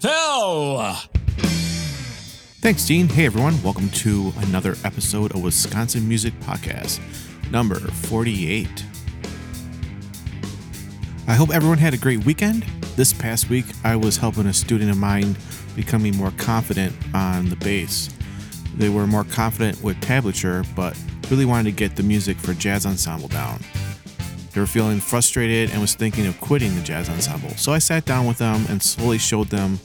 Fell. 0.00 0.94
Thanks, 2.62 2.86
Dean. 2.86 3.06
Hey, 3.06 3.26
everyone. 3.26 3.62
Welcome 3.62 3.90
to 3.90 4.32
another 4.38 4.74
episode 4.82 5.34
of 5.34 5.42
Wisconsin 5.42 6.08
Music 6.08 6.32
Podcast, 6.40 7.00
number 7.50 7.78
48. 7.78 8.86
I 11.28 11.34
hope 11.34 11.50
everyone 11.50 11.76
had 11.76 11.92
a 11.92 11.98
great 11.98 12.24
weekend. 12.24 12.62
This 12.96 13.12
past 13.12 13.50
week, 13.50 13.66
I 13.84 13.94
was 13.94 14.16
helping 14.16 14.46
a 14.46 14.54
student 14.54 14.90
of 14.90 14.96
mine 14.96 15.36
becoming 15.76 16.16
more 16.16 16.32
confident 16.38 16.94
on 17.12 17.50
the 17.50 17.56
bass. 17.56 18.08
They 18.76 18.88
were 18.88 19.06
more 19.06 19.24
confident 19.24 19.82
with 19.82 20.00
tablature, 20.00 20.66
but 20.74 20.98
really 21.30 21.44
wanted 21.44 21.64
to 21.64 21.72
get 21.72 21.96
the 21.96 22.02
music 22.02 22.38
for 22.38 22.54
jazz 22.54 22.86
ensemble 22.86 23.28
down. 23.28 23.60
They 24.52 24.60
were 24.60 24.66
feeling 24.66 25.00
frustrated 25.00 25.70
and 25.70 25.80
was 25.80 25.94
thinking 25.94 26.26
of 26.26 26.40
quitting 26.40 26.74
the 26.74 26.82
jazz 26.82 27.08
ensemble. 27.08 27.50
So 27.50 27.72
I 27.72 27.78
sat 27.78 28.04
down 28.04 28.26
with 28.26 28.38
them 28.38 28.64
and 28.68 28.82
slowly 28.82 29.18
showed 29.18 29.48
them 29.48 29.78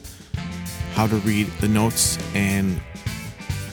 how 0.94 1.06
to 1.06 1.16
read 1.16 1.46
the 1.60 1.68
notes 1.68 2.18
and 2.34 2.80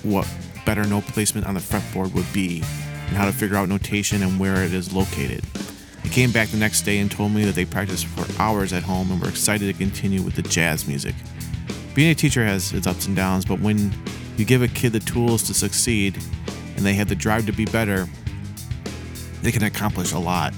what 0.03 0.27
better 0.65 0.83
note 0.85 1.05
placement 1.05 1.47
on 1.47 1.55
the 1.55 1.59
fretboard 1.59 2.13
would 2.13 2.31
be, 2.33 2.63
and 3.07 3.17
how 3.17 3.25
to 3.25 3.31
figure 3.31 3.57
out 3.57 3.69
notation 3.69 4.21
and 4.23 4.39
where 4.39 4.63
it 4.63 4.73
is 4.73 4.93
located. 4.93 5.43
They 6.03 6.09
came 6.09 6.31
back 6.31 6.49
the 6.49 6.57
next 6.57 6.83
day 6.83 6.99
and 6.99 7.09
told 7.09 7.31
me 7.31 7.43
that 7.45 7.55
they 7.55 7.65
practiced 7.65 8.05
for 8.05 8.25
hours 8.41 8.73
at 8.73 8.83
home 8.83 9.09
and 9.11 9.21
were 9.21 9.29
excited 9.29 9.65
to 9.65 9.77
continue 9.77 10.21
with 10.21 10.35
the 10.35 10.41
jazz 10.41 10.87
music. 10.87 11.15
Being 11.95 12.11
a 12.11 12.15
teacher 12.15 12.43
has 12.43 12.73
its 12.73 12.87
ups 12.87 13.07
and 13.07 13.15
downs, 13.15 13.45
but 13.45 13.59
when 13.59 13.93
you 14.37 14.45
give 14.45 14.61
a 14.61 14.67
kid 14.67 14.93
the 14.93 14.99
tools 14.99 15.43
to 15.43 15.53
succeed 15.53 16.17
and 16.75 16.85
they 16.85 16.93
have 16.93 17.07
the 17.07 17.15
drive 17.15 17.45
to 17.45 17.51
be 17.51 17.65
better, 17.65 18.07
they 19.41 19.51
can 19.51 19.63
accomplish 19.63 20.11
a 20.11 20.19
lot. 20.19 20.53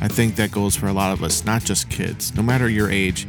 I 0.00 0.08
think 0.08 0.36
that 0.36 0.50
goes 0.50 0.74
for 0.74 0.86
a 0.86 0.92
lot 0.92 1.12
of 1.12 1.22
us, 1.22 1.44
not 1.44 1.62
just 1.62 1.90
kids. 1.90 2.34
No 2.34 2.42
matter 2.42 2.68
your 2.68 2.90
age, 2.90 3.26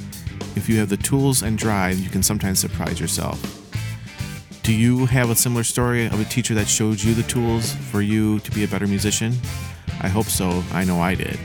if 0.55 0.69
you 0.69 0.79
have 0.79 0.89
the 0.89 0.97
tools 0.97 1.43
and 1.43 1.57
drive, 1.57 1.99
you 1.99 2.09
can 2.09 2.23
sometimes 2.23 2.59
surprise 2.59 2.99
yourself. 2.99 3.39
Do 4.63 4.73
you 4.73 5.05
have 5.07 5.29
a 5.29 5.35
similar 5.35 5.63
story 5.63 6.05
of 6.05 6.19
a 6.19 6.25
teacher 6.25 6.53
that 6.53 6.67
showed 6.67 7.01
you 7.01 7.13
the 7.13 7.23
tools 7.23 7.73
for 7.73 8.01
you 8.01 8.39
to 8.39 8.51
be 8.51 8.63
a 8.63 8.67
better 8.67 8.87
musician? 8.87 9.33
I 10.01 10.07
hope 10.07 10.27
so. 10.27 10.63
I 10.71 10.85
know 10.85 10.99
I 11.01 11.15
did. 11.15 11.37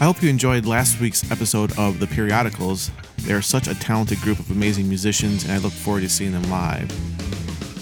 I 0.00 0.04
hope 0.04 0.22
you 0.22 0.30
enjoyed 0.30 0.64
last 0.66 0.98
week's 0.98 1.30
episode 1.30 1.78
of 1.78 2.00
The 2.00 2.06
Periodicals. 2.06 2.90
They're 3.18 3.42
such 3.42 3.68
a 3.68 3.78
talented 3.78 4.18
group 4.20 4.38
of 4.38 4.50
amazing 4.50 4.88
musicians, 4.88 5.44
and 5.44 5.52
I 5.52 5.58
look 5.58 5.72
forward 5.72 6.00
to 6.00 6.08
seeing 6.08 6.32
them 6.32 6.50
live. 6.50 6.90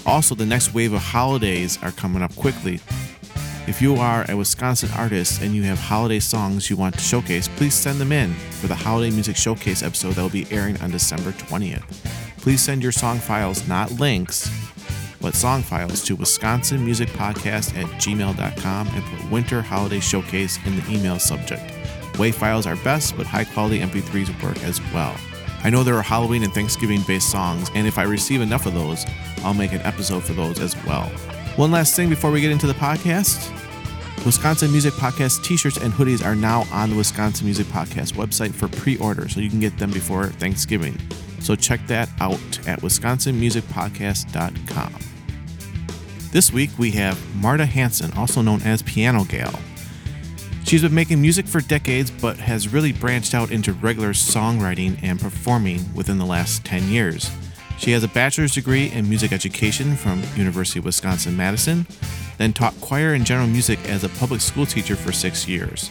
Also, 0.06 0.34
the 0.34 0.44
next 0.44 0.74
wave 0.74 0.92
of 0.92 1.00
holidays 1.00 1.78
are 1.82 1.92
coming 1.92 2.22
up 2.22 2.34
quickly. 2.34 2.80
If 3.68 3.82
you 3.82 3.96
are 3.96 4.24
a 4.30 4.34
Wisconsin 4.34 4.88
artist 4.96 5.42
and 5.42 5.54
you 5.54 5.62
have 5.64 5.78
holiday 5.78 6.20
songs 6.20 6.70
you 6.70 6.76
want 6.76 6.94
to 6.94 7.02
showcase, 7.02 7.48
please 7.48 7.74
send 7.74 8.00
them 8.00 8.12
in 8.12 8.32
for 8.32 8.66
the 8.66 8.74
Holiday 8.74 9.10
Music 9.10 9.36
Showcase 9.36 9.82
episode 9.82 10.14
that 10.14 10.22
will 10.22 10.30
be 10.30 10.50
airing 10.50 10.80
on 10.80 10.90
December 10.90 11.32
20th. 11.32 11.84
Please 12.38 12.62
send 12.62 12.82
your 12.82 12.92
song 12.92 13.18
files, 13.18 13.68
not 13.68 13.90
links, 13.92 14.50
but 15.20 15.34
song 15.34 15.62
files 15.62 16.02
to 16.04 16.16
wisconsinmusicpodcast 16.16 17.76
at 17.76 17.86
gmail.com 18.00 18.88
and 18.88 19.04
put 19.04 19.30
Winter 19.30 19.60
Holiday 19.60 20.00
Showcase 20.00 20.58
in 20.64 20.74
the 20.74 20.90
email 20.90 21.18
subject. 21.18 21.62
WAV 22.14 22.32
files 22.32 22.66
are 22.66 22.76
best, 22.76 23.18
but 23.18 23.26
high 23.26 23.44
quality 23.44 23.80
MP3s 23.80 24.42
work 24.42 24.64
as 24.64 24.80
well. 24.94 25.14
I 25.62 25.68
know 25.68 25.82
there 25.82 25.96
are 25.96 26.02
Halloween 26.02 26.42
and 26.42 26.54
Thanksgiving 26.54 27.02
based 27.06 27.30
songs, 27.30 27.70
and 27.74 27.86
if 27.86 27.98
I 27.98 28.04
receive 28.04 28.40
enough 28.40 28.64
of 28.64 28.72
those, 28.72 29.04
I'll 29.44 29.52
make 29.52 29.72
an 29.72 29.82
episode 29.82 30.24
for 30.24 30.32
those 30.32 30.58
as 30.58 30.74
well. 30.86 31.12
One 31.58 31.70
last 31.72 31.96
thing 31.96 32.08
before 32.08 32.30
we 32.30 32.40
get 32.40 32.52
into 32.52 32.68
the 32.68 32.72
podcast 32.72 33.52
Wisconsin 34.24 34.70
Music 34.70 34.94
Podcast 34.94 35.42
t 35.42 35.56
shirts 35.56 35.76
and 35.76 35.92
hoodies 35.92 36.24
are 36.24 36.36
now 36.36 36.64
on 36.70 36.90
the 36.90 36.94
Wisconsin 36.94 37.46
Music 37.46 37.66
Podcast 37.66 38.12
website 38.12 38.54
for 38.54 38.68
pre 38.68 38.96
order, 38.98 39.28
so 39.28 39.40
you 39.40 39.50
can 39.50 39.58
get 39.58 39.76
them 39.76 39.90
before 39.90 40.26
Thanksgiving. 40.26 40.96
So 41.40 41.56
check 41.56 41.84
that 41.88 42.08
out 42.20 42.38
at 42.68 42.80
wisconsinmusicpodcast.com. 42.80 44.94
This 46.30 46.52
week 46.52 46.70
we 46.78 46.92
have 46.92 47.20
Marta 47.34 47.66
Hanson, 47.66 48.12
also 48.12 48.40
known 48.40 48.62
as 48.62 48.80
Piano 48.82 49.24
Gal. 49.24 49.58
She's 50.64 50.82
been 50.82 50.94
making 50.94 51.20
music 51.20 51.48
for 51.48 51.60
decades, 51.60 52.12
but 52.12 52.36
has 52.36 52.72
really 52.72 52.92
branched 52.92 53.34
out 53.34 53.50
into 53.50 53.72
regular 53.72 54.10
songwriting 54.10 54.96
and 55.02 55.18
performing 55.18 55.92
within 55.92 56.18
the 56.18 56.24
last 56.24 56.64
10 56.64 56.88
years. 56.88 57.28
She 57.78 57.92
has 57.92 58.02
a 58.02 58.08
bachelor's 58.08 58.54
degree 58.54 58.90
in 58.90 59.08
music 59.08 59.32
education 59.32 59.96
from 59.96 60.22
University 60.36 60.80
of 60.80 60.84
Wisconsin 60.84 61.36
Madison, 61.36 61.86
then 62.36 62.52
taught 62.52 62.78
choir 62.80 63.14
and 63.14 63.24
general 63.24 63.46
music 63.46 63.78
as 63.88 64.02
a 64.02 64.08
public 64.08 64.40
school 64.40 64.66
teacher 64.66 64.96
for 64.96 65.12
six 65.12 65.46
years. 65.48 65.90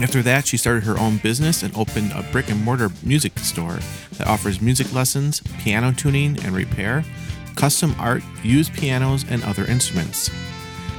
After 0.00 0.20
that, 0.22 0.46
she 0.46 0.56
started 0.56 0.82
her 0.82 0.98
own 0.98 1.18
business 1.18 1.62
and 1.62 1.74
opened 1.76 2.10
a 2.12 2.26
brick 2.32 2.50
and 2.50 2.62
mortar 2.64 2.90
music 3.04 3.38
store 3.38 3.78
that 4.18 4.26
offers 4.26 4.60
music 4.60 4.92
lessons, 4.92 5.42
piano 5.60 5.92
tuning 5.92 6.36
and 6.44 6.56
repair, 6.56 7.04
custom 7.54 7.94
art, 7.98 8.22
used 8.42 8.74
pianos, 8.74 9.24
and 9.30 9.44
other 9.44 9.64
instruments. 9.66 10.28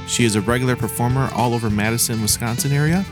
She 0.06 0.24
is 0.24 0.36
a 0.36 0.40
regular 0.40 0.74
performer 0.74 1.28
all 1.34 1.52
over 1.52 1.68
Madison, 1.68 2.22
Wisconsin 2.22 2.72
area. 2.72 3.04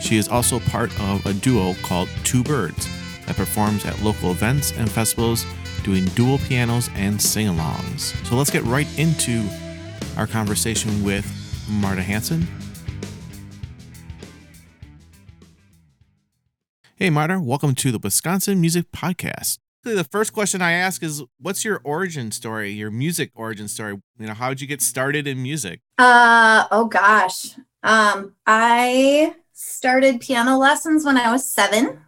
She 0.00 0.16
is 0.16 0.28
also 0.28 0.60
part 0.60 0.90
of 1.00 1.24
a 1.24 1.32
duo 1.32 1.74
called 1.82 2.08
Two 2.24 2.42
Birds 2.42 2.88
that 3.26 3.36
performs 3.36 3.86
at 3.86 4.02
local 4.02 4.32
events 4.32 4.72
and 4.72 4.90
festivals 4.90 5.46
doing 5.82 6.04
dual 6.14 6.38
pianos 6.38 6.88
and 6.94 7.20
sing-alongs. 7.20 8.14
So 8.26 8.36
let's 8.36 8.50
get 8.50 8.62
right 8.64 8.86
into 8.98 9.46
our 10.16 10.26
conversation 10.26 11.02
with 11.02 11.26
Marta 11.68 12.02
Hanson. 12.02 12.46
Hey 16.96 17.10
Marta, 17.10 17.40
welcome 17.40 17.74
to 17.76 17.90
the 17.90 17.98
Wisconsin 17.98 18.60
Music 18.60 18.92
Podcast. 18.92 19.58
The 19.82 20.04
first 20.04 20.32
question 20.32 20.62
I 20.62 20.72
ask 20.72 21.02
is 21.02 21.24
what's 21.40 21.64
your 21.64 21.80
origin 21.82 22.30
story, 22.30 22.70
your 22.70 22.92
music 22.92 23.32
origin 23.34 23.66
story? 23.66 24.00
You 24.20 24.26
know, 24.28 24.34
how 24.34 24.50
did 24.50 24.60
you 24.60 24.68
get 24.68 24.80
started 24.80 25.26
in 25.26 25.42
music? 25.42 25.80
Uh 25.98 26.66
oh 26.70 26.84
gosh. 26.84 27.56
Um 27.82 28.36
I 28.46 29.34
started 29.52 30.20
piano 30.20 30.56
lessons 30.56 31.04
when 31.04 31.16
I 31.16 31.32
was 31.32 31.50
7 31.52 31.98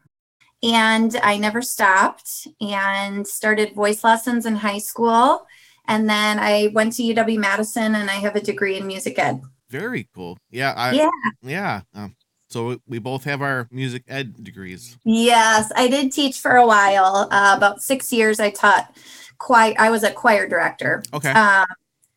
and 0.64 1.16
I 1.22 1.36
never 1.36 1.62
stopped 1.62 2.48
and 2.60 3.26
started 3.26 3.74
voice 3.74 4.02
lessons 4.02 4.46
in 4.46 4.56
high 4.56 4.78
school 4.78 5.46
and 5.86 6.08
then 6.08 6.38
I 6.38 6.70
went 6.72 6.94
to 6.94 7.02
UW 7.02 7.38
Madison 7.38 7.94
and 7.94 8.10
I 8.10 8.14
have 8.14 8.36
a 8.36 8.40
degree 8.40 8.76
in 8.76 8.86
music 8.86 9.18
ed. 9.18 9.42
Very 9.68 10.08
cool. 10.14 10.38
Yeah, 10.50 10.72
I, 10.76 10.92
yeah. 10.92 11.10
Yeah. 11.42 11.80
Um, 11.94 12.16
so 12.48 12.78
we 12.86 12.98
both 12.98 13.24
have 13.24 13.42
our 13.42 13.68
music 13.70 14.04
ed 14.08 14.42
degrees. 14.42 14.96
Yes, 15.04 15.72
I 15.74 15.88
did 15.88 16.12
teach 16.12 16.40
for 16.40 16.56
a 16.56 16.66
while. 16.66 17.28
Uh, 17.30 17.54
about 17.56 17.82
six 17.82 18.12
years, 18.12 18.40
I 18.40 18.50
taught 18.50 18.96
choir. 19.38 19.74
I 19.78 19.90
was 19.90 20.04
a 20.04 20.12
choir 20.12 20.48
director. 20.48 21.02
Okay. 21.12 21.32
Um, 21.32 21.66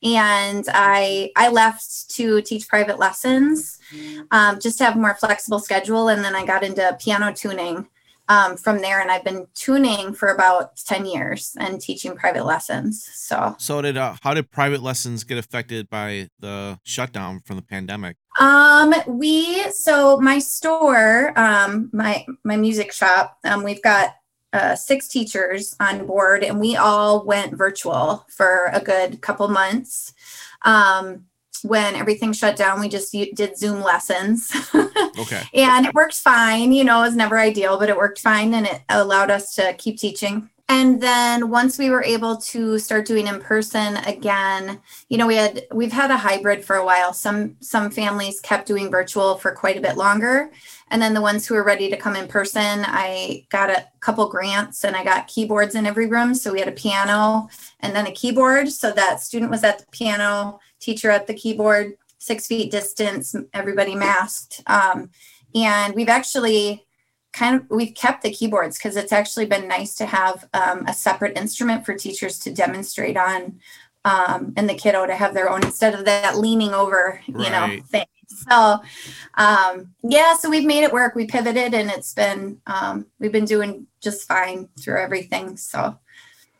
and 0.04 0.66
I 0.72 1.32
I 1.36 1.50
left 1.50 2.12
to 2.12 2.42
teach 2.44 2.68
private 2.68 3.00
lessons, 3.00 3.80
um, 4.30 4.60
just 4.60 4.78
to 4.78 4.86
have 4.86 4.96
a 4.96 5.00
more 5.00 5.16
flexible 5.16 5.60
schedule. 5.60 6.10
And 6.10 6.24
then 6.24 6.36
I 6.36 6.46
got 6.46 6.64
into 6.64 6.96
piano 7.02 7.34
tuning 7.34 7.88
um, 8.30 8.58
from 8.58 8.82
there, 8.82 9.00
and 9.02 9.10
I've 9.10 9.24
been 9.24 9.48
tuning 9.54 10.14
for 10.14 10.30
about 10.30 10.78
ten 10.78 11.06
years 11.06 11.56
and 11.60 11.80
teaching 11.80 12.16
private 12.16 12.46
lessons. 12.46 13.08
So, 13.14 13.56
so 13.58 13.82
did 13.82 13.98
uh, 13.98 14.16
how 14.22 14.34
did 14.34 14.52
private 14.52 14.82
lessons 14.82 15.24
get 15.24 15.38
affected 15.38 15.90
by 15.90 16.30
the 16.40 16.80
shutdown 16.84 17.42
from 17.46 17.56
the 17.56 17.62
pandemic? 17.62 18.18
Um, 18.40 18.94
we 19.08 19.70
so 19.72 20.20
my 20.20 20.40
store, 20.40 21.38
um, 21.40 21.90
my 21.94 22.26
my 22.44 22.58
music 22.58 22.92
shop, 22.92 23.38
um, 23.44 23.64
we've 23.64 23.82
got 23.82 24.16
uh, 24.54 24.76
six 24.76 25.08
teachers 25.08 25.76
on 25.80 26.06
board, 26.06 26.44
and 26.44 26.60
we 26.60 26.76
all 26.76 27.26
went 27.26 27.58
virtual 27.58 28.26
for 28.30 28.70
a 28.74 28.82
good 28.82 29.22
couple 29.22 29.48
months. 29.48 30.14
Um, 30.64 31.26
when 31.64 31.96
everything 31.96 32.34
shut 32.34 32.56
down, 32.56 32.80
we 32.80 32.90
just 32.90 33.12
did 33.12 33.58
Zoom 33.58 33.82
lessons. 33.82 34.52
Okay. 35.20 35.42
and 35.56 35.88
it 35.88 35.96
worked 35.96 36.16
fine. 36.16 36.72
You 36.72 36.84
know, 36.84 37.00
it 37.00 37.08
was 37.08 37.16
never 37.16 37.40
ideal, 37.40 37.80
but 37.80 37.90
it 37.90 37.98
worked 37.98 38.20
fine 38.20 38.54
and 38.54 38.68
it 38.68 38.82
allowed 38.90 39.32
us 39.32 39.56
to 39.56 39.74
keep 39.74 39.98
teaching. 39.98 40.48
And 40.70 41.02
then 41.02 41.50
once 41.50 41.78
we 41.78 41.90
were 41.90 42.04
able 42.04 42.38
to 42.38 42.78
start 42.78 43.06
doing 43.06 43.28
in 43.28 43.40
person 43.40 43.98
again, 43.98 44.80
you 45.08 45.18
know, 45.18 45.26
we 45.26 45.36
had 45.36 45.66
we've 45.74 45.94
had 45.94 46.12
a 46.12 46.18
hybrid 46.18 46.66
for 46.66 46.76
a 46.76 46.86
while. 46.86 47.14
Some 47.14 47.56
some 47.62 47.90
families 47.90 48.42
kept 48.42 48.68
doing 48.68 48.92
virtual 48.92 49.36
for 49.36 49.52
quite 49.52 49.78
a 49.78 49.82
bit 49.82 49.96
longer. 49.96 50.52
And 50.90 51.02
then 51.02 51.14
the 51.14 51.22
ones 51.22 51.46
who 51.46 51.56
were 51.56 51.64
ready 51.64 51.90
to 51.90 51.98
come 51.98 52.16
in 52.16 52.28
person, 52.28 52.84
I 52.86 53.46
got 53.50 53.70
a 53.70 53.86
couple 54.02 54.28
grants 54.30 54.84
and 54.84 54.96
I 54.96 55.04
got 55.04 55.28
keyboards 55.28 55.76
in 55.76 55.86
every 55.86 56.08
room. 56.08 56.34
So 56.34 56.52
we 56.52 56.60
had 56.60 56.70
a 56.70 56.74
piano 56.74 57.50
and 57.80 57.96
then 57.96 58.08
a 58.08 58.12
keyboard. 58.12 58.70
So 58.70 58.92
that 58.92 59.22
student 59.22 59.52
was 59.52 59.64
at 59.64 59.80
the 59.80 59.86
piano, 59.92 60.60
teacher 60.80 61.10
at 61.10 61.28
the 61.28 61.34
keyboard, 61.34 61.98
six 62.18 62.48
feet 62.48 62.72
distance, 62.72 63.36
everybody 63.54 63.96
masked. 63.96 64.62
Um, 64.68 65.10
and 65.56 65.94
we've 65.96 66.10
actually 66.10 66.86
kind 67.34 67.56
of 67.56 67.70
we've 67.70 67.94
kept 67.94 68.24
the 68.24 68.32
keyboards 68.32 68.78
because 68.78 68.96
it's 68.96 69.12
actually 69.12 69.46
been 69.46 69.68
nice 69.68 69.96
to 69.96 70.06
have 70.06 70.48
um, 70.54 70.86
a 70.88 70.94
separate 70.94 71.38
instrument 71.38 71.86
for 71.86 71.94
teachers 71.94 72.40
to 72.40 72.54
demonstrate 72.54 73.18
on 73.18 73.60
um, 74.06 74.54
and 74.58 74.70
the 74.70 74.74
kiddo 74.74 75.06
to 75.06 75.16
have 75.16 75.34
their 75.34 75.50
own 75.50 75.64
instead 75.64 75.94
of 75.94 76.06
that 76.06 76.38
leaning 76.38 76.74
over 76.74 77.22
you 77.28 77.50
know 77.50 77.78
thing. 77.88 78.06
So 78.28 78.80
um, 79.36 79.94
yeah 80.04 80.36
so 80.36 80.50
we've 80.50 80.66
made 80.66 80.84
it 80.84 80.92
work. 80.92 81.16
We 81.16 81.28
pivoted 81.28 81.74
and 81.74 81.90
it's 81.90 82.14
been 82.14 82.60
um, 82.66 83.06
we've 83.20 83.32
been 83.32 83.46
doing 83.46 83.88
just 84.02 84.28
fine 84.28 84.70
through 84.80 85.02
everything 85.02 85.58
so. 85.58 85.98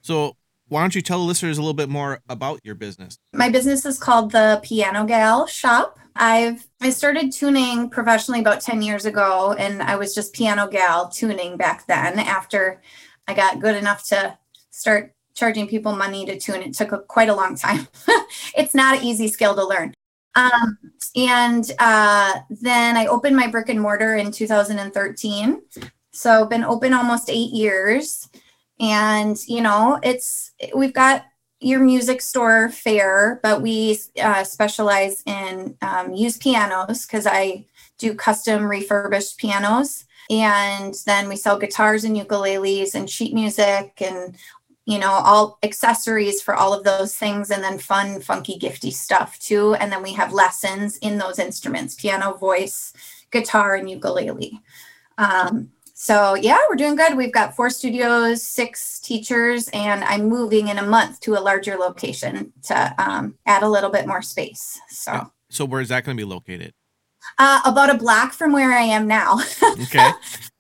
So 0.02 0.36
why 0.70 0.82
don't 0.82 0.96
you 0.96 1.02
tell 1.02 1.20
the 1.20 1.26
listeners 1.26 1.58
a 1.58 1.62
little 1.62 1.74
bit 1.74 1.90
more 1.90 2.22
about 2.30 2.60
your 2.64 2.76
business? 2.76 3.18
my 3.34 3.50
business 3.50 3.86
is 3.86 3.98
called 4.00 4.32
the 4.32 4.60
piano 4.64 5.06
gal 5.06 5.48
shop. 5.48 6.00
I've 6.16 6.68
i 6.82 6.90
started 6.90 7.32
tuning 7.32 7.90
professionally 7.90 8.40
about 8.40 8.62
10 8.62 8.82
years 8.82 9.06
ago 9.06 9.54
and 9.54 9.84
i 9.84 9.96
was 9.96 10.16
just 10.16 10.34
piano 10.34 10.68
gal 10.68 11.10
tuning 11.10 11.58
back 11.58 11.86
then 11.86 12.18
after 12.18 12.82
i 13.28 13.36
got 13.36 13.60
good 13.60 13.76
enough 13.76 14.08
to 14.08 14.38
start 14.72 15.14
charging 15.38 15.68
people 15.68 15.96
money 15.96 16.26
to 16.26 16.40
tune. 16.40 16.64
It 16.64 16.74
took 16.74 16.92
a, 16.92 16.98
quite 16.98 17.30
a 17.30 17.36
long 17.36 17.56
time. 17.56 17.88
It's 18.58 18.74
not 18.74 18.98
an 18.98 19.04
easy 19.04 19.28
skill 19.28 19.54
to 19.56 19.64
learn. 19.64 19.94
Um, 20.36 20.78
and 21.16 21.72
uh, 21.80 22.40
then 22.50 22.98
i 22.98 23.08
opened 23.08 23.36
my 23.36 23.48
brick 23.48 23.70
and 23.70 23.82
mortar 23.82 24.16
in 24.16 24.32
2013 24.32 25.62
so 26.12 26.46
been 26.46 26.64
open 26.64 26.94
almost 26.94 27.30
eight 27.30 27.52
years 27.52 28.30
and 28.80 29.38
you 29.48 29.62
know 29.62 30.00
it's 30.04 30.52
we've 30.76 30.94
got 30.94 31.26
your 31.60 31.80
music 31.80 32.22
store 32.22 32.70
fair 32.70 33.40
but 33.42 33.62
we 33.62 33.98
uh, 34.22 34.44
specialize 34.44 35.24
in 35.26 35.76
um, 35.82 36.14
used 36.14 36.42
pianos 36.42 37.06
because 37.06 37.26
I 37.26 37.66
do 37.98 38.14
custom 38.14 38.66
refurbished 38.66 39.38
pianos. 39.38 40.06
And 40.30 40.94
then 41.06 41.30
we 41.30 41.36
sell 41.36 41.58
guitars 41.58 42.04
and 42.04 42.16
ukuleles 42.16 42.96
and 42.96 43.10
sheet 43.10 43.34
music 43.34 44.02
and, 44.02 44.36
you 44.86 45.00
know, 45.00 45.12
all 45.12 45.58
accessories 45.64 46.42
for 46.42 46.54
all 46.54 46.74
of 46.74 46.84
those 46.84 47.16
things. 47.16 47.50
And 47.50 47.64
then 47.64 47.80
fun, 47.80 48.22
funky, 48.22 48.60
gifty 48.60 48.92
stuff 48.92 49.40
too. 49.40 49.76
And 49.76 49.92
then 49.92 50.04
we 50.04 50.14
have 50.14 50.34
lessons 50.34 50.98
in 50.98 51.18
those 51.18 51.40
instruments 51.40 51.96
piano, 51.96 52.34
voice, 52.34 52.94
guitar, 53.32 53.76
and 53.76 53.90
ukulele. 53.90 54.62
Um, 55.18 55.72
so 56.00 56.36
yeah, 56.36 56.60
we're 56.70 56.76
doing 56.76 56.96
good. 56.96 57.18
We've 57.18 57.34
got 57.34 57.56
four 57.56 57.72
studios, 57.72 58.44
six 58.44 59.00
teachers, 59.00 59.68
and 59.74 60.04
I'm 60.04 60.30
moving 60.30 60.68
in 60.68 60.78
a 60.78 60.86
month 60.86 61.20
to 61.22 61.34
a 61.36 61.42
larger 61.42 61.76
location 61.76 62.54
to 62.66 62.94
um, 63.00 63.34
add 63.48 63.64
a 63.64 63.68
little 63.68 63.90
bit 63.90 64.06
more 64.06 64.22
space. 64.22 64.80
So 64.90 65.32
So 65.50 65.66
where 65.66 65.82
is 65.82 65.90
that 65.90 66.04
going 66.04 66.16
to 66.16 66.22
be 66.22 66.30
located? 66.30 66.74
uh, 67.40 67.62
about 67.66 67.90
a 67.90 67.98
block 67.98 68.32
from 68.34 68.52
where 68.54 68.72
I 68.72 68.82
am 68.84 69.08
now. 69.08 69.40
Okay. 69.84 70.12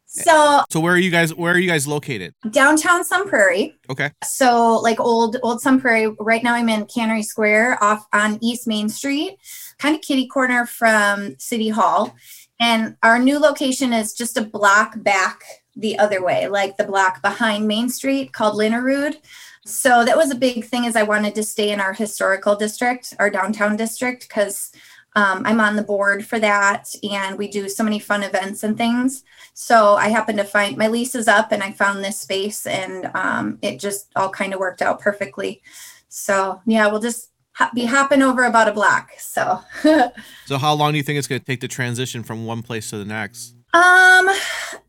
so 0.07 0.63
so 0.71 0.79
where 0.79 0.93
are 0.93 0.97
you 0.97 1.11
guys? 1.11 1.33
Where 1.35 1.53
are 1.53 1.59
you 1.59 1.69
guys 1.69 1.85
located? 1.87 2.33
downtown 2.49 3.03
Sun 3.03 3.29
Prairie. 3.29 3.75
Okay. 3.91 4.09
So 4.23 4.79
like 4.79 4.99
old 4.99 5.37
old 5.43 5.61
Sun 5.61 5.79
Prairie. 5.81 6.15
Right 6.19 6.43
now 6.43 6.55
I'm 6.55 6.69
in 6.69 6.85
Cannery 6.87 7.21
Square 7.21 7.83
off 7.83 8.07
on 8.11 8.39
East 8.41 8.65
Main 8.67 8.89
Street, 8.89 9.37
kind 9.77 9.93
of 9.95 10.01
kitty 10.01 10.25
corner 10.27 10.65
from 10.65 11.35
City 11.37 11.69
Hall. 11.69 12.15
And 12.59 12.97
our 13.03 13.19
new 13.19 13.39
location 13.39 13.93
is 13.93 14.13
just 14.13 14.37
a 14.37 14.41
block 14.41 15.01
back 15.03 15.43
the 15.75 15.97
other 15.99 16.23
way, 16.23 16.47
like 16.47 16.77
the 16.77 16.83
block 16.83 17.21
behind 17.21 17.67
Main 17.67 17.89
Street 17.89 18.33
called 18.33 18.57
Linnerud. 18.57 19.17
So 19.65 20.03
that 20.05 20.17
was 20.17 20.31
a 20.31 20.35
big 20.35 20.65
thing 20.65 20.85
is 20.85 20.95
I 20.95 21.03
wanted 21.03 21.35
to 21.35 21.43
stay 21.43 21.71
in 21.71 21.79
our 21.79 21.93
historical 21.93 22.55
district, 22.55 23.13
our 23.19 23.29
downtown 23.29 23.75
district, 23.75 24.27
because 24.27 24.71
um, 25.15 25.41
I'm 25.45 25.59
on 25.59 25.75
the 25.75 25.83
board 25.83 26.25
for 26.25 26.39
that 26.39 26.93
and 27.09 27.37
we 27.37 27.47
do 27.47 27.67
so 27.67 27.83
many 27.83 27.99
fun 27.99 28.23
events 28.23 28.63
and 28.63 28.77
things. 28.77 29.23
So 29.55 29.95
I 29.95 30.09
happened 30.09 30.37
to 30.37 30.43
find 30.43 30.77
my 30.77 30.87
lease 30.87 31.15
is 31.15 31.27
up 31.27 31.51
and 31.51 31.63
I 31.63 31.71
found 31.71 32.03
this 32.03 32.19
space 32.19 32.65
and 32.65 33.09
um, 33.15 33.57
it 33.61 33.79
just 33.79 34.11
all 34.15 34.29
kind 34.29 34.53
of 34.53 34.59
worked 34.59 34.81
out 34.81 34.99
perfectly. 34.99 35.61
So 36.07 36.61
yeah, 36.65 36.87
we'll 36.87 37.01
just 37.01 37.31
ha- 37.57 37.71
be 37.73 37.85
hopping 37.85 38.21
over 38.21 38.43
about 38.45 38.67
a 38.67 38.71
block. 38.71 39.11
So 39.17 39.61
So 40.45 40.57
how 40.57 40.73
long 40.73 40.91
do 40.91 40.97
you 40.97 41.03
think 41.03 41.17
it's 41.17 41.27
going 41.27 41.41
to 41.41 41.45
take 41.45 41.61
to 41.61 41.67
transition 41.67 42.23
from 42.23 42.45
one 42.45 42.61
place 42.61 42.89
to 42.91 42.97
the 42.97 43.05
next? 43.05 43.55
Um, 43.73 44.29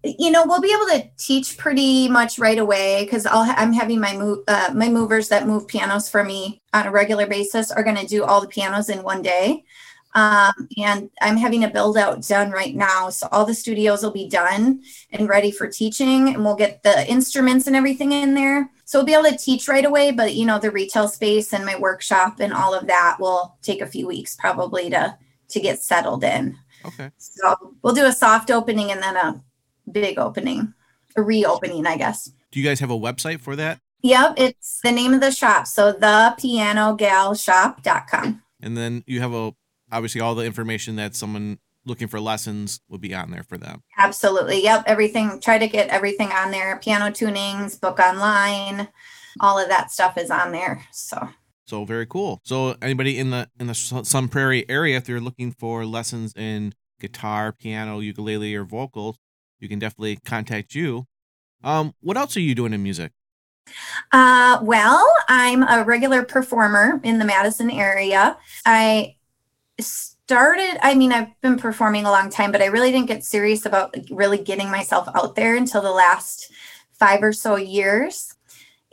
you 0.05 0.31
know, 0.31 0.45
we'll 0.47 0.61
be 0.61 0.73
able 0.73 0.87
to 0.87 1.11
teach 1.17 1.59
pretty 1.59 2.09
much 2.09 2.39
right 2.39 2.59
away 2.59 3.05
because 3.05 3.27
I'll 3.27 3.53
I'm 3.57 3.73
having 3.73 4.01
my 4.01 4.17
move 4.17 4.39
uh, 4.47 4.71
my 4.75 4.89
movers 4.89 5.29
that 5.29 5.47
move 5.47 5.67
pianos 5.67 6.09
for 6.09 6.23
me 6.23 6.63
on 6.73 6.87
a 6.87 6.91
regular 6.91 7.27
basis 7.27 7.73
are 7.73 7.83
going 7.83 7.97
to 7.97 8.07
do 8.07 8.25
all 8.25 8.41
the 8.41 8.49
pianos 8.49 8.89
in 8.89 9.03
one 9.03 9.23
day. 9.23 9.65
Um, 10.15 10.69
and 10.79 11.11
I'm 11.21 11.37
having 11.37 11.65
a 11.65 11.71
build 11.71 11.99
out 11.99 12.27
done 12.27 12.51
right 12.51 12.75
now, 12.75 13.11
so 13.11 13.29
all 13.31 13.45
the 13.45 13.55
studios 13.55 14.03
will 14.03 14.11
be 14.11 14.29
done 14.29 14.83
and 15.13 15.29
ready 15.29 15.51
for 15.51 15.67
teaching, 15.67 16.35
and 16.35 16.45
we'll 16.45 16.57
get 16.57 16.83
the 16.83 17.07
instruments 17.09 17.67
and 17.67 17.77
everything 17.77 18.13
in 18.13 18.35
there. 18.35 18.71
So 18.89 18.99
we'll 18.99 19.05
be 19.05 19.13
able 19.13 19.25
to 19.25 19.37
teach 19.37 19.69
right 19.69 19.85
away, 19.85 20.13
but 20.13 20.35
you 20.35 20.47
know, 20.47 20.59
the 20.59 20.71
retail 20.71 21.09
space 21.09 21.53
and 21.53 21.67
my 21.67 21.79
workshop 21.79 22.41
and 22.41 22.55
all 22.55 22.73
of 22.73 22.87
that 22.87 23.19
will 23.21 23.59
take 23.61 23.83
a 23.83 23.87
few 23.87 24.07
weeks 24.07 24.35
probably 24.35 24.89
to 24.89 25.15
to 25.51 25.61
get 25.61 25.83
settled 25.83 26.25
in. 26.25 26.57
Okay. 26.87 27.11
So 27.19 27.75
we'll 27.83 27.93
do 27.93 28.07
a 28.07 28.13
soft 28.13 28.51
opening 28.51 28.91
and 28.91 29.03
then 29.03 29.15
a 29.15 29.43
big 29.93 30.19
opening, 30.19 30.73
a 31.17 31.23
reopening, 31.23 31.87
I 31.87 31.99
guess. 31.99 32.33
Do 32.51 32.61
you 32.61 32.67
guys 32.67 32.81
have 32.81 32.91
a 32.91 32.99
website 32.99 33.41
for 33.41 33.57
that? 33.57 33.79
Yep, 34.01 34.35
it's 34.39 34.81
the 34.83 34.93
name 34.93 35.13
of 35.13 35.21
the 35.21 35.33
shop. 35.33 35.67
So 35.67 35.93
the 35.93 36.35
pianogalshop.com. 36.39 38.43
And 38.63 38.75
then 38.75 39.05
you 39.07 39.21
have 39.21 39.35
a 39.35 39.53
obviously 39.93 40.23
all 40.23 40.35
the 40.35 40.47
information 40.47 40.97
that 40.97 41.15
someone 41.15 41.59
looking 41.89 42.07
for 42.09 42.21
lessons 42.21 42.81
would 42.89 43.01
be 43.01 43.15
on 43.15 43.31
there 43.31 43.43
for 43.43 43.59
them. 43.59 43.83
Absolutely. 43.99 44.63
Yep, 44.63 44.85
everything. 44.87 45.41
Try 45.41 45.59
to 45.59 45.67
get 45.67 45.89
everything 45.89 46.31
on 46.31 46.51
there. 46.51 46.79
Piano 46.79 47.07
tunings, 47.07 47.81
book 47.81 47.99
online, 47.99 48.89
all 49.41 49.59
of 49.59 49.69
that 49.69 49.91
stuff 49.91 50.17
is 50.17 50.31
on 50.31 50.53
there. 50.53 50.85
So 50.93 51.29
So 51.67 51.85
very 51.85 52.07
cool. 52.07 52.41
So 52.45 52.77
anybody 52.81 53.19
in 53.19 53.31
the 53.31 53.49
in 53.59 53.67
the 53.67 53.75
Sun 53.75 54.29
Prairie 54.29 54.69
area, 54.69 54.97
if 54.99 55.05
they're 55.05 55.21
looking 55.21 55.53
for 55.53 55.85
lessons 55.85 56.33
in 56.37 56.75
guitar, 57.01 57.53
piano, 57.53 58.01
ukulele, 58.01 58.55
or 58.55 58.65
vocals, 58.65 59.19
you 59.61 59.69
can 59.69 59.79
definitely 59.79 60.17
contact 60.25 60.75
you. 60.75 61.07
Um, 61.65 61.95
what 62.01 62.17
else 62.17 62.37
are 62.37 62.41
you 62.41 62.55
doing 62.55 62.73
in 62.73 62.83
music? 62.83 63.13
Uh, 64.13 64.59
well, 64.63 65.07
I'm 65.29 65.63
a 65.63 65.85
regular 65.85 66.23
performer 66.25 67.01
in 67.05 67.19
the 67.19 67.25
Madison 67.25 67.71
area. 67.71 68.39
I 68.65 69.17
started, 70.29 70.77
I 70.83 70.95
mean, 70.95 71.11
I've 71.11 71.41
been 71.41 71.57
performing 71.57 72.05
a 72.05 72.11
long 72.11 72.29
time, 72.29 72.53
but 72.53 72.61
I 72.61 72.67
really 72.67 72.93
didn't 72.93 73.09
get 73.09 73.25
serious 73.25 73.65
about 73.65 73.97
really 74.11 74.37
getting 74.37 74.71
myself 74.71 75.09
out 75.15 75.35
there 75.35 75.57
until 75.57 75.81
the 75.81 75.91
last 75.91 76.53
five 76.93 77.23
or 77.23 77.33
so 77.33 77.57
years. 77.57 78.35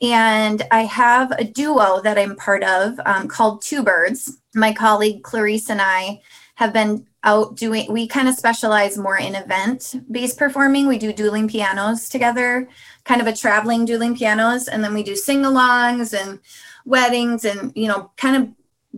And 0.01 0.61
I 0.71 0.85
have 0.85 1.31
a 1.31 1.43
duo 1.43 1.99
that 2.03 2.17
I'm 2.17 2.37
part 2.37 2.63
of 2.63 2.97
um, 3.05 3.27
called 3.27 3.61
Two 3.61 3.83
Birds. 3.83 4.37
My 4.53 4.71
colleague 4.71 5.23
Clarice 5.23 5.69
and 5.69 5.81
I 5.81 6.21
have 6.55 6.71
been 6.71 7.05
out 7.25 7.57
doing, 7.57 7.91
we 7.91 8.07
kind 8.07 8.29
of 8.29 8.35
specialize 8.35 8.97
more 8.97 9.17
in 9.17 9.35
event 9.35 9.93
based 10.09 10.37
performing. 10.37 10.87
We 10.87 10.97
do 10.97 11.11
dueling 11.11 11.49
pianos 11.49 12.07
together 12.07 12.69
kind 13.03 13.19
of 13.19 13.27
a 13.27 13.35
traveling 13.35 13.83
dueling 13.83 14.15
pianos 14.15 14.69
and 14.69 14.81
then 14.81 14.93
we 14.93 15.03
do 15.03 15.17
sing-alongs 15.17 16.17
and 16.17 16.39
weddings 16.85 17.43
and 17.43 17.73
you 17.75 17.87
know 17.87 18.11
kind 18.15 18.35
of 18.37 18.49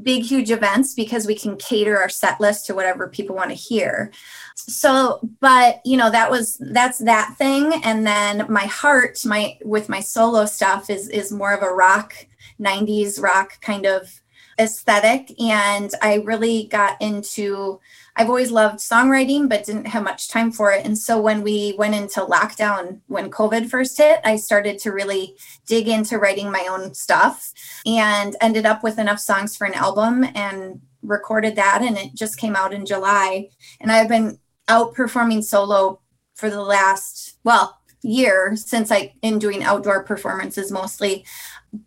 big 0.03 0.23
huge 0.23 0.51
events 0.51 0.93
because 0.93 1.25
we 1.25 1.35
can 1.35 1.55
cater 1.57 1.97
our 1.97 2.09
set 2.09 2.39
list 2.39 2.65
to 2.65 2.75
whatever 2.75 3.07
people 3.07 3.35
want 3.35 3.49
to 3.49 3.55
hear. 3.55 4.11
So 4.55 5.19
but 5.39 5.81
you 5.85 5.97
know 5.97 6.09
that 6.11 6.31
was 6.31 6.57
that's 6.71 6.99
that 6.99 7.35
thing. 7.37 7.81
And 7.83 8.05
then 8.05 8.45
my 8.49 8.65
heart 8.65 9.19
my 9.25 9.57
with 9.63 9.89
my 9.89 9.99
solo 9.99 10.45
stuff 10.45 10.89
is 10.89 11.09
is 11.09 11.31
more 11.31 11.53
of 11.53 11.63
a 11.63 11.73
rock 11.73 12.27
90s 12.59 13.21
rock 13.21 13.59
kind 13.61 13.85
of 13.85 14.21
aesthetic. 14.59 15.39
And 15.39 15.91
I 16.01 16.15
really 16.15 16.65
got 16.65 17.01
into 17.01 17.79
I've 18.17 18.29
always 18.29 18.51
loved 18.51 18.79
songwriting 18.79 19.47
but 19.47 19.63
didn't 19.63 19.87
have 19.87 20.03
much 20.03 20.27
time 20.27 20.51
for 20.51 20.71
it. 20.71 20.85
And 20.85 20.97
so 20.97 21.21
when 21.21 21.43
we 21.43 21.75
went 21.77 21.95
into 21.95 22.21
lockdown 22.21 23.01
when 23.07 23.29
covid 23.29 23.69
first 23.69 23.97
hit 23.97 24.19
I 24.25 24.35
started 24.35 24.79
to 24.79 24.91
really 24.91 25.35
dig 25.67 25.87
into 25.87 26.17
writing 26.17 26.51
my 26.51 26.67
own 26.69 26.93
stuff 26.93 27.53
and 27.85 28.35
ended 28.41 28.65
up 28.65 28.83
with 28.83 28.97
enough 28.97 29.19
songs 29.19 29.55
for 29.55 29.65
an 29.65 29.75
album 29.75 30.25
and 30.35 30.81
recorded 31.03 31.55
that. 31.55 31.81
And 31.81 31.97
it 31.97 32.15
just 32.15 32.37
came 32.37 32.55
out 32.55 32.73
in 32.73 32.85
July. 32.85 33.49
And 33.79 33.91
I've 33.91 34.09
been 34.09 34.39
out 34.67 34.93
performing 34.93 35.41
solo 35.41 36.01
for 36.35 36.49
the 36.49 36.61
last 36.61 37.37
well 37.43 37.79
year 38.01 38.55
since 38.55 38.91
I 38.91 39.13
in 39.21 39.39
doing 39.39 39.63
outdoor 39.63 40.03
performances 40.03 40.71
mostly. 40.71 41.25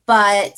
But 0.06 0.54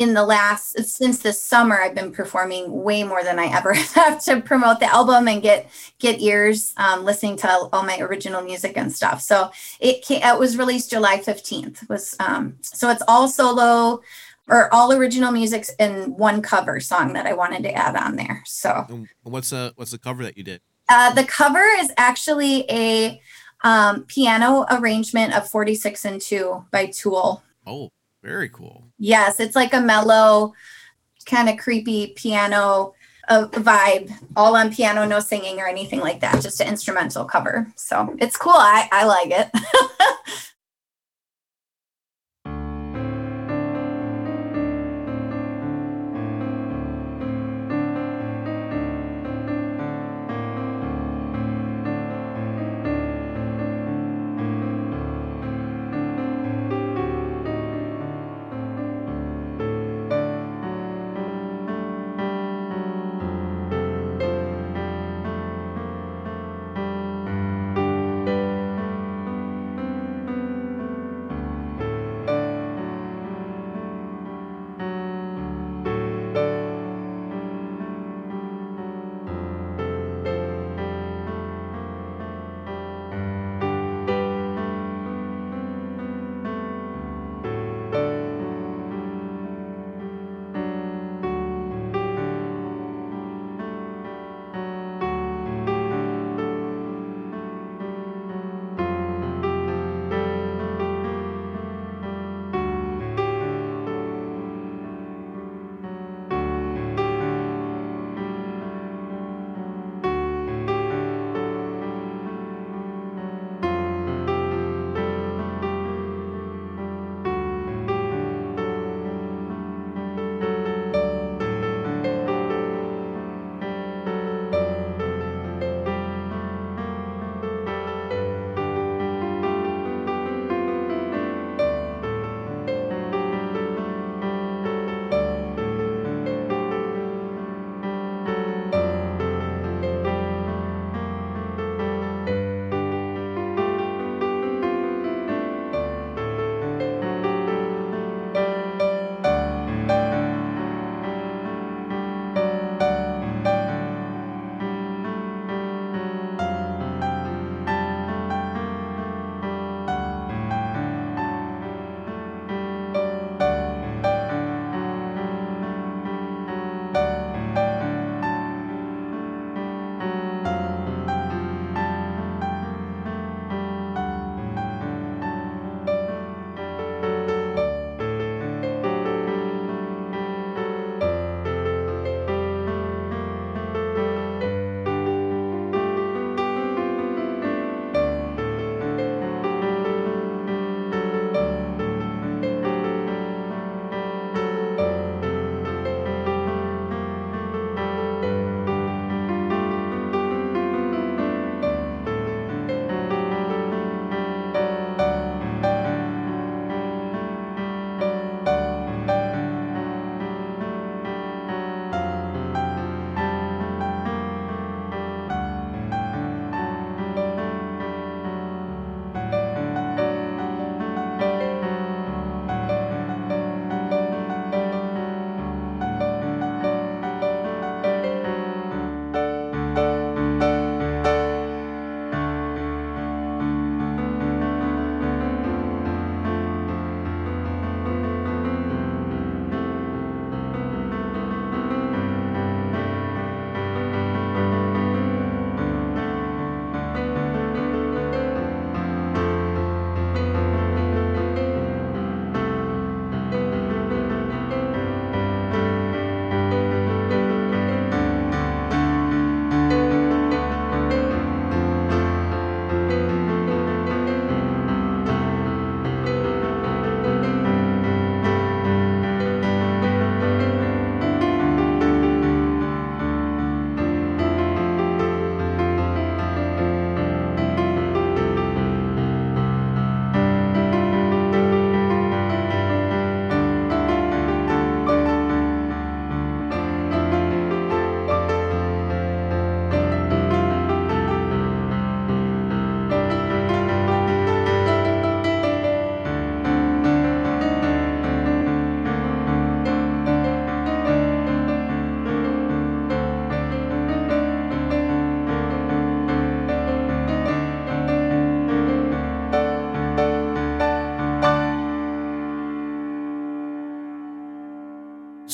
in 0.00 0.14
the 0.14 0.24
last 0.24 0.82
since 0.82 1.18
this 1.18 1.40
summer 1.40 1.78
i've 1.78 1.94
been 1.94 2.10
performing 2.10 2.82
way 2.82 3.04
more 3.04 3.22
than 3.22 3.38
i 3.38 3.44
ever 3.54 3.74
have 3.94 4.18
to 4.24 4.40
promote 4.40 4.80
the 4.80 4.86
album 4.86 5.28
and 5.28 5.42
get 5.42 5.70
get 5.98 6.20
ears 6.20 6.72
um, 6.78 7.04
listening 7.04 7.36
to 7.36 7.48
all 7.70 7.82
my 7.84 7.98
original 8.00 8.40
music 8.40 8.76
and 8.76 8.90
stuff. 8.90 9.20
So 9.20 9.50
it 9.78 10.02
came, 10.02 10.22
it 10.22 10.38
was 10.38 10.56
released 10.56 10.90
july 10.90 11.18
15th 11.18 11.88
was 11.88 12.16
um, 12.18 12.56
so 12.62 12.90
it's 12.90 13.02
all 13.06 13.28
solo 13.28 14.00
or 14.48 14.72
all 14.74 14.90
original 14.90 15.30
music 15.30 15.66
in 15.78 16.16
one 16.16 16.40
cover 16.40 16.80
song 16.80 17.12
that 17.12 17.26
i 17.26 17.34
wanted 17.34 17.62
to 17.64 17.72
add 17.72 17.94
on 17.94 18.16
there 18.16 18.42
so. 18.46 18.86
What's 19.22 19.50
the 19.50 19.74
what's 19.76 19.90
the 19.90 19.98
cover 19.98 20.22
that 20.22 20.38
you 20.38 20.44
did? 20.44 20.62
Uh, 20.88 21.12
the 21.12 21.24
cover 21.24 21.64
is 21.78 21.92
actually 21.98 22.64
a 22.70 23.20
um, 23.62 24.04
piano 24.04 24.64
arrangement 24.70 25.36
of 25.36 25.48
46 25.48 26.04
and 26.06 26.20
2 26.20 26.64
by 26.70 26.86
tool. 26.86 27.42
Oh 27.66 27.90
very 28.22 28.48
cool. 28.48 28.89
Yes, 29.00 29.40
it's 29.40 29.56
like 29.56 29.72
a 29.72 29.80
mellow, 29.80 30.52
kind 31.24 31.48
of 31.48 31.56
creepy 31.56 32.08
piano 32.16 32.92
uh, 33.28 33.46
vibe, 33.48 34.12
all 34.36 34.54
on 34.56 34.72
piano, 34.72 35.06
no 35.06 35.20
singing 35.20 35.58
or 35.58 35.66
anything 35.66 36.00
like 36.00 36.20
that, 36.20 36.42
just 36.42 36.60
an 36.60 36.68
instrumental 36.68 37.24
cover. 37.24 37.72
So 37.76 38.14
it's 38.18 38.36
cool. 38.36 38.52
I, 38.52 38.88
I 38.92 39.04
like 39.04 39.30
it. 39.30 39.50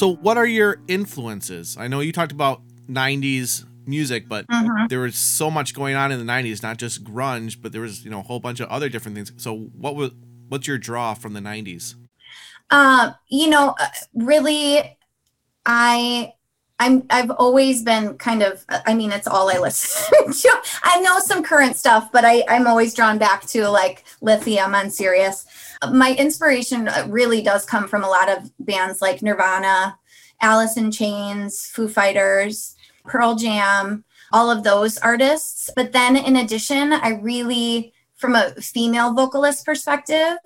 So, 0.07 0.15
what 0.15 0.37
are 0.37 0.47
your 0.47 0.77
influences? 0.87 1.77
I 1.77 1.89
know 1.89 1.99
you 1.99 2.13
talked 2.13 2.31
about 2.31 2.63
90s 2.87 3.65
music, 3.87 4.29
but 4.29 4.47
Mhm. 4.47 4.89
there 4.89 5.01
was 5.01 5.17
so 5.17 5.51
much 5.51 5.75
going 5.75 5.97
on 5.97 6.13
in 6.13 6.21
the 6.21 6.25
90s, 6.25 6.63
not 6.63 6.77
just 6.77 7.03
grunge, 7.03 7.61
but 7.61 7.73
there 7.73 7.81
was, 7.81 8.05
you 8.05 8.11
know, 8.13 8.21
a 8.21 8.23
whole 8.23 8.39
bunch 8.39 8.61
of 8.61 8.69
other 8.69 8.89
different 8.89 9.17
things. 9.17 9.33
So, 9.37 9.57
what 9.57 9.97
was 9.97 10.13
what's 10.49 10.69
your 10.69 10.79
draw 10.79 11.15
from 11.15 11.33
the 11.33 11.41
90s? 11.41 11.97
Um, 12.71 13.17
you 13.29 13.51
know, 13.51 13.75
uh, 13.81 13.89
really, 14.15 14.97
I, 15.67 16.35
I'm, 16.79 17.05
I've 17.09 17.31
always 17.31 17.83
been 17.83 18.19
kind 18.19 18.43
of. 18.43 18.65
I 18.69 18.95
mean, 18.95 19.11
it's 19.11 19.27
all 19.27 19.51
I 19.51 19.59
listen 19.59 20.33
to. 20.33 20.63
I 20.83 21.01
know 21.01 21.19
some 21.21 21.43
current 21.43 21.77
stuff, 21.77 22.11
but 22.13 22.25
I, 22.25 22.45
I'm 22.49 22.67
always 22.67 22.95
drawn 22.95 23.19
back 23.19 23.47
to 23.47 23.69
like 23.69 24.05
Lithium 24.21 24.75
on 24.75 24.91
Sirius. 24.91 25.47
My 25.91 26.15
inspiration 26.15 26.89
uh, 26.89 27.07
really 27.09 27.43
does 27.43 27.65
come 27.65 27.89
from 27.89 28.05
a 28.05 28.09
lot 28.09 28.29
of 28.29 28.51
bands 28.61 29.01
like 29.01 29.23
Nirvana, 29.23 29.99
Alice 30.41 30.77
in 30.77 30.91
Chains, 30.91 31.67
Foo 31.67 31.89
Fighters, 31.89 32.77
Pearl 33.05 33.37
Jam, 33.37 34.05
all 34.33 34.51
of 34.51 34.63
those 34.63 34.99
artists. 34.99 35.71
But 35.75 35.93
then, 35.93 36.17
in 36.17 36.37
addition, 36.37 36.93
I 36.93 37.21
really, 37.23 37.95
from 38.17 38.35
a 38.35 38.51
female 38.57 39.15
vocalist 39.15 39.65
perspective, 39.65 40.37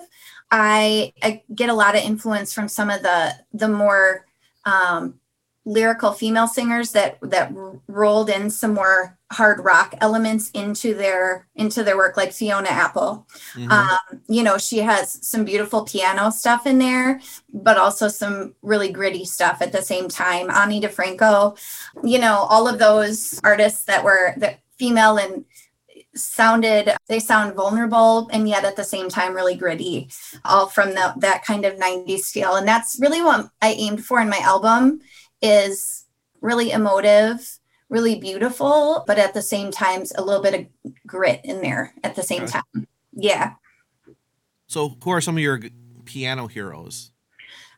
I, 0.52 1.12
I 1.22 1.42
get 1.54 1.70
a 1.70 1.75
lot 1.75 1.96
of 1.96 2.02
influence 2.02 2.52
from 2.52 2.68
some 2.68 2.90
of 2.90 3.02
the 3.02 3.34
the 3.52 3.68
more 3.68 4.26
um, 4.64 5.20
lyrical 5.66 6.12
female 6.12 6.46
singers 6.46 6.92
that 6.92 7.18
that 7.22 7.52
rolled 7.86 8.30
in 8.30 8.48
some 8.50 8.72
more 8.72 9.18
hard 9.30 9.62
rock 9.64 9.94
elements 10.00 10.50
into 10.50 10.94
their 10.94 11.46
into 11.54 11.84
their 11.84 11.96
work, 11.96 12.16
like 12.16 12.32
Fiona 12.32 12.68
Apple. 12.68 13.26
Mhm. 13.54 13.70
Um, 13.70 14.22
you 14.26 14.42
know, 14.42 14.58
she 14.58 14.78
has 14.78 15.18
some 15.26 15.44
beautiful 15.44 15.84
piano 15.84 16.30
stuff 16.30 16.66
in 16.66 16.78
there, 16.78 17.20
but 17.52 17.76
also 17.76 18.08
some 18.08 18.54
really 18.62 18.90
gritty 18.90 19.24
stuff 19.24 19.60
at 19.60 19.72
the 19.72 19.82
same 19.82 20.08
time. 20.08 20.50
Ani 20.50 20.80
DiFranco, 20.80 21.56
you 22.02 22.18
know, 22.18 22.46
all 22.48 22.66
of 22.66 22.78
those 22.78 23.38
artists 23.44 23.84
that 23.84 24.02
were 24.02 24.34
that 24.38 24.60
female 24.78 25.18
and 25.18 25.44
sounded 26.14 26.92
they 27.06 27.20
sound 27.20 27.54
vulnerable 27.54 28.28
and 28.32 28.48
yet 28.48 28.64
at 28.64 28.74
the 28.74 28.82
same 28.82 29.08
time 29.08 29.32
really 29.32 29.54
gritty 29.54 30.08
all 30.44 30.66
from 30.66 30.90
the, 30.90 31.14
that 31.18 31.44
kind 31.44 31.64
of 31.64 31.74
90s 31.74 32.32
feel 32.32 32.56
and 32.56 32.66
that's 32.66 32.98
really 33.00 33.22
what 33.22 33.48
i 33.62 33.68
aimed 33.70 34.04
for 34.04 34.20
in 34.20 34.28
my 34.28 34.38
album 34.38 35.00
is 35.42 36.06
really 36.40 36.70
emotive 36.70 37.59
really 37.88 38.16
beautiful 38.18 39.04
but 39.06 39.18
at 39.18 39.35
the 39.35 39.42
same 39.42 39.70
time 39.70 40.04
a 40.16 40.23
little 40.23 40.42
bit 40.42 40.54
of 40.54 40.94
grit 41.06 41.40
in 41.44 41.61
there 41.61 41.92
at 42.04 42.14
the 42.14 42.23
same 42.23 42.42
Okay. 42.42 42.52
time 42.52 42.87
yeah 43.12 43.54
so, 44.66 44.97
who 45.02 45.11
are 45.11 45.20
some 45.20 45.37
of 45.37 45.42
your 45.42 45.61
piano 46.04 46.47
heroes? 46.47 47.11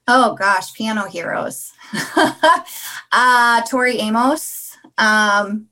oh 0.08 0.34
gosh 0.34 0.74
piano 0.74 1.04
heroes 1.06 1.72
uh 3.12 3.62
tori 3.62 3.98
amos 3.98 4.76
um 4.98 5.68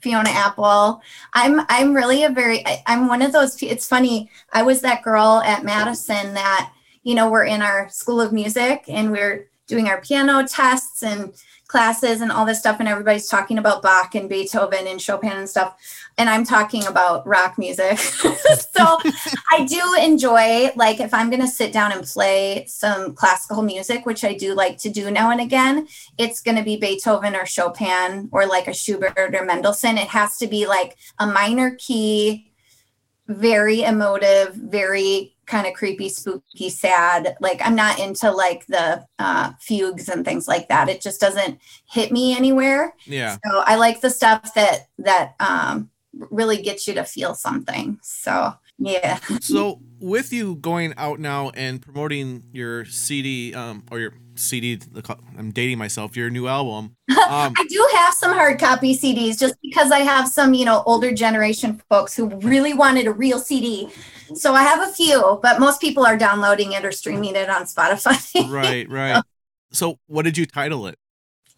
Fiona 0.00 0.28
Apple. 0.28 1.00
I'm 1.32 1.62
I'm 1.70 1.94
really 1.94 2.24
a 2.24 2.28
very 2.28 2.64
I, 2.66 2.82
I'm 2.86 3.08
one 3.08 3.22
of 3.22 3.32
those 3.32 3.60
it's 3.62 3.88
funny. 3.88 4.30
I 4.52 4.62
was 4.62 4.82
that 4.82 5.02
girl 5.02 5.40
at 5.42 5.64
Madison 5.64 6.34
that, 6.34 6.70
you 7.04 7.14
know, 7.14 7.30
we're 7.30 7.44
in 7.44 7.62
our 7.62 7.88
school 7.88 8.20
of 8.20 8.30
music 8.30 8.84
and 8.86 9.10
we're 9.10 9.48
doing 9.66 9.88
our 9.88 10.00
piano 10.00 10.46
tests 10.46 11.02
and 11.02 11.32
classes 11.66 12.20
and 12.20 12.30
all 12.30 12.44
this 12.44 12.58
stuff 12.58 12.78
and 12.78 12.88
everybody's 12.88 13.26
talking 13.26 13.56
about 13.56 13.82
Bach 13.82 14.14
and 14.14 14.28
Beethoven 14.28 14.86
and 14.86 15.00
Chopin 15.00 15.32
and 15.32 15.48
stuff 15.48 15.76
and 16.18 16.28
I'm 16.28 16.44
talking 16.44 16.86
about 16.86 17.26
rock 17.26 17.58
music. 17.58 17.98
so 17.98 18.98
I 19.50 19.64
do 19.66 19.96
enjoy 20.00 20.70
like 20.76 21.00
if 21.00 21.14
I'm 21.14 21.30
going 21.30 21.40
to 21.40 21.48
sit 21.48 21.72
down 21.72 21.90
and 21.90 22.04
play 22.04 22.66
some 22.68 23.14
classical 23.14 23.62
music, 23.62 24.04
which 24.06 24.24
I 24.24 24.34
do 24.34 24.54
like 24.54 24.78
to 24.78 24.90
do 24.90 25.10
now 25.10 25.30
and 25.30 25.40
again, 25.40 25.88
it's 26.18 26.40
going 26.40 26.56
to 26.56 26.62
be 26.62 26.76
Beethoven 26.76 27.34
or 27.34 27.46
Chopin 27.46 28.28
or 28.30 28.46
like 28.46 28.68
a 28.68 28.74
Schubert 28.74 29.34
or 29.34 29.44
Mendelssohn. 29.44 29.98
It 29.98 30.08
has 30.08 30.36
to 30.38 30.46
be 30.46 30.66
like 30.66 30.96
a 31.18 31.26
minor 31.26 31.76
key, 31.76 32.52
very 33.26 33.82
emotive, 33.82 34.54
very 34.54 35.33
kind 35.46 35.66
of 35.66 35.74
creepy, 35.74 36.08
spooky, 36.08 36.70
sad. 36.70 37.36
Like 37.40 37.60
I'm 37.62 37.74
not 37.74 37.98
into 37.98 38.30
like 38.30 38.66
the 38.66 39.06
uh, 39.18 39.52
fugues 39.60 40.08
and 40.08 40.24
things 40.24 40.48
like 40.48 40.68
that. 40.68 40.88
It 40.88 41.00
just 41.00 41.20
doesn't 41.20 41.58
hit 41.86 42.12
me 42.12 42.36
anywhere. 42.36 42.94
Yeah. 43.04 43.36
So 43.44 43.60
I 43.60 43.76
like 43.76 44.00
the 44.00 44.10
stuff 44.10 44.54
that 44.54 44.88
that 44.98 45.34
um, 45.40 45.90
really 46.30 46.62
gets 46.62 46.86
you 46.86 46.94
to 46.94 47.04
feel 47.04 47.34
something. 47.34 47.98
So 48.02 48.54
yeah. 48.78 49.20
So, 49.40 49.80
with 50.00 50.32
you 50.32 50.56
going 50.56 50.94
out 50.96 51.20
now 51.20 51.50
and 51.50 51.80
promoting 51.80 52.42
your 52.52 52.84
CD, 52.84 53.54
um, 53.54 53.84
or 53.90 54.00
your 54.00 54.14
CD, 54.36 54.78
I'm 55.38 55.50
dating 55.50 55.78
myself, 55.78 56.16
your 56.16 56.30
new 56.30 56.46
album. 56.48 56.96
Um, 57.08 57.16
I 57.28 57.66
do 57.68 57.88
have 57.94 58.14
some 58.14 58.32
hard 58.32 58.58
copy 58.58 58.96
CDs 58.96 59.38
just 59.38 59.54
because 59.62 59.90
I 59.90 60.00
have 60.00 60.28
some, 60.28 60.54
you 60.54 60.64
know, 60.64 60.82
older 60.86 61.12
generation 61.12 61.80
folks 61.88 62.14
who 62.16 62.28
really 62.40 62.74
wanted 62.74 63.06
a 63.06 63.12
real 63.12 63.38
CD. 63.38 63.88
So 64.34 64.54
I 64.54 64.62
have 64.62 64.88
a 64.88 64.92
few, 64.92 65.38
but 65.42 65.60
most 65.60 65.80
people 65.80 66.04
are 66.06 66.16
downloading 66.16 66.72
it 66.72 66.84
or 66.84 66.92
streaming 66.92 67.36
it 67.36 67.48
on 67.48 67.64
Spotify. 67.64 68.50
right, 68.50 68.88
right. 68.88 69.22
So, 69.72 69.98
what 70.06 70.22
did 70.22 70.38
you 70.38 70.46
title 70.46 70.86
it? 70.86 70.98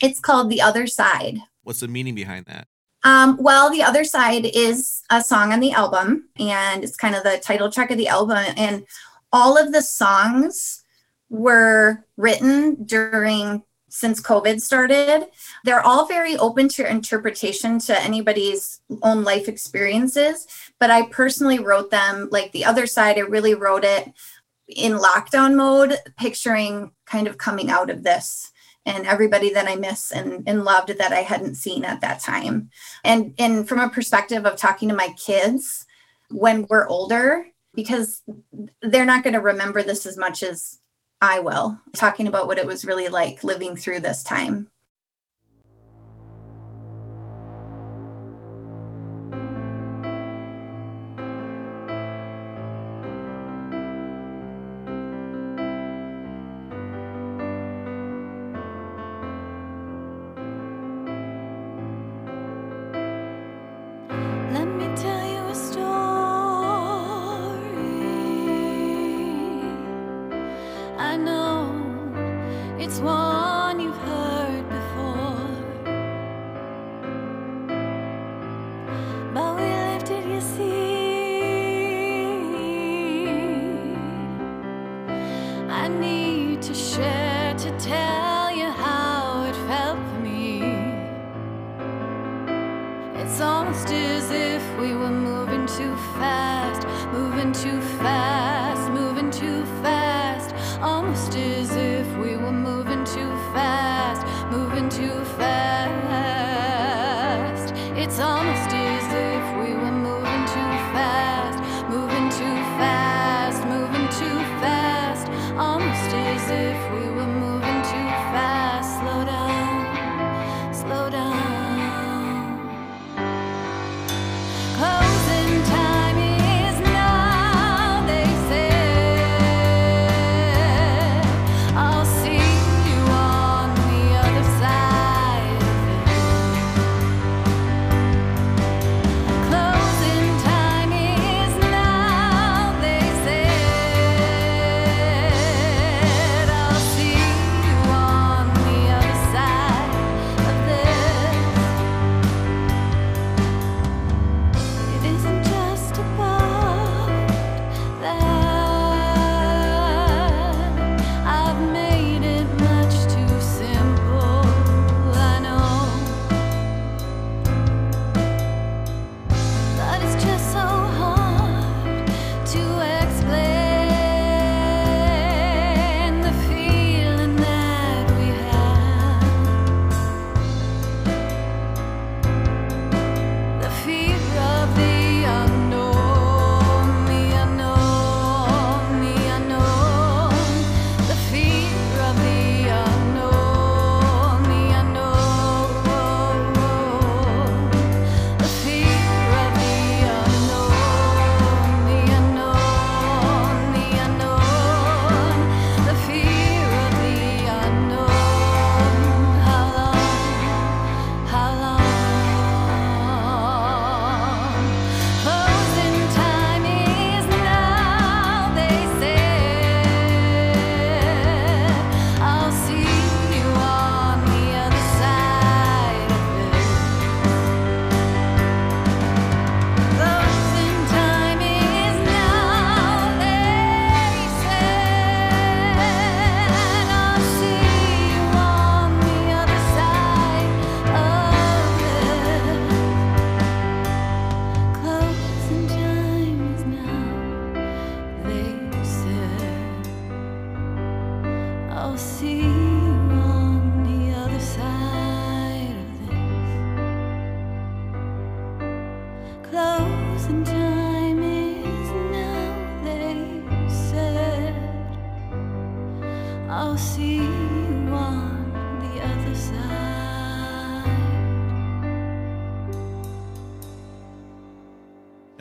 it's 0.03 0.21
called 0.21 0.51
The 0.51 0.61
Other 0.61 0.87
Side. 0.87 1.39
What's 1.62 1.81
the 1.81 1.89
meaning 1.89 2.15
behind 2.15 2.47
that? 2.47 2.69
Um, 3.05 3.39
well, 3.41 3.71
The 3.71 3.83
Other 3.83 4.05
Side 4.05 4.47
is 4.47 5.03
a 5.11 5.23
song 5.23 5.53
on 5.53 5.61
the 5.61 5.73
album, 5.73 6.29
and 6.39 6.83
it's 6.85 6.97
kind 6.97 7.15
of 7.15 7.23
the 7.23 7.39
title 7.39 7.71
track 7.71 7.91
of 7.91 7.99
the 7.99 8.09
album. 8.09 8.45
And 8.57 8.85
all 9.33 9.57
of 9.57 9.73
the 9.73 9.83
songs 9.83 10.83
were 11.29 12.05
written 12.17 12.85
during 12.85 13.62
since 13.89 14.21
COVID 14.21 14.61
started. 14.61 15.27
They're 15.65 15.85
all 15.85 16.07
very 16.07 16.37
open 16.37 16.69
to 16.71 16.91
interpretation 16.91 17.79
to 17.81 17.99
anybody's 18.03 18.81
own 19.03 19.25
life 19.25 19.49
experiences. 19.49 20.47
But 20.79 20.91
I 20.91 21.07
personally 21.07 21.59
wrote 21.59 21.91
them 21.91 22.29
like 22.31 22.53
The 22.53 22.65
Other 22.65 22.87
Side, 22.87 23.17
I 23.17 23.23
really 23.23 23.55
wrote 23.55 23.85
it 23.85 24.12
in 24.69 24.99
lockdown 24.99 25.55
mode, 25.55 25.97
picturing 26.19 26.91
kind 27.07 27.27
of 27.27 27.39
coming 27.39 27.71
out 27.71 27.89
of 27.89 28.03
this 28.03 28.53
and 28.85 29.07
everybody 29.07 29.53
that 29.53 29.69
I 29.69 29.77
miss 29.77 30.12
and, 30.12 30.49
and 30.49 30.65
loved 30.65 30.97
that 30.99 31.12
I 31.12 31.23
hadn't 31.23 31.57
seen 31.57 31.85
at 31.85 32.01
that 32.01 32.21
time. 32.21 32.71
And 33.05 33.35
and 33.39 33.69
from 33.69 33.81
a 33.81 33.89
perspective 33.89 34.45
of 34.47 34.57
talking 34.57 34.89
to 34.89 34.95
my 34.95 35.09
kids 35.17 35.87
when 36.31 36.67
we're 36.69 36.89
older, 36.89 37.47
because 37.75 38.23
they're 38.83 39.05
not 39.05 39.23
going 39.23 39.35
to 39.35 39.41
remember 39.41 39.83
this 39.83 40.07
as 40.07 40.17
much 40.17 40.43
as 40.43 40.79
I 41.27 41.41
will, 41.41 41.81
talking 41.93 42.29
about 42.29 42.47
what 42.47 42.59
it 42.59 42.67
was 42.67 42.85
really 42.85 43.09
like 43.09 43.43
living 43.43 43.75
through 43.75 43.99
this 44.01 44.23
time. 44.23 44.69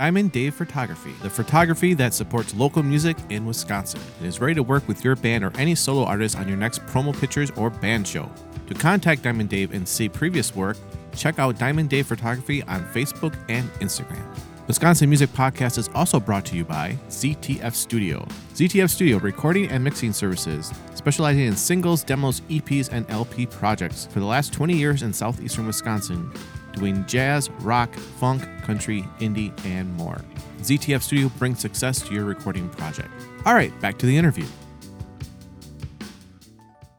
Diamond 0.06 0.32
Dave 0.32 0.54
Photography, 0.54 1.16
the 1.24 1.30
photography 1.32 1.96
that 1.96 2.14
supports 2.14 2.54
local 2.54 2.84
music 2.84 3.18
in 3.32 3.44
Wisconsin 3.44 4.00
and 4.20 4.28
is 4.28 4.40
ready 4.40 4.54
to 4.54 4.62
work 4.62 4.88
with 4.88 5.04
your 5.04 5.16
band 5.16 5.44
or 5.44 5.52
any 5.58 5.74
solo 5.74 6.04
artist 6.04 6.38
on 6.38 6.48
your 6.48 6.58
next 6.58 6.86
promo 6.86 7.20
pictures 7.20 7.50
or 7.58 7.72
band 7.72 8.08
show. 8.08 8.30
To 8.68 8.76
contact 8.76 9.24
Diamond 9.24 9.50
Dave 9.50 9.74
and 9.74 9.88
see 9.88 10.08
previous 10.08 10.56
work, 10.56 10.78
check 11.16 11.40
out 11.40 11.58
Diamond 11.58 11.90
Dave 11.90 12.06
Photography 12.06 12.62
on 12.66 12.86
Facebook 12.94 13.36
and 13.50 13.68
Instagram. 13.80 14.24
Wisconsin 14.68 15.10
Music 15.10 15.32
Podcast 15.32 15.80
is 15.80 15.90
also 15.96 16.20
brought 16.20 16.46
to 16.46 16.56
you 16.56 16.64
by 16.64 16.96
ZTF 17.10 17.74
Studio. 17.74 18.28
ZTF 18.54 18.92
Studio 18.92 19.18
recording 19.18 19.70
and 19.70 19.84
mixing 19.84 20.14
services, 20.14 20.72
specializing 20.94 21.46
in 21.46 21.56
singles, 21.56 22.04
demos, 22.04 22.42
EPs, 22.42 22.90
and 22.92 23.10
LP 23.10 23.48
projects 23.48 24.06
for 24.12 24.20
the 24.20 24.26
last 24.26 24.54
20 24.54 24.78
years 24.78 25.02
in 25.02 25.12
southeastern 25.12 25.66
Wisconsin, 25.66 26.32
doing 26.76 27.06
jazz, 27.06 27.50
rock, 27.62 27.94
funk, 27.94 28.44
country, 28.64 29.02
indie, 29.20 29.54
and 29.66 29.94
more. 29.96 30.22
ZTF 30.60 31.02
Studio 31.02 31.30
brings 31.38 31.60
success 31.60 32.02
to 32.02 32.14
your 32.14 32.26
recording 32.26 32.70
project. 32.70 33.10
All 33.46 33.54
right, 33.54 33.78
back 33.82 33.98
to 34.00 34.06
the 34.06 34.18
interview. 34.18 34.46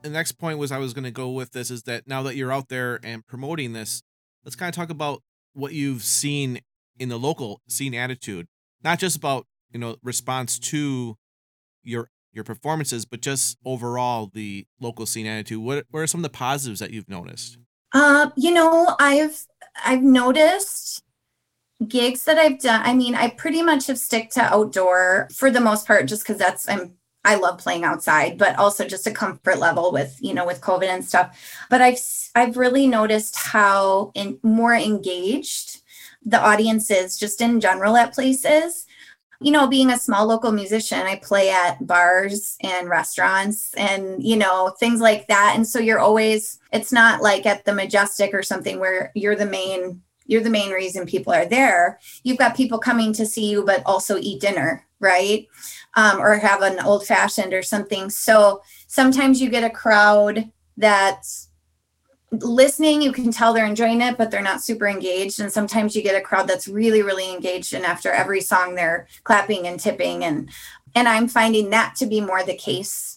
The 0.02 0.10
next 0.10 0.32
point 0.32 0.58
was 0.58 0.70
I 0.70 0.78
was 0.78 0.94
going 0.94 1.04
to 1.04 1.10
go 1.10 1.30
with 1.30 1.52
this 1.52 1.70
is 1.70 1.82
that 1.84 2.06
now 2.06 2.22
that 2.22 2.36
you're 2.36 2.52
out 2.52 2.68
there 2.68 3.00
and 3.02 3.26
promoting 3.26 3.72
this, 3.72 4.02
let's 4.44 4.54
kind 4.54 4.68
of 4.68 4.74
talk 4.74 4.90
about 4.90 5.22
what 5.52 5.72
you've 5.72 6.02
seen 6.02 6.60
in 6.98 7.08
the 7.08 7.18
local 7.18 7.60
scene 7.68 7.94
attitude, 7.94 8.46
not 8.84 8.98
just 8.98 9.16
about, 9.16 9.46
you 9.72 9.80
know, 9.80 9.96
response 10.02 10.58
to 10.58 11.16
your 11.82 12.08
your 12.32 12.44
performances, 12.44 13.04
but 13.04 13.20
just 13.20 13.56
overall 13.64 14.30
the 14.32 14.66
local 14.78 15.06
scene 15.06 15.26
attitude. 15.26 15.58
What 15.58 15.86
what 15.90 16.00
are 16.00 16.06
some 16.06 16.20
of 16.20 16.22
the 16.22 16.36
positives 16.36 16.78
that 16.80 16.92
you've 16.92 17.08
noticed? 17.08 17.58
Uh, 17.92 18.30
you 18.36 18.52
know, 18.52 18.94
I've 19.00 19.46
I've 19.84 20.02
noticed 20.02 21.02
gigs 21.86 22.24
that 22.24 22.38
I've 22.38 22.60
done. 22.60 22.82
I 22.84 22.94
mean, 22.94 23.14
I 23.14 23.30
pretty 23.30 23.62
much 23.62 23.86
have 23.86 23.98
stick 23.98 24.30
to 24.30 24.42
outdoor 24.42 25.28
for 25.34 25.50
the 25.50 25.60
most 25.60 25.86
part, 25.86 26.06
just 26.06 26.22
because 26.22 26.38
that's 26.38 26.68
I'm 26.68 26.94
I 27.24 27.34
love 27.34 27.58
playing 27.58 27.82
outside, 27.82 28.38
but 28.38 28.56
also 28.56 28.86
just 28.86 29.06
a 29.06 29.10
comfort 29.10 29.58
level 29.58 29.92
with 29.92 30.16
you 30.20 30.32
know 30.32 30.46
with 30.46 30.60
COVID 30.60 30.88
and 30.88 31.04
stuff. 31.04 31.38
But 31.68 31.82
I've 31.82 31.98
I've 32.34 32.56
really 32.56 32.86
noticed 32.86 33.36
how 33.36 34.12
in, 34.14 34.38
more 34.42 34.74
engaged 34.74 35.82
the 36.24 36.40
audience 36.40 36.90
is 36.90 37.16
just 37.16 37.40
in 37.40 37.60
general 37.60 37.96
at 37.96 38.12
places. 38.12 38.85
You 39.40 39.52
know, 39.52 39.66
being 39.66 39.90
a 39.90 39.98
small 39.98 40.26
local 40.26 40.52
musician, 40.52 41.00
I 41.00 41.16
play 41.16 41.50
at 41.50 41.86
bars 41.86 42.56
and 42.62 42.88
restaurants 42.88 43.74
and, 43.74 44.22
you 44.22 44.36
know, 44.36 44.74
things 44.80 45.00
like 45.00 45.28
that. 45.28 45.52
And 45.54 45.66
so 45.66 45.78
you're 45.78 45.98
always, 45.98 46.58
it's 46.72 46.92
not 46.92 47.22
like 47.22 47.44
at 47.44 47.64
the 47.64 47.74
Majestic 47.74 48.32
or 48.32 48.42
something 48.42 48.80
where 48.80 49.12
you're 49.14 49.36
the 49.36 49.46
main, 49.46 50.00
you're 50.26 50.42
the 50.42 50.50
main 50.50 50.70
reason 50.72 51.06
people 51.06 51.32
are 51.32 51.44
there. 51.44 52.00
You've 52.22 52.38
got 52.38 52.56
people 52.56 52.78
coming 52.78 53.12
to 53.12 53.26
see 53.26 53.50
you, 53.50 53.64
but 53.64 53.82
also 53.84 54.16
eat 54.18 54.40
dinner, 54.40 54.86
right? 55.00 55.46
Um, 55.94 56.18
or 56.18 56.36
have 56.36 56.62
an 56.62 56.80
old 56.80 57.06
fashioned 57.06 57.52
or 57.52 57.62
something. 57.62 58.10
So 58.10 58.62
sometimes 58.86 59.40
you 59.40 59.50
get 59.50 59.64
a 59.64 59.70
crowd 59.70 60.50
that's 60.76 61.45
listening 62.42 63.02
you 63.02 63.12
can 63.12 63.30
tell 63.30 63.52
they're 63.52 63.66
enjoying 63.66 64.00
it 64.00 64.16
but 64.18 64.30
they're 64.30 64.42
not 64.42 64.62
super 64.62 64.86
engaged. 64.86 65.40
And 65.40 65.52
sometimes 65.52 65.94
you 65.94 66.02
get 66.02 66.20
a 66.20 66.20
crowd 66.20 66.48
that's 66.48 66.68
really 66.68 67.02
really 67.02 67.32
engaged 67.32 67.74
and 67.74 67.84
after 67.84 68.10
every 68.10 68.40
song 68.40 68.74
they're 68.74 69.06
clapping 69.24 69.66
and 69.66 69.78
tipping. 69.78 70.24
And 70.24 70.50
and 70.94 71.08
i'm 71.08 71.28
finding 71.28 71.70
that 71.70 71.94
to 71.96 72.06
be 72.06 72.20
more 72.20 72.42
the 72.42 72.56
case 72.56 73.16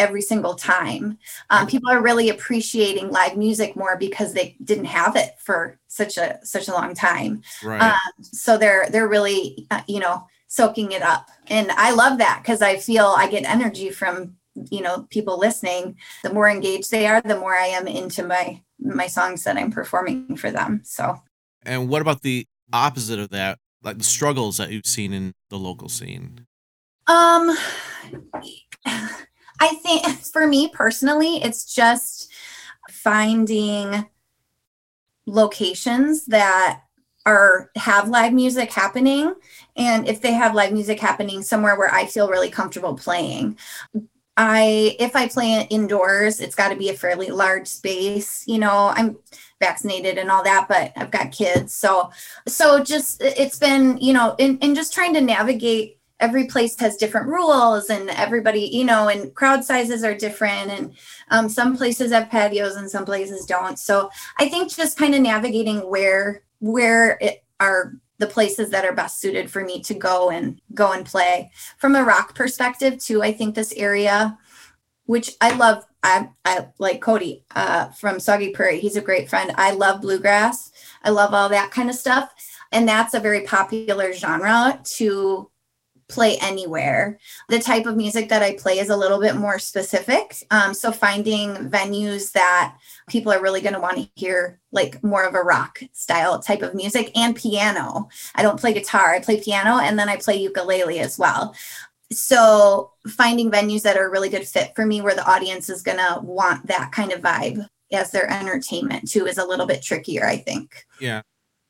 every 0.00 0.22
single 0.22 0.54
time. 0.54 1.18
Um, 1.50 1.66
people 1.66 1.90
are 1.90 2.00
really 2.00 2.30
appreciating 2.30 3.10
live 3.10 3.36
music 3.36 3.76
more 3.76 3.98
because 3.98 4.32
they 4.32 4.56
didn't 4.64 4.86
have 4.86 5.14
it 5.14 5.34
for 5.38 5.78
such 5.88 6.16
a 6.16 6.38
such 6.42 6.68
a 6.68 6.72
long 6.72 6.94
time. 6.94 7.42
Right. 7.62 7.82
um, 7.82 8.22
so 8.22 8.56
they're 8.56 8.88
they're 8.88 9.08
really 9.08 9.66
uh, 9.70 9.82
you 9.86 10.00
know 10.00 10.26
soaking 10.46 10.92
it 10.92 11.02
up. 11.02 11.28
And 11.48 11.70
i 11.72 11.92
love 11.92 12.18
that 12.18 12.40
because 12.42 12.62
i 12.62 12.76
feel 12.76 13.06
i 13.16 13.28
get 13.28 13.44
energy 13.44 13.90
from 13.90 14.36
you 14.70 14.80
know 14.80 15.06
people 15.10 15.38
listening 15.38 15.96
the 16.22 16.32
more 16.32 16.48
engaged 16.48 16.90
they 16.90 17.06
are 17.06 17.20
the 17.20 17.38
more 17.38 17.54
i 17.54 17.66
am 17.66 17.86
into 17.86 18.22
my 18.22 18.60
my 18.78 19.06
songs 19.06 19.44
that 19.44 19.56
i'm 19.56 19.70
performing 19.70 20.36
for 20.36 20.50
them 20.50 20.80
so 20.84 21.20
and 21.64 21.88
what 21.88 22.02
about 22.02 22.22
the 22.22 22.46
opposite 22.72 23.18
of 23.18 23.30
that? 23.30 23.58
Like 23.82 23.98
the 23.98 24.04
struggles 24.04 24.56
that 24.56 24.70
you've 24.70 24.86
seen 24.86 25.12
in 25.12 25.34
the 25.50 25.58
local 25.58 25.88
scene? 25.88 26.46
um 27.10 27.56
i 29.60 29.68
think 29.82 30.06
for 30.32 30.46
me 30.46 30.68
personally 30.68 31.42
it's 31.42 31.74
just 31.74 32.30
finding 32.90 34.06
locations 35.26 36.26
that 36.26 36.82
are 37.26 37.70
have 37.76 38.08
live 38.08 38.32
music 38.32 38.72
happening 38.72 39.34
and 39.76 40.08
if 40.08 40.20
they 40.20 40.32
have 40.32 40.54
live 40.54 40.72
music 40.72 41.00
happening 41.00 41.42
somewhere 41.42 41.76
where 41.76 41.92
i 41.92 42.06
feel 42.06 42.28
really 42.28 42.50
comfortable 42.50 42.94
playing 42.94 43.56
i 44.36 44.96
if 44.98 45.14
i 45.16 45.26
play 45.28 45.54
it 45.54 45.66
indoors 45.70 46.40
it's 46.40 46.54
got 46.54 46.68
to 46.68 46.76
be 46.76 46.88
a 46.88 46.94
fairly 46.94 47.28
large 47.28 47.66
space 47.66 48.44
you 48.46 48.58
know 48.58 48.92
i'm 48.96 49.16
vaccinated 49.60 50.18
and 50.18 50.30
all 50.30 50.42
that 50.42 50.66
but 50.68 50.92
i've 50.96 51.10
got 51.10 51.32
kids 51.32 51.74
so 51.74 52.10
so 52.46 52.82
just 52.82 53.20
it's 53.22 53.58
been 53.58 53.98
you 53.98 54.12
know 54.12 54.34
in, 54.38 54.56
in 54.58 54.74
just 54.74 54.94
trying 54.94 55.12
to 55.12 55.20
navigate 55.20 55.98
every 56.20 56.44
place 56.44 56.78
has 56.78 56.96
different 56.96 57.26
rules 57.26 57.90
and 57.90 58.10
everybody 58.10 58.60
you 58.60 58.84
know 58.84 59.08
and 59.08 59.34
crowd 59.34 59.64
sizes 59.64 60.04
are 60.04 60.14
different 60.14 60.70
and 60.70 60.94
um, 61.30 61.48
some 61.48 61.76
places 61.76 62.12
have 62.12 62.30
patios 62.30 62.76
and 62.76 62.90
some 62.90 63.04
places 63.04 63.46
don't 63.46 63.78
so 63.78 64.10
i 64.38 64.48
think 64.48 64.70
just 64.70 64.98
kind 64.98 65.14
of 65.14 65.20
navigating 65.20 65.78
where 65.90 66.42
where 66.60 67.18
it 67.20 67.44
are 67.58 67.94
the 68.20 68.26
places 68.26 68.70
that 68.70 68.84
are 68.84 68.92
best 68.92 69.20
suited 69.20 69.50
for 69.50 69.64
me 69.64 69.82
to 69.82 69.94
go 69.94 70.30
and 70.30 70.60
go 70.74 70.92
and 70.92 71.04
play. 71.04 71.50
From 71.78 71.96
a 71.96 72.04
rock 72.04 72.34
perspective 72.34 72.98
too 72.98 73.22
i 73.22 73.32
think 73.32 73.54
this 73.54 73.72
area 73.72 74.38
which 75.06 75.32
i 75.40 75.54
love 75.56 75.84
i, 76.02 76.28
I 76.44 76.68
like 76.78 77.00
cody 77.00 77.44
uh, 77.56 77.88
from 77.88 78.20
soggy 78.20 78.50
prairie. 78.50 78.80
He's 78.80 78.96
a 78.96 79.02
great 79.02 79.28
friend. 79.28 79.52
I 79.56 79.72
love 79.72 80.02
bluegrass. 80.02 80.72
I 81.02 81.10
love 81.10 81.34
all 81.34 81.48
that 81.48 81.70
kind 81.70 81.90
of 81.90 81.96
stuff. 81.96 82.32
And 82.72 82.88
that's 82.88 83.14
a 83.14 83.20
very 83.20 83.42
popular 83.42 84.12
genre 84.12 84.80
to 84.96 85.50
play 86.10 86.36
anywhere. 86.38 87.18
The 87.48 87.60
type 87.60 87.86
of 87.86 87.96
music 87.96 88.28
that 88.28 88.42
I 88.42 88.54
play 88.56 88.78
is 88.78 88.90
a 88.90 88.96
little 88.96 89.20
bit 89.20 89.36
more 89.36 89.58
specific. 89.58 90.36
Um, 90.50 90.74
so 90.74 90.92
finding 90.92 91.54
venues 91.70 92.32
that 92.32 92.76
people 93.08 93.32
are 93.32 93.40
really 93.40 93.60
going 93.60 93.74
to 93.74 93.80
want 93.80 93.96
to 93.96 94.08
hear 94.16 94.60
like 94.72 95.02
more 95.02 95.24
of 95.24 95.34
a 95.34 95.42
rock 95.42 95.80
style 95.92 96.38
type 96.40 96.62
of 96.62 96.74
music 96.74 97.10
and 97.16 97.34
piano. 97.34 98.08
I 98.34 98.42
don't 98.42 98.60
play 98.60 98.74
guitar, 98.74 99.14
I 99.14 99.20
play 99.20 99.40
piano 99.40 99.78
and 99.78 99.98
then 99.98 100.08
I 100.08 100.16
play 100.16 100.36
ukulele 100.36 101.00
as 101.00 101.18
well. 101.18 101.54
So 102.12 102.92
finding 103.06 103.50
venues 103.50 103.82
that 103.82 103.96
are 103.96 104.06
a 104.06 104.10
really 104.10 104.28
good 104.28 104.46
fit 104.46 104.72
for 104.74 104.84
me 104.84 105.00
where 105.00 105.14
the 105.14 105.28
audience 105.30 105.70
is 105.70 105.82
going 105.82 105.98
to 105.98 106.20
want 106.22 106.66
that 106.66 106.90
kind 106.92 107.12
of 107.12 107.20
vibe 107.20 107.66
as 107.92 108.10
their 108.10 108.30
entertainment 108.30 109.08
too 109.08 109.26
is 109.26 109.38
a 109.38 109.46
little 109.46 109.66
bit 109.66 109.82
trickier, 109.82 110.26
I 110.26 110.36
think. 110.36 110.86
Yeah. 111.00 111.22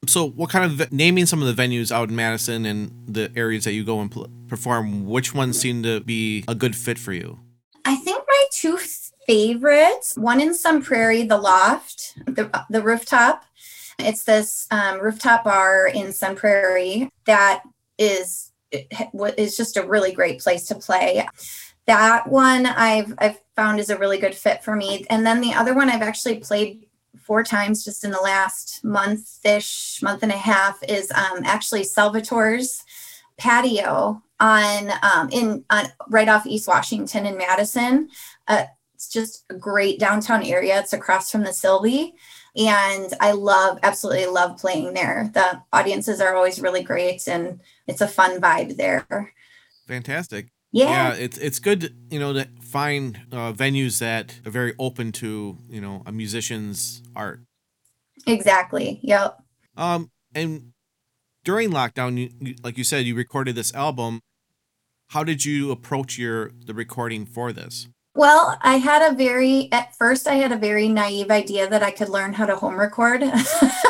So, 0.07 0.31
what 0.31 0.49
kind 0.49 0.81
of 0.81 0.91
naming 0.93 1.27
some 1.27 1.43
of 1.43 1.55
the 1.55 1.63
venues 1.63 1.93
out 1.93 2.09
in 2.09 2.17
Madison 2.17 2.65
and 2.65 2.91
the 3.07 3.31
areas 3.37 3.65
that 3.65 3.73
you 3.73 3.85
go 3.85 4.01
and 4.01 4.11
pl- 4.11 4.31
perform? 4.49 5.07
Which 5.07 5.35
ones 5.35 5.61
seem 5.61 5.83
to 5.83 6.01
be 6.01 6.45
a 6.49 6.55
good 6.55 6.75
fit 6.75 6.99
for 6.99 7.13
you? 7.13 7.39
I 7.85 7.97
think 7.97 8.25
my 8.27 8.45
two 8.51 8.79
favorites, 9.27 10.17
one 10.17 10.41
in 10.41 10.55
Sun 10.55 10.83
Prairie, 10.83 11.25
the 11.25 11.37
Loft, 11.37 12.15
the, 12.27 12.51
the 12.71 12.83
rooftop. 12.83 13.45
It's 13.99 14.25
this 14.25 14.67
um, 14.71 15.01
rooftop 15.01 15.45
bar 15.45 15.87
in 15.89 16.13
Sun 16.13 16.37
Prairie 16.37 17.11
that 17.27 17.63
is 17.99 18.53
is 19.37 19.57
just 19.57 19.77
a 19.77 19.87
really 19.87 20.13
great 20.13 20.41
place 20.41 20.67
to 20.69 20.75
play. 20.77 21.29
That 21.87 22.27
one 22.29 22.67
I've 22.67 23.13
I've 23.19 23.41
found 23.55 23.81
is 23.81 23.91
a 23.91 23.99
really 23.99 24.19
good 24.19 24.35
fit 24.35 24.65
for 24.65 24.75
me. 24.75 25.05
And 25.11 25.27
then 25.27 25.41
the 25.41 25.53
other 25.53 25.75
one 25.75 25.91
I've 25.91 26.03
actually 26.03 26.39
played 26.39 26.87
four 27.19 27.43
times 27.43 27.85
just 27.85 28.05
in 28.05 28.11
the 28.11 28.21
last 28.21 28.85
month-ish, 28.85 30.01
month 30.03 30.23
and 30.23 30.33
a 30.33 30.37
half 30.37 30.83
is 30.89 31.11
um, 31.13 31.41
actually 31.45 31.83
Salvatore's 31.83 32.85
patio 33.37 34.23
on 34.39 34.91
um, 35.03 35.29
in 35.31 35.65
on 35.71 35.87
right 36.09 36.29
off 36.29 36.47
East 36.47 36.69
Washington 36.69 37.27
in 37.27 37.37
Madison. 37.37 38.09
Uh, 38.49 38.65
it's 38.95 39.09
just 39.09 39.45
a 39.51 39.55
great 39.55 39.99
downtown 39.99 40.43
area. 40.43 40.79
It's 40.79 40.93
across 40.93 41.31
from 41.31 41.43
the 41.43 41.51
Sylvee, 41.51 42.13
and 42.57 43.13
I 43.21 43.33
love 43.33 43.79
absolutely 43.83 44.27
love 44.27 44.59
playing 44.59 44.93
there. 44.93 45.31
The 45.33 45.63
audiences 45.73 46.21
are 46.21 46.35
always 46.35 46.61
really 46.61 46.83
great, 46.83 47.27
and 47.27 47.61
it's 47.87 48.03
a 48.03 48.09
fun 48.09 48.41
vibe 48.41 48.77
there. 48.77 49.33
Fantastic. 49.87 50.49
Yeah, 50.73 51.15
it's 51.15 51.37
it's 51.39 51.59
good, 51.59 51.81
to, 51.81 51.93
you 52.11 52.21
know, 52.21 52.33
to 52.33 52.47
find 52.61 53.21
uh, 53.33 53.53
venues 53.53 53.99
that 53.99 54.39
are 54.47 54.51
very 54.51 54.75
open 54.79 55.11
to, 55.13 55.59
you 55.69 55.81
know, 55.81 56.03
a 56.07 56.13
musician's 56.13 57.03
art. 57.17 57.41
exactly. 58.27 59.01
Yep. 59.03 59.43
Um, 59.77 60.11
and 60.35 60.73
during 61.45 61.71
lockdown, 61.71 62.19
you, 62.19 62.31
you, 62.41 62.55
like 62.63 62.79
you 62.79 62.85
said, 62.85 63.05
you 63.05 63.15
recorded 63.15 63.57
this 63.57 63.75
album. 63.75 64.21
How 65.09 65.25
did 65.25 65.45
you 65.45 65.73
approach 65.73 66.19
your 66.19 66.53
the 66.67 66.75
recording 66.75 67.27
for 67.27 67.53
this? 67.53 67.89
Well, 68.15 68.59
I 68.61 68.77
had 68.77 69.11
a 69.11 69.15
very, 69.15 69.69
at 69.73 69.95
first, 69.97 70.27
I 70.27 70.35
had 70.35 70.53
a 70.53 70.57
very 70.57 70.89
naive 70.89 71.31
idea 71.31 71.69
that 71.69 71.83
I 71.83 71.91
could 71.91 72.09
learn 72.09 72.35
how 72.35 72.47
to 72.47 72.57
home 72.57 72.79
record. 72.79 73.23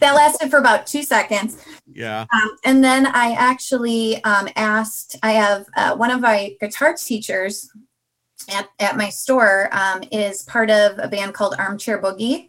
that 0.00 0.14
lasted 0.14 0.50
for 0.50 0.58
about 0.58 0.86
two 0.86 1.02
seconds. 1.02 1.64
Yeah. 1.90 2.26
Um, 2.32 2.56
and 2.64 2.84
then 2.84 3.06
I 3.06 3.32
actually 3.32 4.22
um, 4.24 4.48
asked, 4.56 5.16
I 5.22 5.32
have 5.32 5.66
uh, 5.76 5.96
one 5.96 6.10
of 6.10 6.20
my 6.20 6.56
guitar 6.60 6.94
teachers 6.94 7.70
at, 8.50 8.68
at 8.78 8.96
my 8.96 9.08
store 9.08 9.68
um, 9.72 10.02
is 10.12 10.42
part 10.44 10.70
of 10.70 10.98
a 10.98 11.08
band 11.08 11.34
called 11.34 11.54
Armchair 11.58 12.00
Boogie. 12.00 12.48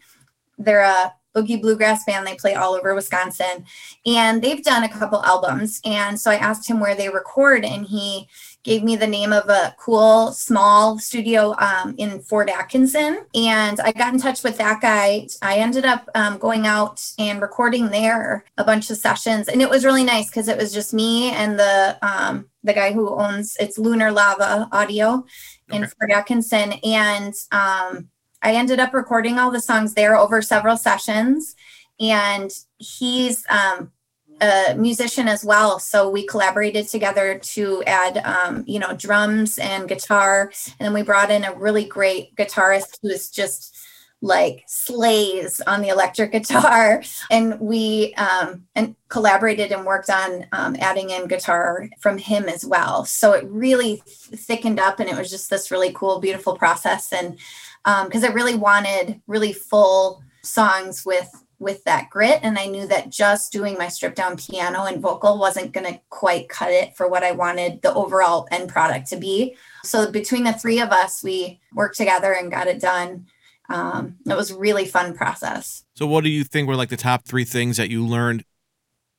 They're 0.57 0.81
a 0.81 1.13
boogie 1.35 1.61
bluegrass 1.61 2.03
band. 2.05 2.25
They 2.25 2.35
play 2.35 2.55
all 2.55 2.73
over 2.73 2.95
Wisconsin 2.95 3.65
and 4.05 4.41
they've 4.41 4.63
done 4.63 4.83
a 4.83 4.89
couple 4.89 5.23
albums. 5.23 5.79
And 5.85 6.19
so 6.19 6.31
I 6.31 6.35
asked 6.35 6.67
him 6.67 6.79
where 6.79 6.95
they 6.95 7.09
record 7.09 7.63
and 7.63 7.85
he 7.85 8.27
gave 8.67 8.83
me 8.83 8.97
the 8.97 9.07
name 9.07 9.31
of 9.31 9.47
a 9.47 9.73
cool 9.79 10.33
small 10.33 10.99
studio 10.99 11.55
um, 11.57 11.95
in 11.97 12.19
Fort 12.19 12.49
Atkinson. 12.49 13.25
And 13.33 13.79
I 13.79 13.93
got 13.93 14.13
in 14.13 14.19
touch 14.19 14.43
with 14.43 14.57
that 14.57 14.81
guy. 14.81 15.27
I 15.41 15.55
ended 15.59 15.85
up 15.85 16.09
um, 16.15 16.37
going 16.37 16.67
out 16.67 17.01
and 17.17 17.41
recording 17.41 17.87
there 17.87 18.43
a 18.57 18.65
bunch 18.65 18.91
of 18.91 18.97
sessions. 18.97 19.47
And 19.47 19.61
it 19.61 19.69
was 19.69 19.85
really 19.85 20.03
nice 20.03 20.29
because 20.29 20.49
it 20.49 20.57
was 20.57 20.73
just 20.73 20.93
me 20.93 21.31
and 21.31 21.57
the 21.57 21.97
um, 22.01 22.49
the 22.61 22.73
guy 22.73 22.91
who 22.91 23.15
owns 23.15 23.55
it's 23.57 23.77
Lunar 23.77 24.11
Lava 24.11 24.67
Audio 24.73 25.23
in 25.71 25.83
Okay. 25.83 25.91
Fort 25.97 26.11
Atkinson. 26.11 26.73
And 26.83 27.33
um, 27.53 28.09
I 28.41 28.51
ended 28.51 28.81
up 28.81 28.93
recording 28.93 29.39
all 29.39 29.49
the 29.49 29.61
songs 29.61 29.93
there 29.93 30.17
over 30.17 30.41
several 30.41 30.75
sessions. 30.75 31.55
And 32.01 32.51
he's 32.77 33.45
um, 33.49 33.93
a 34.41 34.75
musician 34.75 35.27
as 35.27 35.43
well. 35.43 35.79
So 35.79 36.09
we 36.09 36.25
collaborated 36.25 36.87
together 36.87 37.39
to 37.39 37.83
add, 37.85 38.17
um, 38.19 38.63
you 38.67 38.79
know, 38.79 38.93
drums 38.93 39.57
and 39.57 39.87
guitar. 39.87 40.51
And 40.79 40.85
then 40.85 40.93
we 40.93 41.01
brought 41.01 41.31
in 41.31 41.43
a 41.43 41.55
really 41.55 41.85
great 41.85 42.35
guitarist 42.35 42.99
who 43.01 43.09
is 43.09 43.29
just 43.29 43.75
like 44.21 44.63
slays 44.67 45.61
on 45.61 45.81
the 45.81 45.89
electric 45.89 46.31
guitar 46.33 47.03
and 47.29 47.59
we 47.59 48.15
um 48.15 48.63
and 48.73 48.95
collaborated 49.09 49.71
and 49.71 49.85
worked 49.85 50.09
on 50.09 50.43
um, 50.53 50.75
adding 50.79 51.11
in 51.11 51.27
guitar 51.27 51.87
from 51.99 52.17
him 52.17 52.49
as 52.49 52.65
well 52.65 53.05
so 53.05 53.33
it 53.33 53.45
really 53.45 54.01
th- 54.05 54.41
thickened 54.41 54.79
up 54.79 54.99
and 54.99 55.07
it 55.07 55.15
was 55.15 55.29
just 55.29 55.51
this 55.51 55.69
really 55.69 55.93
cool 55.93 56.19
beautiful 56.19 56.57
process 56.57 57.13
and 57.13 57.37
um 57.85 58.07
because 58.07 58.23
i 58.23 58.29
really 58.29 58.55
wanted 58.55 59.21
really 59.27 59.53
full 59.53 60.23
songs 60.41 61.05
with 61.05 61.29
with 61.59 61.83
that 61.85 62.09
grit 62.09 62.39
and 62.43 62.57
i 62.57 62.65
knew 62.65 62.87
that 62.87 63.09
just 63.09 63.51
doing 63.51 63.77
my 63.77 63.87
stripped 63.87 64.15
down 64.15 64.37
piano 64.37 64.83
and 64.83 65.01
vocal 65.01 65.39
wasn't 65.39 65.71
going 65.71 65.85
to 65.85 65.99
quite 66.09 66.47
cut 66.49 66.69
it 66.69 66.95
for 66.95 67.07
what 67.07 67.23
i 67.23 67.31
wanted 67.31 67.81
the 67.81 67.93
overall 67.93 68.47
end 68.51 68.69
product 68.69 69.07
to 69.07 69.17
be. 69.17 69.55
So 69.83 70.11
between 70.11 70.43
the 70.43 70.53
three 70.53 70.79
of 70.79 70.91
us 70.91 71.23
we 71.23 71.59
worked 71.73 71.97
together 71.97 72.33
and 72.33 72.51
got 72.51 72.67
it 72.67 72.79
done. 72.79 73.27
Um, 73.69 74.15
it 74.25 74.35
was 74.35 74.51
a 74.51 74.57
really 74.57 74.85
fun 74.85 75.13
process. 75.13 75.83
So, 75.95 76.07
what 76.07 76.23
do 76.23 76.29
you 76.29 76.43
think 76.43 76.67
were 76.67 76.75
like 76.75 76.89
the 76.89 76.97
top 76.97 77.25
three 77.25 77.43
things 77.43 77.77
that 77.77 77.89
you 77.89 78.05
learned 78.05 78.45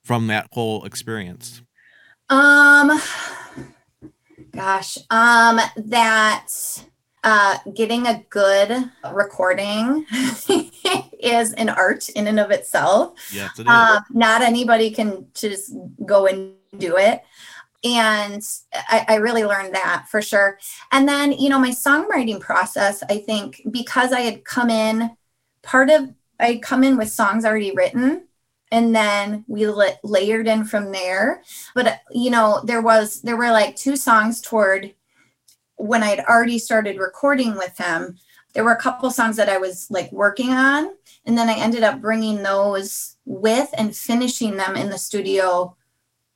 from 0.04 0.26
that 0.28 0.48
whole 0.52 0.84
experience? 0.84 1.60
Um, 2.30 2.98
gosh, 4.52 4.96
um, 5.10 5.60
that 5.76 6.48
uh, 7.24 7.58
getting 7.74 8.06
a 8.06 8.24
good 8.30 8.90
recording 9.12 10.06
is 11.20 11.52
an 11.54 11.68
art 11.68 12.08
in 12.10 12.26
and 12.26 12.40
of 12.40 12.50
itself. 12.50 13.18
Yes, 13.32 13.58
it 13.58 13.62
is. 13.62 13.68
Um, 13.68 14.04
not 14.10 14.42
anybody 14.42 14.90
can 14.90 15.26
just 15.34 15.74
go 16.04 16.26
and 16.26 16.54
do 16.76 16.96
it. 16.96 17.22
And 17.84 18.42
I, 18.72 19.04
I 19.08 19.14
really 19.16 19.44
learned 19.44 19.74
that 19.74 20.06
for 20.10 20.20
sure. 20.20 20.58
And 20.90 21.08
then, 21.08 21.32
you 21.32 21.48
know, 21.48 21.58
my 21.58 21.70
songwriting 21.70 22.40
process, 22.40 23.02
I 23.08 23.18
think 23.18 23.62
because 23.70 24.12
I 24.12 24.20
had 24.20 24.44
come 24.44 24.68
in, 24.68 25.16
part 25.62 25.90
of 25.90 26.12
I 26.40 26.52
had 26.52 26.62
come 26.62 26.84
in 26.84 26.96
with 26.96 27.10
songs 27.10 27.44
already 27.44 27.72
written 27.72 28.28
and 28.70 28.94
then 28.94 29.44
we 29.48 29.66
la- 29.66 29.96
layered 30.04 30.46
in 30.46 30.64
from 30.64 30.92
there 30.92 31.42
but 31.74 32.00
you 32.10 32.30
know 32.30 32.60
there 32.64 32.82
was 32.82 33.22
there 33.22 33.36
were 33.36 33.50
like 33.50 33.76
two 33.76 33.96
songs 33.96 34.40
toward 34.40 34.94
when 35.78 36.02
i'd 36.02 36.20
already 36.20 36.58
started 36.58 36.98
recording 36.98 37.56
with 37.56 37.76
him 37.78 38.16
there 38.54 38.64
were 38.64 38.72
a 38.72 38.80
couple 38.80 39.10
songs 39.10 39.36
that 39.36 39.48
i 39.48 39.58
was 39.58 39.90
like 39.90 40.10
working 40.12 40.50
on 40.50 40.90
and 41.24 41.36
then 41.36 41.48
i 41.48 41.54
ended 41.54 41.82
up 41.82 42.00
bringing 42.00 42.42
those 42.42 43.16
with 43.24 43.72
and 43.76 43.96
finishing 43.96 44.56
them 44.56 44.76
in 44.76 44.90
the 44.90 44.98
studio 44.98 45.76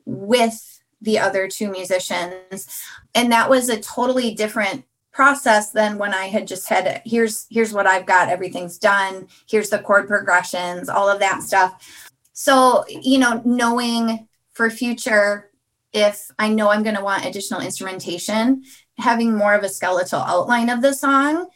with 0.05 0.73
the 1.03 1.19
other 1.19 1.49
two 1.49 1.71
musicians. 1.71 2.69
And 3.15 3.31
that 3.33 3.51
was 3.51 3.69
a 3.69 3.81
totally 3.81 4.35
different 4.35 4.85
process 5.13 5.73
than 5.73 5.99
when 5.99 6.15
i 6.15 6.25
had 6.25 6.47
just 6.47 6.67
had 6.71 7.03
here's 7.05 7.47
here's 7.51 7.75
what 7.75 7.87
i've 7.87 8.07
got 8.07 8.31
everything's 8.31 8.79
done. 8.79 9.29
Here's 9.47 9.69
the 9.69 9.79
chord 9.79 10.09
progressions 10.09 10.89
all 10.89 11.07
of 11.07 11.21
that 11.21 11.43
stuff. 11.43 12.11
So 12.33 12.87
you 12.89 13.19
know 13.19 13.43
knowing 13.45 14.27
for 14.53 14.71
future 14.71 15.51
if 15.93 16.31
i 16.39 16.49
know 16.49 16.71
i'm 16.71 16.83
going 16.83 16.97
to 16.97 17.05
want 17.05 17.27
additional 17.27 17.61
instrumentation 17.61 18.65
having 18.99 19.35
more 19.37 19.55
of 19.55 19.63
a 19.65 19.69
skeletal 19.69 20.21
outline 20.21 20.69
of 20.69 20.83
the 20.83 20.93
song 20.95 21.49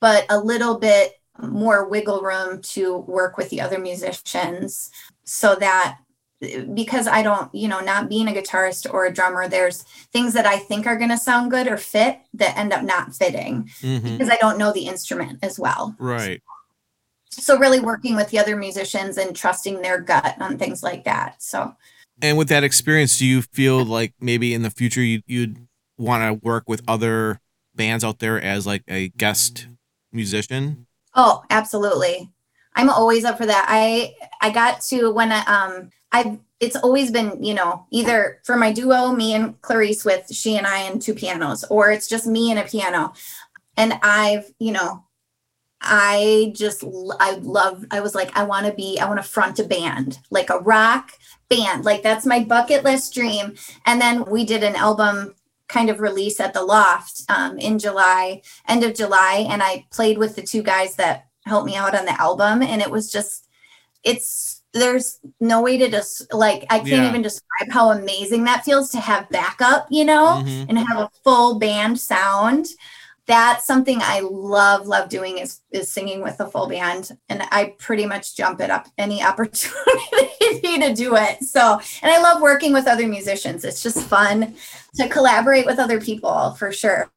but 0.00 0.24
a 0.30 0.38
little 0.40 0.78
bit 0.78 1.12
more 1.42 1.88
wiggle 1.88 2.20
room 2.22 2.60
to 2.62 2.98
work 2.98 3.36
with 3.36 3.50
the 3.50 3.60
other 3.60 3.78
musicians 3.78 4.90
so 5.24 5.54
that 5.56 5.98
because 6.72 7.06
i 7.06 7.22
don't 7.22 7.54
you 7.54 7.68
know 7.68 7.80
not 7.80 8.08
being 8.08 8.26
a 8.28 8.32
guitarist 8.32 8.90
or 8.92 9.04
a 9.04 9.12
drummer 9.12 9.46
there's 9.46 9.82
things 10.12 10.32
that 10.32 10.46
i 10.46 10.56
think 10.58 10.86
are 10.86 10.96
going 10.96 11.10
to 11.10 11.18
sound 11.18 11.50
good 11.50 11.66
or 11.68 11.76
fit 11.76 12.18
that 12.32 12.56
end 12.56 12.72
up 12.72 12.82
not 12.82 13.14
fitting 13.14 13.68
Mhm. 13.82 14.12
because 14.18 14.30
i 14.30 14.36
don't 14.40 14.58
know 14.58 14.72
the 14.72 14.86
instrument 14.86 15.38
as 15.42 15.58
well 15.58 15.94
Right. 15.98 16.42
so 17.30 17.58
really 17.58 17.78
working 17.80 18.16
with 18.16 18.30
the 18.30 18.38
other 18.38 18.56
musicians 18.56 19.18
and 19.18 19.36
trusting 19.36 19.82
their 19.82 20.00
gut 20.00 20.34
on 20.40 20.56
things 20.56 20.82
like 20.82 21.04
that 21.04 21.42
so 21.42 21.74
And 22.22 22.36
with 22.36 22.48
that 22.48 22.64
experience, 22.64 23.18
do 23.18 23.24
you 23.26 23.40
feel 23.40 23.82
like 23.82 24.12
maybe 24.20 24.52
in 24.52 24.60
the 24.62 24.70
future 24.70 25.00
you, 25.02 25.22
you'd 25.26 25.66
want 26.00 26.22
to 26.24 26.46
work 26.46 26.68
with 26.68 26.82
other 26.88 27.40
bands 27.74 28.02
out 28.02 28.18
there 28.18 28.40
as 28.40 28.66
like 28.66 28.82
a 28.88 29.08
guest 29.10 29.68
musician? 30.12 30.86
oh 31.14 31.42
absolutely. 31.50 32.30
I'm 32.74 32.88
always 32.88 33.24
up 33.24 33.36
for 33.36 33.46
that. 33.46 33.66
I 33.68 34.14
i 34.40 34.50
got 34.50 34.80
to 34.82 35.10
when 35.10 35.32
i 35.32 35.40
um 35.44 35.90
i've 36.12 36.38
it's 36.60 36.76
always 36.76 37.10
been 37.10 37.42
you 37.42 37.54
know 37.54 37.86
either 37.90 38.40
for 38.44 38.56
my 38.56 38.72
duo 38.72 39.12
me 39.12 39.34
and 39.34 39.60
clarice 39.60 40.04
with 40.04 40.32
she 40.32 40.56
and 40.56 40.66
i 40.66 40.78
and 40.78 41.00
two 41.00 41.14
pianos 41.14 41.64
or 41.64 41.90
it's 41.90 42.08
just 42.08 42.26
me 42.26 42.50
and 42.50 42.60
a 42.60 42.64
piano. 42.64 43.12
And 43.76 43.94
i've 44.02 44.52
you 44.58 44.72
know 44.72 45.04
i 45.80 46.52
just 46.54 46.84
I 47.18 47.36
love 47.40 47.86
i 47.90 48.00
was 48.00 48.14
like 48.14 48.36
i 48.36 48.44
want 48.44 48.66
to 48.66 48.72
be 48.72 48.98
i 49.00 49.06
want 49.06 49.22
to 49.22 49.28
front 49.28 49.58
a 49.58 49.64
band 49.64 50.18
like 50.30 50.50
a 50.50 50.58
rock 50.58 51.12
band. 51.50 51.84
Like 51.84 52.02
that's 52.02 52.24
my 52.24 52.42
bucket 52.44 52.84
list 52.84 53.12
dream. 53.12 53.54
And 53.84 54.00
then 54.00 54.24
we 54.24 54.44
did 54.44 54.64
an 54.64 54.76
album 54.76 55.34
kind 55.70 55.88
of 55.88 56.00
release 56.00 56.40
at 56.40 56.52
the 56.52 56.62
loft 56.62 57.22
um, 57.30 57.56
in 57.58 57.78
july 57.78 58.42
end 58.68 58.82
of 58.84 58.94
july 58.94 59.46
and 59.48 59.62
i 59.62 59.84
played 59.92 60.18
with 60.18 60.34
the 60.36 60.42
two 60.42 60.62
guys 60.62 60.96
that 60.96 61.26
helped 61.46 61.66
me 61.66 61.76
out 61.76 61.94
on 61.94 62.04
the 62.04 62.20
album 62.20 62.60
and 62.62 62.82
it 62.82 62.90
was 62.90 63.10
just 63.10 63.46
it's 64.04 64.62
there's 64.72 65.18
no 65.40 65.60
way 65.62 65.76
to 65.78 65.88
just 65.90 66.32
like 66.32 66.64
i 66.70 66.78
can't 66.78 66.88
Yeah. 67.02 67.08
even 67.08 67.22
describe 67.22 67.68
how 67.70 67.90
amazing 67.90 68.44
that 68.44 68.64
feels 68.64 68.90
to 68.90 69.00
have 69.00 69.28
backup 69.30 69.86
you 69.90 70.04
know 70.04 70.42
Mhm. 70.44 70.66
and 70.68 70.78
have 70.78 70.98
a 70.98 71.10
full 71.24 71.58
band 71.58 71.98
sound 72.00 72.66
that's 73.26 73.66
something 73.66 73.98
i 74.02 74.20
love 74.20 74.86
love 74.86 75.08
doing 75.08 75.38
is 75.38 75.60
is 75.70 75.90
singing 75.90 76.22
with 76.22 76.40
a 76.40 76.48
full 76.48 76.68
band. 76.68 77.16
And 77.28 77.42
i 77.50 77.74
pretty 77.78 78.06
much 78.06 78.36
jump 78.36 78.60
it 78.60 78.70
up 78.70 78.88
any 78.98 79.22
opportunity 79.30 80.78
to 80.80 80.92
do 80.94 81.16
it. 81.16 81.42
So 81.42 81.80
and 82.02 82.10
i 82.12 82.20
love 82.20 82.40
working 82.42 82.72
with 82.72 82.86
other 82.86 83.06
musicians. 83.06 83.64
It's 83.64 83.82
just 83.82 84.02
fun 84.02 84.54
to 84.94 85.08
collaborate 85.08 85.66
with 85.66 85.78
other 85.78 86.00
people 86.00 86.52
for 86.52 86.72
sure. 86.72 87.10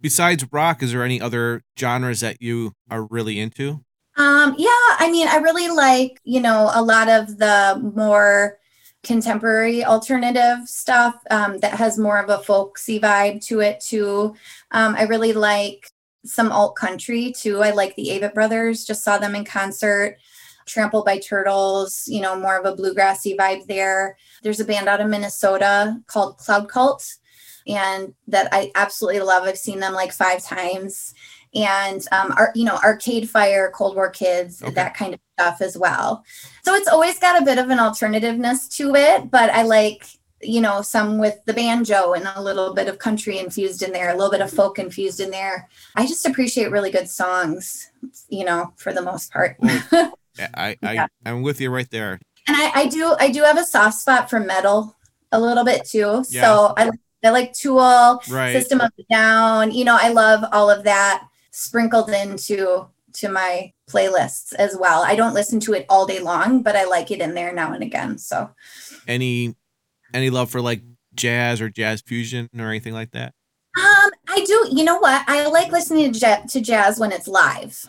Besides 0.00 0.46
rock, 0.52 0.82
is 0.82 0.92
there 0.92 1.02
any 1.02 1.20
other 1.20 1.62
genres 1.78 2.20
that 2.20 2.40
you 2.40 2.72
are 2.88 3.04
really 3.04 3.40
into? 3.40 3.84
Um, 4.16 4.54
yeah, 4.58 4.68
I 4.98 5.08
mean, 5.10 5.28
I 5.28 5.36
really 5.36 5.68
like, 5.68 6.20
you 6.24 6.40
know, 6.40 6.70
a 6.74 6.82
lot 6.82 7.08
of 7.08 7.38
the 7.38 7.80
more 7.94 8.58
contemporary 9.08 9.84
alternative 9.84 10.68
stuff 10.68 11.16
um, 11.30 11.58
that 11.58 11.72
has 11.72 11.98
more 11.98 12.20
of 12.20 12.30
a 12.30 12.38
folksy 12.44 13.00
vibe 13.00 13.44
to 13.46 13.60
it 13.60 13.80
too. 13.80 14.34
Um, 14.70 14.94
I 14.96 15.02
really 15.04 15.32
like 15.32 15.90
some 16.24 16.52
alt 16.52 16.76
country 16.76 17.32
too. 17.32 17.62
I 17.62 17.70
like 17.70 17.96
the 17.96 18.08
Avett 18.08 18.34
Brothers, 18.34 18.84
just 18.84 19.02
saw 19.02 19.18
them 19.18 19.34
in 19.34 19.44
concert. 19.44 20.18
Trampled 20.66 21.06
by 21.06 21.18
Turtles, 21.18 22.04
you 22.06 22.20
know, 22.20 22.38
more 22.38 22.58
of 22.58 22.66
a 22.66 22.76
bluegrassy 22.76 23.34
vibe 23.34 23.66
there. 23.66 24.18
There's 24.42 24.60
a 24.60 24.66
band 24.66 24.86
out 24.86 25.00
of 25.00 25.08
Minnesota 25.08 25.98
called 26.08 26.36
Cloud 26.36 26.68
Cult, 26.68 27.08
and 27.66 28.12
that 28.26 28.50
I 28.52 28.70
absolutely 28.74 29.22
love. 29.22 29.44
I've 29.44 29.56
seen 29.56 29.80
them 29.80 29.94
like 29.94 30.12
five 30.12 30.44
times 30.44 31.14
and 31.54 32.06
um, 32.12 32.34
ar- 32.36 32.52
you 32.54 32.66
know, 32.66 32.76
Arcade 32.84 33.30
Fire, 33.30 33.72
Cold 33.74 33.96
War 33.96 34.10
Kids, 34.10 34.62
Okay. 34.62 34.72
that 34.74 34.94
kind 34.94 35.14
of 35.14 35.20
stuff 35.38 35.60
as 35.60 35.78
well. 35.78 36.24
So 36.64 36.74
it's 36.74 36.88
always 36.88 37.18
got 37.18 37.40
a 37.40 37.44
bit 37.44 37.58
of 37.58 37.70
an 37.70 37.78
alternativeness 37.78 38.68
to 38.76 38.94
it, 38.94 39.30
but 39.30 39.50
I 39.50 39.62
like 39.62 40.04
you 40.40 40.60
know 40.60 40.82
some 40.82 41.18
with 41.18 41.36
the 41.46 41.52
banjo 41.52 42.12
and 42.12 42.28
a 42.36 42.40
little 42.42 42.72
bit 42.72 42.86
of 42.88 42.98
country 42.98 43.38
infused 43.38 43.82
in 43.82 43.92
there, 43.92 44.10
a 44.10 44.14
little 44.14 44.30
bit 44.30 44.40
of 44.40 44.50
folk 44.50 44.78
infused 44.78 45.20
in 45.20 45.30
there. 45.30 45.68
I 45.96 46.06
just 46.06 46.26
appreciate 46.26 46.70
really 46.70 46.90
good 46.90 47.08
songs, 47.08 47.90
you 48.28 48.44
know, 48.44 48.72
for 48.76 48.92
the 48.92 49.02
most 49.02 49.32
part. 49.32 49.58
Mm. 49.60 50.12
Well, 50.38 50.48
I, 50.54 50.76
I 50.84 50.92
Yeah. 50.92 51.06
I'm 51.26 51.42
with 51.42 51.60
you 51.60 51.68
right 51.68 51.90
there. 51.90 52.20
and 52.46 52.56
I, 52.56 52.82
I 52.82 52.86
do 52.86 53.16
I 53.18 53.28
do 53.32 53.42
have 53.42 53.58
a 53.58 53.64
soft 53.64 53.98
spot 53.98 54.30
for 54.30 54.38
metal 54.38 54.96
a 55.32 55.40
little 55.40 55.64
bit 55.64 55.84
too. 55.84 56.22
Yeah. 56.30 56.42
So 56.42 56.74
I 56.76 56.88
I 57.24 57.30
like 57.30 57.52
Tool, 57.54 58.22
Right. 58.30 58.52
System 58.52 58.80
of 58.80 58.92
Down. 59.10 59.72
You 59.72 59.84
know, 59.84 59.98
I 60.00 60.10
love 60.10 60.44
all 60.52 60.70
of 60.70 60.84
that 60.84 61.26
sprinkled 61.50 62.10
into 62.10 62.86
to 63.14 63.28
my 63.28 63.72
playlists 63.88 64.54
as 64.54 64.76
well. 64.78 65.02
I 65.02 65.16
don't 65.16 65.34
listen 65.34 65.60
to 65.60 65.74
it 65.74 65.86
all 65.88 66.06
day 66.06 66.20
long, 66.20 66.62
but 66.62 66.76
I 66.76 66.84
like 66.84 67.10
it 67.10 67.20
in 67.20 67.34
there 67.34 67.52
now 67.52 67.72
and 67.72 67.82
again. 67.82 68.18
So 68.18 68.50
Any 69.06 69.56
any 70.14 70.30
love 70.30 70.50
for 70.50 70.60
like 70.60 70.82
jazz 71.14 71.60
or 71.60 71.68
jazz 71.68 72.00
fusion 72.00 72.48
or 72.58 72.68
anything 72.68 72.94
like 72.94 73.10
that? 73.12 73.34
um 73.76 74.10
I 74.28 74.44
do 74.46 74.68
you 74.70 74.84
know 74.84 74.98
what? 74.98 75.24
I 75.26 75.46
like 75.48 75.72
listening 75.72 76.12
to, 76.12 76.18
ja- 76.18 76.46
to 76.48 76.60
jazz 76.60 76.98
when 76.98 77.12
it's 77.12 77.28
live. 77.28 77.84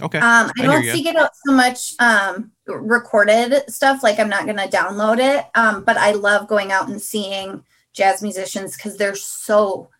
Okay. 0.00 0.18
Um, 0.18 0.50
I 0.58 0.62
I 0.62 0.62
don't 0.62 0.84
seek 0.84 1.06
it 1.06 1.16
out 1.16 1.30
so 1.44 1.52
much 1.52 1.94
um, 1.98 2.52
recorded 2.66 3.68
stuff. 3.68 4.02
Like 4.02 4.18
I'm 4.18 4.28
not 4.28 4.44
going 4.44 4.56
to 4.56 4.68
download 4.68 5.18
it. 5.18 5.46
Um, 5.54 5.82
but 5.82 5.96
I 5.96 6.12
love 6.12 6.46
going 6.46 6.70
out 6.70 6.88
and 6.88 7.00
seeing 7.02 7.64
jazz 7.94 8.22
musicians 8.22 8.76
because 8.76 8.96
they're 8.96 9.16
so 9.16 9.90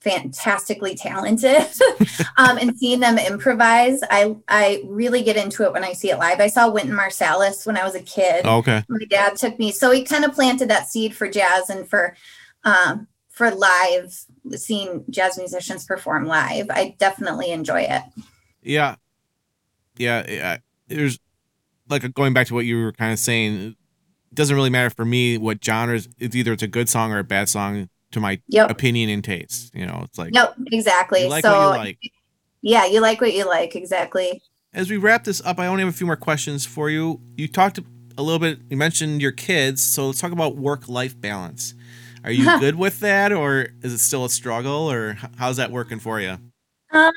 fantastically 0.00 0.94
talented. 0.94 1.56
um, 2.36 2.58
and 2.58 2.76
seeing 2.78 3.00
them 3.00 3.18
improvise, 3.18 4.00
I 4.10 4.36
I 4.48 4.82
really 4.86 5.22
get 5.22 5.36
into 5.36 5.64
it 5.64 5.72
when 5.72 5.84
I 5.84 5.92
see 5.92 6.10
it 6.10 6.18
live. 6.18 6.40
I 6.40 6.48
saw 6.48 6.70
Wynton 6.70 6.94
Marsalis 6.94 7.66
when 7.66 7.76
I 7.76 7.84
was 7.84 7.94
a 7.94 8.02
kid. 8.02 8.42
Oh, 8.44 8.58
okay. 8.58 8.84
My 8.88 9.04
dad 9.08 9.36
took 9.36 9.58
me, 9.58 9.72
so 9.72 9.90
he 9.90 10.04
kind 10.04 10.24
of 10.24 10.32
planted 10.32 10.68
that 10.70 10.88
seed 10.88 11.14
for 11.14 11.28
jazz 11.28 11.70
and 11.70 11.88
for 11.88 12.16
um, 12.64 13.08
for 13.28 13.50
live 13.50 14.24
seeing 14.56 15.04
jazz 15.10 15.38
musicians 15.38 15.84
perform 15.84 16.26
live. 16.26 16.66
I 16.70 16.96
definitely 16.98 17.50
enjoy 17.50 17.82
it. 17.82 18.02
Yeah. 18.62 18.96
Yeah. 19.96 20.24
yeah. 20.28 20.56
There's 20.88 21.18
like 21.88 22.12
going 22.14 22.34
back 22.34 22.46
to 22.48 22.54
what 22.54 22.64
you 22.64 22.82
were 22.82 22.92
kind 22.92 23.12
of 23.12 23.18
saying. 23.18 23.76
It 24.30 24.34
doesn't 24.34 24.54
really 24.54 24.70
matter 24.70 24.90
for 24.90 25.04
me 25.04 25.38
what 25.38 25.64
genres. 25.64 26.08
It's 26.18 26.34
either 26.34 26.52
it's 26.52 26.62
a 26.62 26.68
good 26.68 26.88
song 26.88 27.12
or 27.12 27.18
a 27.18 27.24
bad 27.24 27.48
song 27.48 27.88
to 28.12 28.20
my 28.20 28.40
Yep. 28.48 28.70
opinion 28.70 29.10
and 29.10 29.22
taste. 29.22 29.74
You 29.74 29.86
know, 29.86 30.02
it's 30.04 30.18
like 30.18 30.32
Nope, 30.32 30.54
exactly. 30.72 31.26
like 31.28 31.44
so 31.44 31.70
like. 31.70 31.98
yeah, 32.62 32.86
you 32.86 33.00
like 33.00 33.20
what 33.20 33.32
you 33.34 33.46
like, 33.46 33.76
exactly. 33.76 34.42
As 34.74 34.90
we 34.90 34.96
wrap 34.96 35.24
this 35.24 35.40
up, 35.44 35.58
I 35.58 35.66
only 35.66 35.82
have 35.82 35.92
a 35.92 35.96
few 35.96 36.06
more 36.06 36.16
questions 36.16 36.66
for 36.66 36.90
you. 36.90 37.20
You 37.36 37.48
talked 37.48 37.78
a 38.16 38.22
little 38.22 38.38
bit. 38.38 38.58
You 38.70 38.76
mentioned 38.76 39.22
your 39.22 39.32
kids, 39.32 39.82
so 39.82 40.06
let's 40.06 40.20
talk 40.20 40.32
about 40.32 40.56
work-life 40.56 41.18
balance. 41.20 41.74
Are 42.24 42.30
you 42.32 42.44
good 42.60 42.74
with 42.74 43.00
that, 43.00 43.32
or 43.32 43.68
is 43.82 43.92
it 43.92 43.98
still 43.98 44.24
a 44.24 44.30
struggle, 44.30 44.90
or 44.90 45.16
how's 45.36 45.56
that 45.56 45.70
working 45.70 45.98
for 46.00 46.20
you? 46.20 46.36
Um, 46.90 47.12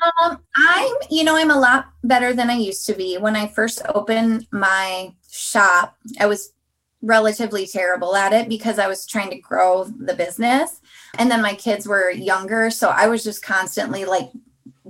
I'm, 0.56 0.94
you 1.10 1.24
know, 1.24 1.34
I'm 1.36 1.50
a 1.50 1.58
lot 1.58 1.86
better 2.04 2.34
than 2.34 2.50
I 2.50 2.54
used 2.56 2.86
to 2.86 2.94
be. 2.94 3.16
When 3.16 3.36
I 3.36 3.46
first 3.48 3.80
opened 3.94 4.46
my 4.52 5.14
shop, 5.30 5.96
I 6.20 6.26
was 6.26 6.52
relatively 7.00 7.66
terrible 7.66 8.14
at 8.14 8.32
it 8.34 8.48
because 8.48 8.78
I 8.78 8.86
was 8.86 9.06
trying 9.06 9.30
to 9.30 9.38
grow 9.38 9.84
the 9.84 10.14
business. 10.14 10.80
And 11.18 11.30
then 11.30 11.42
my 11.42 11.54
kids 11.54 11.86
were 11.86 12.10
younger, 12.10 12.70
so 12.70 12.88
I 12.88 13.06
was 13.08 13.22
just 13.22 13.44
constantly 13.44 14.04
like 14.04 14.30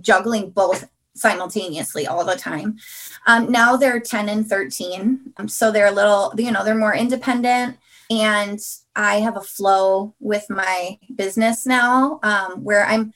juggling 0.00 0.50
both 0.50 0.88
simultaneously 1.14 2.06
all 2.06 2.24
the 2.24 2.36
time. 2.36 2.76
Um, 3.26 3.50
now 3.50 3.76
they're 3.76 4.00
10 4.00 4.28
and 4.28 4.46
13. 4.46 5.32
um, 5.36 5.48
So 5.48 5.70
they're 5.70 5.86
a 5.86 5.92
little, 5.92 6.32
you 6.36 6.50
know, 6.50 6.64
they're 6.64 6.74
more 6.74 6.94
independent. 6.94 7.76
And 8.10 8.58
I 8.94 9.16
have 9.16 9.36
a 9.36 9.42
flow 9.42 10.14
with 10.20 10.48
my 10.50 10.98
business 11.14 11.66
now 11.66 12.20
um, 12.22 12.62
where 12.64 12.84
I'm, 12.84 13.12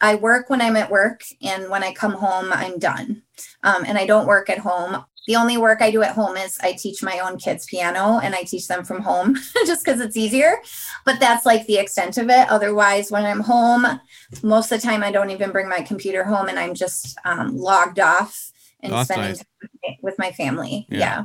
I 0.00 0.16
work 0.16 0.50
when 0.50 0.60
I'm 0.60 0.76
at 0.76 0.90
work, 0.90 1.22
and 1.42 1.70
when 1.70 1.82
I 1.82 1.92
come 1.92 2.12
home, 2.12 2.52
I'm 2.52 2.78
done. 2.78 3.22
Um, 3.62 3.84
and 3.86 3.96
I 3.96 4.04
don't 4.04 4.26
work 4.26 4.50
at 4.50 4.58
home. 4.58 5.04
The 5.26 5.36
only 5.36 5.56
work 5.56 5.82
I 5.82 5.90
do 5.90 6.02
at 6.02 6.14
home 6.14 6.36
is 6.36 6.58
I 6.60 6.72
teach 6.72 7.02
my 7.02 7.18
own 7.18 7.36
kids 7.36 7.66
piano 7.66 8.20
and 8.22 8.34
I 8.34 8.42
teach 8.42 8.68
them 8.68 8.84
from 8.84 9.02
home 9.02 9.34
just 9.66 9.84
because 9.84 10.00
it's 10.00 10.16
easier. 10.16 10.60
But 11.04 11.18
that's 11.18 11.44
like 11.44 11.66
the 11.66 11.78
extent 11.78 12.16
of 12.18 12.30
it. 12.30 12.48
Otherwise, 12.48 13.10
when 13.10 13.24
I'm 13.24 13.40
home, 13.40 14.00
most 14.42 14.70
of 14.70 14.80
the 14.80 14.86
time 14.86 15.02
I 15.02 15.10
don't 15.10 15.30
even 15.30 15.50
bring 15.50 15.68
my 15.68 15.80
computer 15.80 16.24
home 16.24 16.48
and 16.48 16.58
I'm 16.58 16.74
just 16.74 17.18
um, 17.24 17.56
logged 17.56 17.98
off 17.98 18.52
and 18.80 18.92
spending 19.04 19.28
nice. 19.30 19.38
time 19.38 19.46
with 19.62 19.70
my- 19.82 19.96
with 20.02 20.18
my 20.18 20.32
family. 20.32 20.86
Yeah. 20.90 20.98
yeah. 20.98 21.24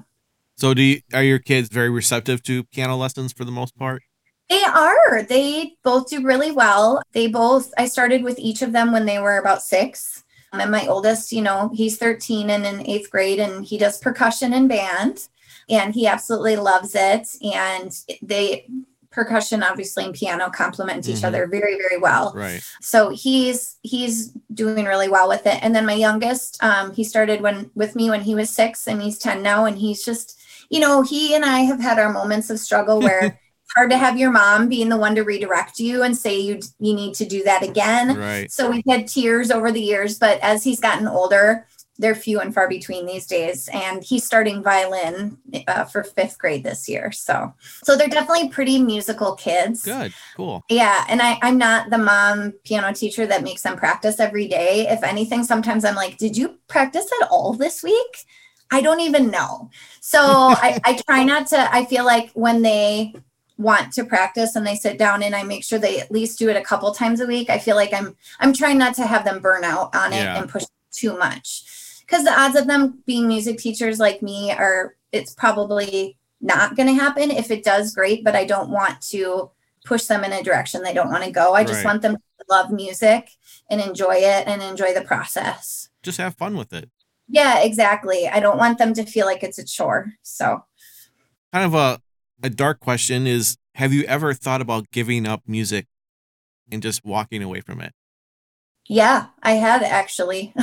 So, 0.55 0.73
do 0.73 0.83
you, 0.83 1.01
are 1.13 1.23
your 1.23 1.39
kids 1.39 1.69
very 1.69 1.89
receptive 1.89 2.43
to 2.43 2.63
piano 2.65 2.95
lessons 2.95 3.33
for 3.33 3.45
the 3.45 3.51
most 3.51 3.75
part? 3.75 4.03
They 4.49 4.61
are. 4.63 5.23
They 5.23 5.73
both 5.83 6.09
do 6.09 6.21
really 6.21 6.51
well. 6.51 7.01
They 7.13 7.27
both, 7.27 7.71
I 7.77 7.85
started 7.85 8.21
with 8.21 8.37
each 8.37 8.61
of 8.61 8.73
them 8.73 8.91
when 8.91 9.05
they 9.05 9.17
were 9.17 9.37
about 9.37 9.63
six. 9.63 10.23
Um, 10.51 10.59
And 10.61 10.71
my 10.71 10.85
oldest, 10.87 11.31
you 11.31 11.41
know, 11.41 11.71
he's 11.73 11.97
13 11.97 12.49
and 12.49 12.65
in 12.65 12.85
eighth 12.87 13.09
grade, 13.09 13.39
and 13.39 13.65
he 13.65 13.77
does 13.77 13.97
percussion 13.99 14.53
and 14.53 14.67
band, 14.69 15.27
and 15.69 15.93
he 15.93 16.07
absolutely 16.07 16.55
loves 16.57 16.93
it. 16.95 17.27
And 17.43 17.91
they, 18.21 18.67
percussion 19.11 19.61
obviously 19.61 20.05
and 20.05 20.13
piano 20.13 20.49
complement 20.49 21.05
each 21.09 21.17
Mhm. 21.17 21.25
other 21.25 21.45
very, 21.45 21.75
very 21.77 21.97
well 21.97 22.31
Right. 22.33 22.61
so 22.81 23.09
he's 23.09 23.75
he's 23.83 24.31
doing 24.53 24.85
really 24.85 25.09
well 25.09 25.27
with 25.27 25.45
it 25.45 25.59
and 25.61 25.75
then 25.75 25.85
my 25.85 25.91
youngest 25.95 26.57
um 26.63 26.93
he 26.93 27.03
started 27.03 27.41
when 27.41 27.71
with 27.75 27.93
me 27.93 28.09
when 28.09 28.21
he 28.21 28.35
was 28.35 28.49
six 28.49 28.87
and 28.87 29.01
he's 29.01 29.17
10 29.17 29.43
now 29.43 29.65
and 29.65 29.77
he's 29.79 30.05
just 30.05 30.39
you 30.69 30.79
know 30.79 31.01
he 31.01 31.35
and 31.35 31.43
i 31.43 31.59
have 31.59 31.81
had 31.81 31.99
our 31.99 32.09
moments 32.13 32.49
of 32.49 32.57
struggle 32.57 33.01
where 33.05 33.37
hard 33.75 33.89
to 33.91 33.97
have 33.97 34.17
your 34.17 34.31
mom 34.31 34.67
being 34.69 34.89
the 34.89 34.97
one 34.97 35.15
to 35.15 35.21
redirect 35.23 35.79
you 35.79 36.03
and 36.03 36.17
say 36.17 36.39
you 36.39 36.59
you 36.79 36.93
need 36.93 37.13
to 37.15 37.25
do 37.25 37.43
that 37.43 37.63
again 37.63 38.17
Right. 38.17 38.51
so 38.51 38.69
we've 38.69 38.83
had 38.87 39.07
tears 39.07 39.51
over 39.51 39.71
the 39.71 39.81
years 39.81 40.19
but 40.19 40.39
as 40.41 40.63
he's 40.63 40.79
gotten 40.79 41.07
older 41.07 41.65
they're 41.97 42.15
few 42.15 42.39
and 42.39 42.51
far 42.51 42.67
between 42.67 43.05
these 43.05 43.27
days 43.27 43.69
and 43.71 44.03
he's 44.03 44.23
starting 44.23 44.63
violin 44.63 45.37
uh, 45.67 45.83
for 45.85 46.03
fifth 46.03 46.37
grade 46.39 46.63
this 46.63 46.89
year 46.89 47.11
so 47.11 47.53
so 47.83 47.95
they're 47.95 48.07
definitely 48.07 48.49
pretty 48.49 48.81
musical 48.81 49.35
kids 49.35 49.83
Good. 49.83 50.11
Cool. 50.35 50.63
yeah, 50.69 51.05
and 51.09 51.21
I, 51.21 51.37
I'm 51.43 51.57
not 51.59 51.91
the 51.91 51.97
mom 51.99 52.53
piano 52.63 52.91
teacher 52.93 53.27
that 53.27 53.43
makes 53.43 53.61
them 53.61 53.77
practice 53.77 54.19
every 54.19 54.47
day. 54.47 54.87
If 54.87 55.03
anything, 55.03 55.43
sometimes 55.43 55.85
I'm 55.85 55.95
like, 55.95 56.17
did 56.17 56.35
you 56.35 56.57
practice 56.67 57.07
at 57.21 57.27
all 57.29 57.53
this 57.53 57.83
week? 57.83 58.25
I 58.71 58.81
don't 58.81 59.01
even 59.01 59.29
know. 59.29 59.69
So 59.99 60.19
I, 60.21 60.79
I 60.83 60.97
try 61.05 61.23
not 61.23 61.47
to, 61.47 61.73
I 61.75 61.85
feel 61.85 62.05
like 62.05 62.31
when 62.33 62.61
they 62.61 63.13
want 63.61 63.93
to 63.93 64.03
practice 64.03 64.55
and 64.55 64.65
they 64.65 64.75
sit 64.75 64.97
down 64.97 65.23
and 65.23 65.35
I 65.35 65.43
make 65.43 65.63
sure 65.63 65.79
they 65.79 65.99
at 65.99 66.11
least 66.11 66.39
do 66.39 66.49
it 66.49 66.55
a 66.57 66.61
couple 66.61 66.91
times 66.93 67.19
a 67.21 67.27
week, 67.27 67.49
I 67.49 67.59
feel 67.59 67.75
like 67.75 67.93
I'm 67.93 68.15
I'm 68.39 68.53
trying 68.53 68.77
not 68.77 68.95
to 68.95 69.05
have 69.05 69.23
them 69.25 69.39
burn 69.39 69.63
out 69.63 69.95
on 69.95 70.13
it 70.13 70.17
Yeah. 70.17 70.39
and 70.39 70.49
push 70.49 70.63
too 70.91 71.17
much. 71.17 71.63
Because 72.01 72.23
the 72.25 72.37
odds 72.37 72.55
of 72.57 72.67
them 72.67 73.01
being 73.05 73.27
music 73.27 73.57
teachers 73.57 73.99
like 73.99 74.21
me 74.21 74.51
are 74.51 74.95
it's 75.11 75.33
probably 75.33 76.17
not 76.41 76.75
going 76.75 76.87
to 76.87 77.01
happen. 77.01 77.31
If 77.31 77.51
it 77.51 77.63
does, 77.63 77.93
great, 77.93 78.23
but 78.23 78.35
I 78.35 78.45
don't 78.45 78.69
want 78.69 78.99
to 79.11 79.51
push 79.85 80.05
them 80.05 80.23
in 80.23 80.31
a 80.33 80.43
direction 80.43 80.81
they 80.83 80.93
don't 80.93 81.09
want 81.11 81.23
to 81.23 81.31
go. 81.31 81.53
I 81.53 81.63
just 81.63 81.77
Right. 81.77 81.85
want 81.85 82.01
them 82.01 82.15
to 82.15 82.45
love 82.49 82.71
music 82.71 83.29
and 83.69 83.79
enjoy 83.81 84.15
it 84.15 84.47
and 84.47 84.61
enjoy 84.61 84.93
the 84.93 85.01
process. 85.01 85.89
Just 86.03 86.17
have 86.17 86.35
fun 86.35 86.57
with 86.57 86.73
it. 86.73 86.89
Yeah, 87.29 87.59
exactly. 87.59 88.27
I 88.27 88.39
don't 88.39 88.57
want 88.57 88.77
them 88.77 88.93
to 88.95 89.05
feel 89.05 89.25
like 89.25 89.41
it's 89.43 89.57
a 89.57 89.63
chore. 89.65 90.13
So, 90.21 90.65
Kind 91.53 91.65
of 91.65 91.73
a 91.73 92.01
a 92.43 92.49
dark 92.49 92.79
question 92.79 93.27
is: 93.27 93.57
Have 93.75 93.93
you 93.93 94.03
ever 94.03 94.33
thought 94.33 94.61
about 94.61 94.91
giving 94.91 95.27
up 95.27 95.43
music 95.47 95.87
and 96.71 96.81
just 96.81 97.03
walking 97.05 97.43
away 97.43 97.61
from 97.61 97.81
it? 97.81 97.93
yeah, 98.87 99.27
I 99.43 99.53
had 99.53 99.83
actually. 99.83 100.53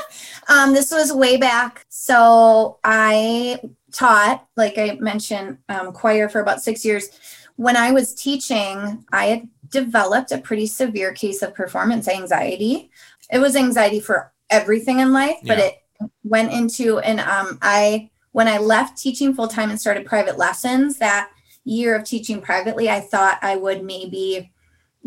um, 0.48 0.72
this 0.72 0.90
was 0.90 1.12
way 1.12 1.36
back. 1.36 1.84
So, 1.88 2.78
I 2.84 3.60
taught, 3.92 4.46
like 4.56 4.78
I 4.78 4.96
mentioned, 5.00 5.58
um, 5.68 5.92
choir 5.92 6.28
for 6.28 6.40
about 6.40 6.62
six 6.62 6.84
years. 6.84 7.08
When 7.56 7.76
I 7.76 7.90
was 7.92 8.14
teaching, 8.14 9.04
I 9.12 9.26
had 9.26 9.48
developed 9.70 10.30
a 10.32 10.38
pretty 10.38 10.66
severe 10.66 11.12
case 11.12 11.42
of 11.42 11.54
performance 11.54 12.06
anxiety. 12.08 12.90
It 13.30 13.38
was 13.38 13.56
anxiety 13.56 14.00
for 14.00 14.32
everything 14.50 15.00
in 15.00 15.12
life, 15.12 15.36
but 15.42 15.58
Yeah. 15.58 15.64
it 15.64 15.82
went 16.24 16.52
into 16.52 16.98
and 17.00 17.20
um, 17.20 17.58
I 17.62 18.10
when 18.36 18.48
I 18.48 18.58
left 18.58 18.98
teaching 18.98 19.32
full 19.32 19.48
time 19.48 19.70
and 19.70 19.80
started 19.80 20.04
private 20.04 20.36
lessons 20.36 20.98
that 20.98 21.30
year 21.64 21.96
of 21.96 22.04
teaching 22.04 22.42
privately, 22.42 22.90
I 22.90 23.00
thought 23.00 23.38
I 23.40 23.56
would 23.56 23.82
maybe 23.82 24.52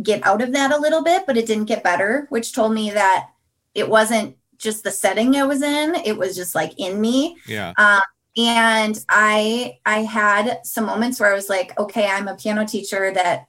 get 0.02 0.26
out 0.26 0.42
of 0.42 0.52
that 0.54 0.72
a 0.72 0.80
little 0.80 1.04
bit, 1.04 1.28
but 1.28 1.38
it 1.38 1.46
didn't 1.46 1.66
get 1.66 1.84
better, 1.84 2.26
which 2.30 2.54
told 2.54 2.74
me 2.74 2.90
that 2.90 3.30
it 3.76 3.88
wasn't 3.88 4.36
just 4.58 4.84
the 4.84 4.90
setting 4.90 5.36
I 5.36 5.44
was 5.44 5.62
in, 5.62 5.94
it 5.94 6.18
was 6.18 6.36
just 6.36 6.56
like 6.56 6.74
in 6.80 7.00
me 7.00 7.38
Yeah. 7.46 7.74
Um, 7.78 8.02
and 8.38 9.04
i 9.10 9.80
i 9.88 10.04
had 10.04 10.60
some 10.64 10.86
moments 10.86 11.20
where 11.20 11.32
i 11.32 11.34
was 11.34 11.50
like 11.50 11.78
okay 11.80 12.08
i'm 12.08 12.28
a 12.28 12.36
piano 12.36 12.64
teacher 12.64 13.12
that 13.12 13.48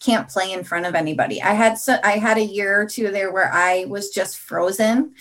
can't 0.00 0.28
play 0.28 0.52
in 0.52 0.64
front 0.64 0.86
of 0.86 0.94
anybody. 0.94 1.42
I 1.42 1.52
had 1.52 1.78
so 1.78 1.98
I 2.02 2.12
had 2.12 2.38
a 2.38 2.44
year 2.44 2.80
or 2.80 2.86
two 2.86 3.10
there 3.10 3.30
where 3.32 3.52
I 3.52 3.84
was 3.84 4.10
just 4.10 4.38
frozen. 4.38 5.14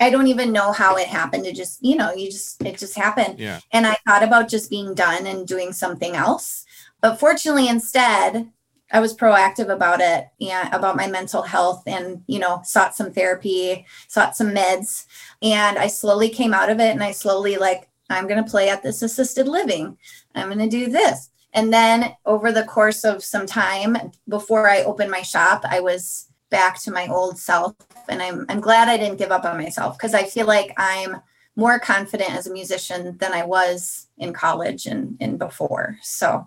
I 0.00 0.10
don't 0.10 0.26
even 0.26 0.52
know 0.52 0.72
how 0.72 0.96
it 0.96 1.06
happened. 1.06 1.46
It 1.46 1.54
just, 1.54 1.82
you 1.84 1.96
know, 1.96 2.12
you 2.12 2.30
just 2.30 2.62
it 2.62 2.78
just 2.78 2.96
happened. 2.96 3.38
Yeah. 3.38 3.60
And 3.72 3.86
I 3.86 3.96
thought 4.06 4.22
about 4.22 4.48
just 4.48 4.70
being 4.70 4.94
done 4.94 5.26
and 5.26 5.46
doing 5.46 5.72
something 5.72 6.16
else. 6.16 6.64
But 7.00 7.20
fortunately, 7.20 7.68
instead, 7.68 8.50
I 8.90 9.00
was 9.00 9.16
proactive 9.16 9.68
about 9.68 10.00
it 10.00 10.28
and 10.40 10.72
about 10.72 10.96
my 10.96 11.06
mental 11.06 11.42
health 11.42 11.82
and, 11.86 12.22
you 12.26 12.38
know, 12.38 12.60
sought 12.64 12.94
some 12.94 13.12
therapy, 13.12 13.86
sought 14.08 14.36
some 14.36 14.50
meds. 14.50 15.06
And 15.42 15.78
I 15.78 15.86
slowly 15.86 16.28
came 16.28 16.54
out 16.54 16.70
of 16.70 16.80
it 16.80 16.90
and 16.90 17.02
I 17.02 17.12
slowly, 17.12 17.56
like, 17.56 17.88
I'm 18.10 18.28
going 18.28 18.42
to 18.42 18.50
play 18.50 18.68
at 18.68 18.82
this 18.82 19.02
assisted 19.02 19.48
living. 19.48 19.96
I'm 20.34 20.48
going 20.48 20.58
to 20.58 20.68
do 20.68 20.90
this. 20.90 21.30
And 21.54 21.72
then 21.72 22.14
over 22.26 22.52
the 22.52 22.64
course 22.64 23.04
of 23.04 23.24
some 23.24 23.46
time 23.46 23.96
before 24.28 24.68
I 24.68 24.82
opened 24.82 25.10
my 25.10 25.22
shop, 25.22 25.64
I 25.68 25.80
was 25.80 26.28
back 26.54 26.78
to 26.78 26.92
my 26.92 27.08
old 27.08 27.36
self. 27.36 27.74
And 28.08 28.22
I'm, 28.22 28.46
I'm 28.48 28.60
glad 28.60 28.88
I 28.88 28.96
didn't 28.96 29.18
give 29.18 29.32
up 29.32 29.44
on 29.44 29.56
myself 29.56 29.98
because 29.98 30.14
I 30.14 30.22
feel 30.22 30.46
like 30.46 30.72
I'm 30.76 31.16
more 31.56 31.80
confident 31.80 32.30
as 32.30 32.46
a 32.46 32.52
musician 32.52 33.18
than 33.18 33.32
I 33.32 33.44
was 33.44 34.06
in 34.18 34.32
college 34.32 34.86
and, 34.86 35.16
and 35.18 35.36
before. 35.36 35.98
So, 36.00 36.46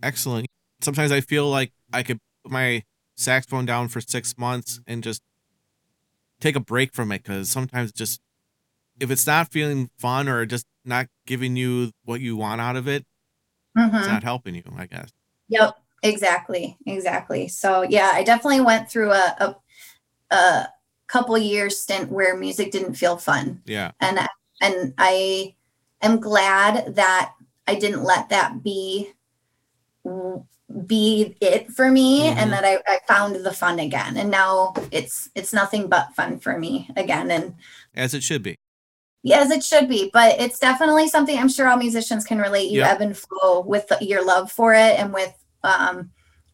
Excellent. 0.00 0.46
Sometimes 0.80 1.10
I 1.10 1.20
feel 1.20 1.50
like 1.50 1.72
I 1.92 2.04
could 2.04 2.20
put 2.44 2.52
my 2.52 2.84
saxophone 3.16 3.66
down 3.66 3.88
for 3.88 4.00
six 4.00 4.38
months 4.38 4.78
and 4.86 5.02
just 5.02 5.22
take 6.40 6.54
a 6.54 6.60
break 6.60 6.94
from 6.94 7.10
it 7.10 7.24
because 7.24 7.50
sometimes 7.50 7.90
just 7.90 8.20
if 9.00 9.10
it's 9.10 9.26
not 9.26 9.50
feeling 9.50 9.90
fun 9.98 10.28
or 10.28 10.46
just 10.46 10.66
not 10.84 11.08
giving 11.26 11.56
you 11.56 11.90
what 12.04 12.20
you 12.20 12.36
want 12.36 12.60
out 12.60 12.76
of 12.76 12.86
it, 12.86 13.04
mhm. 13.76 13.92
it's 13.92 14.06
not 14.06 14.22
helping 14.22 14.54
you, 14.54 14.62
I 14.76 14.86
guess. 14.86 15.10
Yep, 15.48 15.76
exactly, 16.02 16.76
exactly. 16.86 17.48
So 17.48 17.82
yeah, 17.82 18.10
I 18.14 18.22
definitely 18.22 18.60
went 18.60 18.90
through 18.90 19.12
a 19.12 19.36
a, 20.30 20.34
a 20.34 20.68
couple 21.06 21.36
years 21.38 21.80
stint 21.80 22.10
where 22.10 22.36
music 22.36 22.70
didn't 22.70 22.94
feel 22.94 23.16
fun, 23.16 23.62
Yeah. 23.66 23.92
and 24.00 24.18
and 24.60 24.94
I 24.98 25.54
am 26.02 26.20
glad 26.20 26.94
that 26.96 27.32
I 27.66 27.74
didn't 27.74 28.04
let 28.04 28.28
that 28.30 28.62
be 28.62 29.12
be 30.86 31.36
it 31.40 31.70
for 31.70 31.90
me 31.90 32.22
Mhm. 32.28 32.36
and 32.36 32.52
that 32.52 32.64
I, 32.64 32.78
I 32.86 33.00
found 33.08 33.36
the 33.36 33.52
fun 33.52 33.78
again 33.78 34.16
and 34.18 34.30
now 34.30 34.74
it's 34.90 35.30
it's 35.34 35.52
nothing 35.52 35.88
but 35.88 36.14
fun 36.14 36.38
for 36.38 36.58
me 36.58 36.90
again 36.96 37.30
and 37.30 37.54
As 37.94 38.12
it 38.14 38.22
should 38.22 38.42
be. 38.42 38.54
Yes, 39.22 39.50
it 39.50 39.64
should 39.64 39.88
be, 39.88 40.10
but 40.12 40.38
it's 40.40 40.58
definitely 40.58 41.08
something 41.08 41.36
I'm 41.36 41.48
sure 41.48 41.66
all 41.68 41.76
musicians 41.76 42.24
can 42.24 42.38
relate. 42.38 42.70
You 42.70 42.80
Yep. 42.80 42.90
ebb 42.94 43.00
and 43.00 43.16
flow 43.16 43.60
with 43.62 43.90
your 44.00 44.24
love 44.24 44.52
for 44.52 44.74
it 44.74 44.98
and 45.00 45.12
with 45.12 45.32
um, 45.64 46.10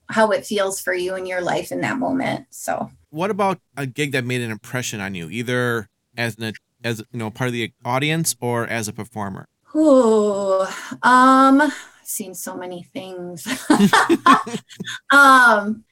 how 0.08 0.30
it 0.30 0.46
feels 0.46 0.80
for 0.80 0.94
you 0.94 1.14
in 1.16 1.26
your 1.26 1.40
life 1.42 1.72
in 1.72 1.80
that 1.82 1.98
moment. 1.98 2.46
So, 2.50 2.90
What 3.10 3.30
about 3.30 3.60
a 3.76 3.86
gig 3.86 4.12
that 4.12 4.24
made 4.24 4.40
an 4.42 4.50
impression 4.50 5.00
on 5.00 5.14
you, 5.14 5.30
either 5.30 5.88
as 6.16 6.36
an 6.38 6.52
as 6.82 7.02
you 7.12 7.18
know 7.18 7.30
part 7.30 7.48
of 7.48 7.52
the 7.54 7.72
audience 7.84 8.36
or 8.40 8.66
as 8.66 8.88
a 8.88 8.92
performer? 8.92 9.46
ooh, 9.76 10.62
um, 11.02 11.60
I've 11.60 11.72
seen 12.02 12.34
so 12.34 12.56
many 12.56 12.82
things. 12.82 13.46
um, 15.10 15.84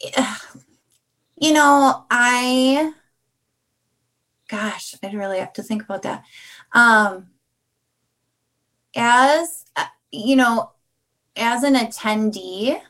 you 1.40 1.52
know, 1.52 2.04
I, 2.10 2.92
gosh, 4.48 4.94
I'd 5.02 5.14
really 5.14 5.38
have 5.38 5.52
to 5.54 5.62
think 5.62 5.82
about 5.82 6.02
that. 6.02 6.24
Um, 6.72 7.28
as 8.96 9.64
uh, 9.76 9.84
you 10.10 10.36
know, 10.36 10.72
as 11.38 11.62
an 11.62 11.74
attendee, 11.74 12.80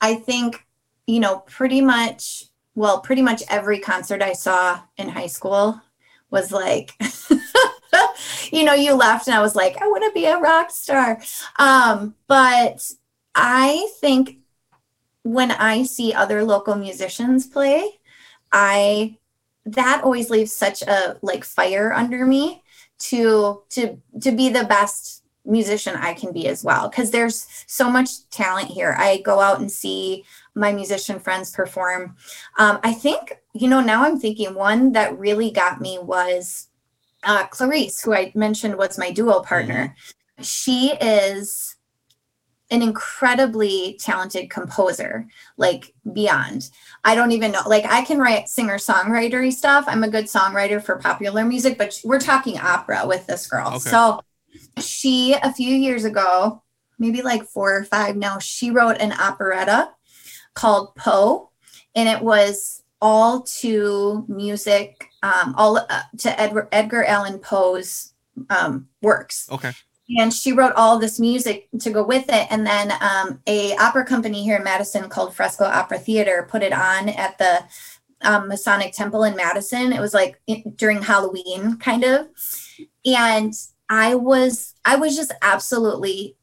I 0.00 0.14
think, 0.14 0.66
you 1.06 1.20
know, 1.20 1.38
pretty 1.38 1.80
much, 1.80 2.44
well, 2.74 3.00
pretty 3.00 3.22
much 3.22 3.42
every 3.48 3.78
concert 3.78 4.22
I 4.22 4.32
saw 4.32 4.80
in 4.96 5.08
high 5.08 5.28
school 5.28 5.80
was 6.30 6.52
like, 6.52 6.92
you 8.52 8.64
know, 8.64 8.74
you 8.74 8.94
left 8.94 9.28
and 9.28 9.34
I 9.36 9.40
was 9.40 9.54
like, 9.54 9.80
I 9.80 9.86
want 9.86 10.04
to 10.04 10.12
be 10.12 10.26
a 10.26 10.38
rock 10.38 10.70
star. 10.70 11.20
Um, 11.58 12.14
but 12.26 12.90
I 13.34 13.88
think 14.00 14.38
when 15.22 15.50
I 15.50 15.84
see 15.84 16.12
other 16.12 16.44
local 16.44 16.74
musicians 16.74 17.46
play, 17.46 18.00
I 18.52 19.18
that 19.66 20.02
always 20.04 20.28
leaves 20.28 20.52
such 20.52 20.82
a 20.82 21.16
like 21.22 21.44
fire 21.44 21.92
under 21.92 22.26
me 22.26 22.62
to 22.98 23.62
to 23.70 24.00
to 24.20 24.32
be 24.32 24.50
the 24.50 24.64
best 24.64 25.23
musician 25.44 25.96
I 25.96 26.14
can 26.14 26.32
be 26.32 26.48
as 26.48 26.64
well 26.64 26.88
because 26.88 27.10
there's 27.10 27.46
so 27.66 27.90
much 27.90 28.28
talent 28.30 28.68
here. 28.68 28.94
I 28.98 29.18
go 29.18 29.40
out 29.40 29.60
and 29.60 29.70
see 29.70 30.24
my 30.54 30.72
musician 30.72 31.20
friends 31.20 31.50
perform. 31.50 32.16
Um, 32.58 32.78
I 32.82 32.92
think 32.92 33.40
you 33.52 33.68
know 33.68 33.80
now 33.80 34.04
I'm 34.04 34.18
thinking 34.18 34.54
one 34.54 34.92
that 34.92 35.18
really 35.18 35.50
got 35.50 35.80
me 35.80 35.98
was 36.00 36.68
uh, 37.24 37.46
Clarice, 37.46 38.02
who 38.02 38.14
I 38.14 38.32
mentioned 38.34 38.76
was 38.76 38.98
my 38.98 39.10
duo 39.10 39.40
partner. 39.40 39.94
She 40.40 40.92
is 41.00 41.76
an 42.70 42.82
incredibly 42.82 43.96
talented 44.00 44.50
composer, 44.50 45.26
like 45.56 45.94
beyond. 46.12 46.70
I 47.04 47.14
don't 47.14 47.32
even 47.32 47.52
know. 47.52 47.62
Like 47.66 47.84
I 47.84 48.02
can 48.02 48.18
write 48.18 48.48
singer 48.48 48.78
songwritery 48.78 49.52
stuff. 49.52 49.84
I'm 49.86 50.02
a 50.02 50.08
good 50.08 50.24
songwriter 50.24 50.82
for 50.82 50.96
popular 50.96 51.44
music, 51.44 51.78
but 51.78 51.98
we're 52.04 52.20
talking 52.20 52.58
opera 52.58 53.06
with 53.06 53.26
this 53.26 53.46
girl. 53.46 53.68
Okay. 53.68 53.90
So 53.90 54.20
she 54.78 55.34
a 55.34 55.52
few 55.52 55.74
years 55.74 56.04
ago, 56.04 56.62
maybe 56.98 57.22
like 57.22 57.44
four 57.44 57.76
or 57.76 57.84
five 57.84 58.16
now, 58.16 58.38
she 58.38 58.70
wrote 58.70 58.98
an 58.98 59.12
operetta 59.12 59.90
called 60.54 60.94
Poe, 60.96 61.50
and 61.94 62.08
it 62.08 62.22
was 62.22 62.82
all 63.00 63.42
to 63.42 64.24
music, 64.28 65.08
um, 65.22 65.54
all 65.56 65.76
uh, 65.76 66.02
to 66.18 66.40
Edward, 66.40 66.68
Edgar 66.72 67.04
Allan 67.04 67.38
Poe's 67.38 68.14
um, 68.50 68.88
works. 69.02 69.48
Okay. 69.50 69.72
and 70.18 70.32
she 70.32 70.52
wrote 70.52 70.72
all 70.76 70.98
this 70.98 71.18
music 71.18 71.68
to 71.80 71.90
go 71.90 72.04
with 72.04 72.24
it 72.28 72.46
and 72.50 72.66
then 72.66 72.92
um, 73.00 73.40
a 73.46 73.74
opera 73.76 74.04
company 74.04 74.42
here 74.42 74.56
in 74.56 74.64
madison 74.64 75.08
called 75.08 75.34
fresco 75.34 75.64
opera 75.64 75.98
theater 75.98 76.46
put 76.50 76.62
it 76.62 76.74
on 76.74 77.08
at 77.08 77.38
the 77.38 77.64
um, 78.24 78.48
masonic 78.48 78.92
temple 78.92 79.24
in 79.24 79.36
madison. 79.36 79.92
It 79.92 80.00
was 80.00 80.14
like 80.14 80.40
in, 80.46 80.62
during 80.76 81.02
halloween 81.02 81.76
kind 81.78 82.04
of. 82.04 82.28
And 83.04 83.52
i 83.88 84.14
was 84.14 84.74
i 84.84 84.96
was 84.96 85.16
just 85.16 85.32
absolutely 85.42 86.36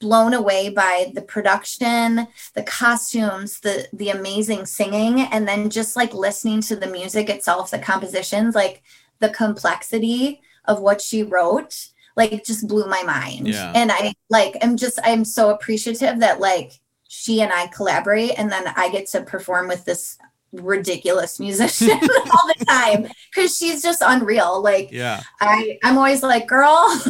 blown 0.00 0.34
away 0.34 0.68
by 0.68 1.12
the 1.14 1.22
production 1.22 2.26
the 2.54 2.62
costumes 2.64 3.60
the 3.60 3.86
the 3.92 4.10
amazing 4.10 4.66
singing 4.66 5.20
and 5.20 5.46
then 5.46 5.70
just 5.70 5.94
like 5.96 6.12
listening 6.12 6.60
to 6.60 6.74
the 6.74 6.88
music 6.88 7.28
itself 7.28 7.70
the 7.70 7.78
compositions 7.78 8.54
like 8.54 8.82
the 9.20 9.28
complexity 9.30 10.40
of 10.64 10.80
what 10.80 11.00
she 11.00 11.22
wrote 11.22 11.88
like 12.16 12.44
just 12.44 12.66
blew 12.66 12.86
my 12.86 13.02
mind 13.04 13.46
Yeah. 13.46 13.72
and 13.74 13.92
i 13.92 14.12
like 14.28 14.56
i'm 14.62 14.76
just 14.76 14.98
i'm 15.04 15.24
so 15.24 15.50
appreciative 15.50 16.18
that 16.20 16.40
like 16.40 16.72
she 17.08 17.40
and 17.40 17.52
i 17.52 17.66
collaborate 17.68 18.32
and 18.38 18.50
then 18.50 18.66
i 18.76 18.90
get 18.90 19.06
to 19.08 19.22
perform 19.22 19.68
with 19.68 19.84
this 19.84 20.18
ridiculous 20.52 21.38
musician 21.38 21.90
all 22.02 22.52
the 22.58 22.64
time 22.66 23.06
because 23.34 23.56
she's 23.56 23.82
just 23.82 24.02
unreal 24.04 24.62
like 24.62 24.90
Yeah. 24.90 25.22
I 25.40 25.78
I'm 25.84 25.96
always 25.96 26.22
like, 26.22 26.46
girl, 26.48 27.00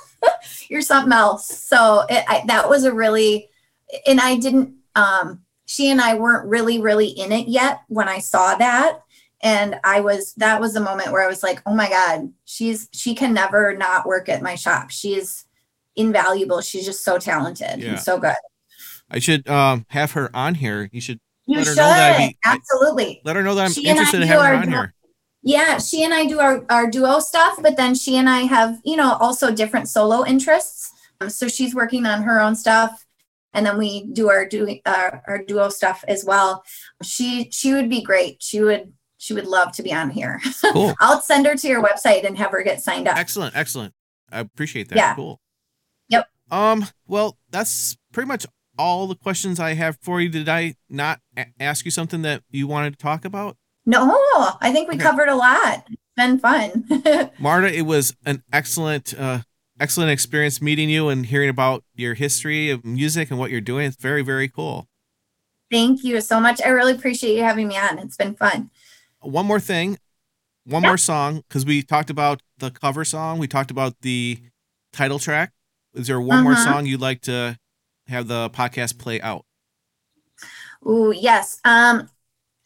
you're 0.68 0.80
something 0.82 1.12
else. 1.12 1.46
So 1.46 2.04
it, 2.08 2.24
I, 2.28 2.42
that 2.46 2.68
was 2.68 2.84
a 2.84 2.92
really, 2.92 3.48
and 4.06 4.20
I 4.20 4.36
didn't. 4.36 4.74
Um, 4.94 5.42
she 5.66 5.90
and 5.90 6.00
I 6.00 6.14
weren't 6.14 6.48
really, 6.48 6.80
really 6.80 7.08
in 7.08 7.32
it 7.32 7.48
yet 7.48 7.80
when 7.88 8.08
I 8.08 8.18
saw 8.18 8.54
that, 8.56 9.00
and 9.42 9.76
I 9.84 10.00
was. 10.00 10.32
That 10.34 10.60
was 10.60 10.74
the 10.74 10.80
moment 10.80 11.12
where 11.12 11.22
I 11.22 11.26
was 11.28 11.42
like, 11.42 11.60
oh 11.66 11.74
my 11.74 11.88
god, 11.88 12.32
she's 12.44 12.88
she 12.92 13.14
can 13.14 13.34
never 13.34 13.76
not 13.76 14.06
work 14.06 14.28
at 14.28 14.42
my 14.42 14.54
shop. 14.54 14.90
She's 14.90 15.44
invaluable. 15.96 16.60
She's 16.60 16.84
just 16.84 17.04
so 17.04 17.18
talented 17.18 17.80
Yeah. 17.80 17.90
and 17.90 18.00
so 18.00 18.18
good. 18.18 18.36
I 19.10 19.18
should 19.18 19.48
um 19.48 19.86
have 19.88 20.12
her 20.12 20.30
on 20.34 20.54
here. 20.56 20.88
You 20.92 21.00
should 21.00 21.20
You 21.46 21.58
Let 21.58 21.66
should 21.66 21.76
know 21.76 21.82
that 21.88 22.20
I'd 22.20 22.28
be- 22.28 22.38
absolutely. 22.44 23.20
let 23.24 23.36
her 23.36 23.42
know 23.42 23.54
that 23.54 23.66
I'm 23.66 23.72
She 23.72 23.86
interested 23.86 24.20
in 24.22 24.28
having 24.28 24.44
her 24.44 24.54
on 24.56 24.68
here. 24.68 24.94
Yeah, 25.42 25.78
she 25.78 26.02
and 26.02 26.12
I 26.12 26.26
do 26.26 26.40
our, 26.40 26.64
our 26.68 26.90
duo 26.90 27.20
stuff, 27.20 27.58
but 27.62 27.76
then 27.76 27.94
she 27.94 28.16
and 28.16 28.28
I 28.28 28.40
have, 28.40 28.80
you 28.84 28.96
know, 28.96 29.14
also 29.20 29.52
different 29.52 29.88
solo 29.88 30.26
interests. 30.26 30.90
Um, 31.20 31.30
so 31.30 31.46
she's 31.46 31.72
working 31.72 32.04
on 32.04 32.22
her 32.24 32.40
own 32.40 32.56
stuff, 32.56 33.06
and 33.54 33.64
then 33.64 33.78
we 33.78 34.06
do 34.12 34.28
our 34.28 34.44
do 34.44 34.78
uh, 34.84 35.10
our 35.28 35.38
duo 35.38 35.68
stuff 35.68 36.02
as 36.08 36.24
well. 36.24 36.64
She 37.02 37.48
she 37.52 37.72
would 37.72 37.88
be 37.88 38.02
great. 38.02 38.42
She 38.42 38.60
would 38.60 38.92
she 39.18 39.34
would 39.34 39.46
love 39.46 39.70
to 39.76 39.82
be 39.84 39.92
on 39.94 40.10
here. 40.10 40.40
Cool. 40.72 40.94
I'll 41.00 41.20
send 41.20 41.46
her 41.46 41.54
to 41.54 41.68
your 41.68 41.82
website 41.82 42.24
and 42.26 42.36
have 42.36 42.50
her 42.50 42.62
get 42.64 42.82
signed 42.82 43.06
up. 43.06 43.16
Excellent, 43.16 43.56
excellent. 43.56 43.94
I 44.32 44.40
appreciate 44.40 44.88
that. 44.88 44.96
Yeah. 44.96 45.14
Cool. 45.14 45.40
Yep. 46.08 46.28
Um. 46.50 46.86
Well, 47.06 47.38
that's 47.50 47.96
pretty 48.12 48.26
much 48.26 48.46
all 48.78 49.06
the 49.06 49.14
questions 49.14 49.58
I 49.60 49.74
have 49.74 49.98
for 50.00 50.20
you. 50.20 50.28
Did 50.28 50.48
I 50.48 50.74
not 50.88 51.20
a- 51.36 51.46
ask 51.60 51.84
you 51.84 51.90
something 51.90 52.22
that 52.22 52.42
you 52.50 52.66
wanted 52.66 52.92
to 52.92 52.98
talk 53.02 53.24
about, 53.24 53.56
No, 53.88 54.02
I 54.60 54.72
think 54.72 54.88
we 54.88 54.96
Okay. 54.96 55.04
covered 55.04 55.28
a 55.28 55.36
lot. 55.36 55.84
It's 55.88 56.00
been 56.16 56.38
fun. 56.38 57.30
Marta? 57.38 57.72
It 57.72 57.82
was 57.86 58.16
an 58.24 58.42
excellent, 58.52 59.14
uh, 59.18 59.40
excellent 59.78 60.10
experience 60.10 60.60
meeting 60.60 60.88
you 60.90 61.08
and 61.08 61.26
hearing 61.26 61.48
about 61.48 61.84
your 61.94 62.14
history 62.14 62.68
of 62.70 62.84
music 62.84 63.30
and 63.30 63.38
what 63.38 63.50
you're 63.52 63.60
doing. 63.60 63.86
It's 63.86 63.96
very, 63.96 64.22
very 64.22 64.48
cool. 64.48 64.88
Thank 65.70 66.02
you 66.04 66.20
so 66.20 66.40
much. 66.40 66.60
I 66.64 66.68
really 66.68 66.92
appreciate 66.94 67.36
you 67.36 67.42
having 67.42 67.68
me 67.68 67.76
on. 67.76 67.98
It's 67.98 68.16
been 68.16 68.34
fun. 68.34 68.70
One 69.20 69.46
more 69.46 69.60
thing, 69.60 69.98
one 70.64 70.82
Yeah. 70.82 70.90
more 70.90 70.98
song, 70.98 71.42
because 71.48 71.64
we 71.66 71.82
talked 71.82 72.10
about 72.10 72.40
the 72.58 72.70
cover 72.70 73.04
song, 73.04 73.38
we 73.38 73.46
talked 73.48 73.70
about 73.70 73.94
the 74.02 74.38
title 74.92 75.18
track. 75.18 75.52
Is 75.94 76.06
there 76.08 76.20
one 76.20 76.42
more 76.44 76.52
Uh-huh. 76.52 76.64
song 76.64 76.86
you'd 76.86 77.00
like 77.00 77.20
to 77.22 77.58
have 78.08 78.28
the 78.28 78.50
podcast 78.50 78.98
play 78.98 79.20
out? 79.20 79.44
Oh, 80.84 81.10
yes. 81.10 81.60
Um, 81.64 82.08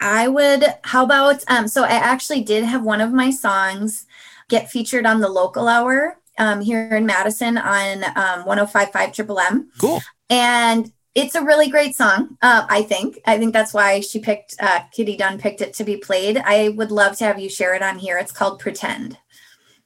I 0.00 0.28
would, 0.28 0.64
how 0.84 1.04
about, 1.04 1.44
um, 1.48 1.68
so 1.68 1.84
I 1.84 1.90
actually 1.90 2.42
did 2.42 2.64
have 2.64 2.82
one 2.82 3.00
of 3.00 3.12
my 3.12 3.30
songs 3.30 4.06
get 4.48 4.70
featured 4.70 5.06
on 5.06 5.20
the 5.20 5.28
local 5.28 5.68
hour 5.68 6.18
um, 6.38 6.60
here 6.60 6.88
in 6.94 7.06
Madison 7.06 7.58
on 7.58 8.04
um, 8.16 8.44
1055 8.44 9.12
Triple 9.12 9.38
M. 9.38 9.70
Cool. 9.78 10.00
And 10.28 10.90
it's 11.14 11.34
a 11.34 11.42
really 11.42 11.68
great 11.68 11.94
song, 11.94 12.36
uh, 12.40 12.66
I 12.68 12.82
think. 12.82 13.18
I 13.26 13.38
think 13.38 13.52
that's 13.52 13.74
why 13.74 14.00
she 14.00 14.20
picked, 14.20 14.54
uh, 14.60 14.80
Kitty 14.92 15.16
Dunn 15.16 15.38
picked 15.38 15.60
it 15.60 15.74
to 15.74 15.84
be 15.84 15.96
played. 15.96 16.38
I 16.38 16.70
would 16.70 16.90
love 16.90 17.16
to 17.18 17.24
have 17.24 17.38
you 17.38 17.48
share 17.48 17.74
it 17.74 17.82
on 17.82 17.98
here. 17.98 18.16
It's 18.16 18.32
called 18.32 18.58
Pretend. 18.58 19.18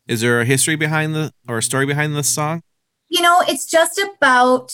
Is 0.07 0.21
there 0.21 0.41
a 0.41 0.45
history 0.45 0.77
behind 0.77 1.15
the 1.15 1.33
or 1.49 1.59
a 1.59 1.63
story 1.63 1.87
behind 1.87 2.15
this 2.15 2.29
song? 2.29 2.63
you 3.15 3.23
know 3.23 3.43
it's 3.49 3.67
just 3.67 3.99
about 3.99 4.73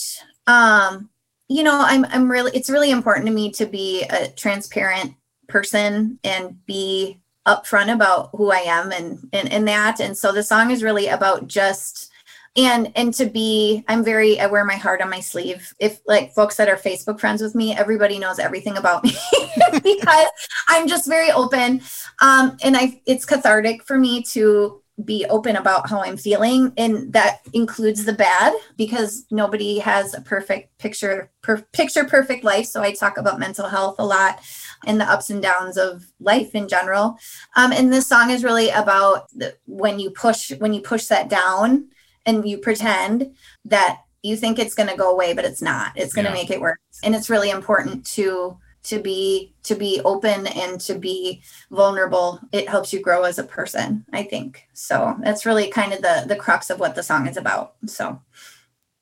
um 0.51 1.09
you 1.47 1.63
know 1.63 1.79
i'm 1.85 2.05
i'm 2.05 2.29
really 2.29 2.51
it's 2.53 2.69
really 2.69 2.91
important 2.91 3.25
to 3.25 3.33
me 3.33 3.51
to 3.51 3.65
be 3.65 4.03
a 4.03 4.27
transparent 4.29 5.15
person 5.47 6.19
and 6.23 6.65
be 6.65 7.21
upfront 7.47 7.93
about 7.93 8.29
who 8.33 8.51
i 8.51 8.59
am 8.59 8.91
and 8.91 9.27
and, 9.33 9.51
and 9.51 9.67
that. 9.67 9.99
And 9.99 10.17
so 10.17 10.31
the 10.31 10.43
song 10.43 10.71
is 10.71 10.83
really 10.83 11.07
about 11.07 11.47
just 11.47 12.11
and 12.57 12.91
and 12.95 13.13
to 13.13 13.25
be 13.25 13.83
i'm 13.87 14.03
very 14.03 14.39
i 14.39 14.45
wear 14.45 14.65
my 14.65 14.75
heart 14.75 15.01
on 15.01 15.09
my 15.09 15.21
sleeve. 15.21 15.73
If 15.79 16.01
like 16.05 16.33
folks 16.33 16.55
that 16.57 16.69
are 16.69 16.75
facebook 16.75 17.19
friends 17.19 17.41
with 17.41 17.55
me 17.55 17.75
everybody 17.75 18.19
knows 18.19 18.39
everything 18.39 18.77
about 18.77 19.03
me 19.03 19.13
because 19.83 20.27
i'm 20.67 20.87
just 20.87 21.07
very 21.07 21.31
open. 21.31 21.81
Um 22.21 22.57
and 22.63 22.77
i 22.77 23.01
it's 23.05 23.25
cathartic 23.25 23.83
for 23.83 23.97
me 23.97 24.21
to 24.23 24.80
be 25.03 25.25
open 25.29 25.55
about 25.55 25.89
how 25.89 26.01
I'm 26.03 26.17
feeling, 26.17 26.73
and 26.77 27.11
that 27.13 27.41
includes 27.53 28.05
the 28.05 28.13
bad 28.13 28.53
because 28.77 29.25
nobody 29.31 29.79
has 29.79 30.13
a 30.13 30.21
perfect 30.21 30.77
picture, 30.77 31.29
per, 31.41 31.61
picture 31.73 32.05
perfect 32.05 32.43
life. 32.43 32.65
So 32.65 32.81
I 32.81 32.93
talk 32.93 33.17
about 33.17 33.39
mental 33.39 33.67
health 33.67 33.95
a 33.99 34.05
lot 34.05 34.39
and 34.85 34.99
the 34.99 35.05
ups 35.05 35.29
and 35.29 35.41
downs 35.41 35.77
of 35.77 36.05
life 36.19 36.55
in 36.55 36.67
general. 36.67 37.17
Um, 37.55 37.71
and 37.71 37.91
this 37.91 38.07
song 38.07 38.29
is 38.31 38.43
really 38.43 38.69
about 38.69 39.29
the, 39.31 39.55
when 39.65 39.99
you 39.99 40.11
push 40.11 40.51
when 40.59 40.73
you 40.73 40.81
push 40.81 41.05
that 41.07 41.29
down 41.29 41.89
and 42.25 42.47
you 42.47 42.57
pretend 42.57 43.33
that 43.65 44.01
you 44.23 44.35
think 44.35 44.59
it's 44.59 44.75
going 44.75 44.89
to 44.89 44.95
go 44.95 45.11
away, 45.11 45.33
but 45.33 45.45
it's 45.45 45.61
not. 45.61 45.93
It's 45.95 46.13
going 46.13 46.25
to 46.25 46.31
Yeah. 46.31 46.35
make 46.41 46.51
it 46.51 46.61
worse, 46.61 46.77
and 47.03 47.15
it's 47.15 47.29
really 47.29 47.49
important 47.49 48.05
to 48.13 48.57
to 48.83 48.99
be 48.99 49.53
to 49.63 49.75
be 49.75 50.01
open 50.05 50.47
and 50.47 50.79
to 50.81 50.95
be 50.95 51.41
vulnerable 51.69 52.39
it 52.51 52.67
helps 52.67 52.91
you 52.91 52.99
grow 52.99 53.23
as 53.23 53.37
a 53.39 53.43
person 53.43 54.03
i 54.13 54.23
think 54.23 54.67
so 54.73 55.15
that's 55.23 55.45
really 55.45 55.69
kind 55.69 55.93
of 55.93 56.01
the 56.01 56.23
the 56.27 56.35
crux 56.35 56.69
of 56.69 56.79
what 56.79 56.95
the 56.95 57.03
song 57.03 57.27
is 57.27 57.37
about 57.37 57.73
so 57.85 58.21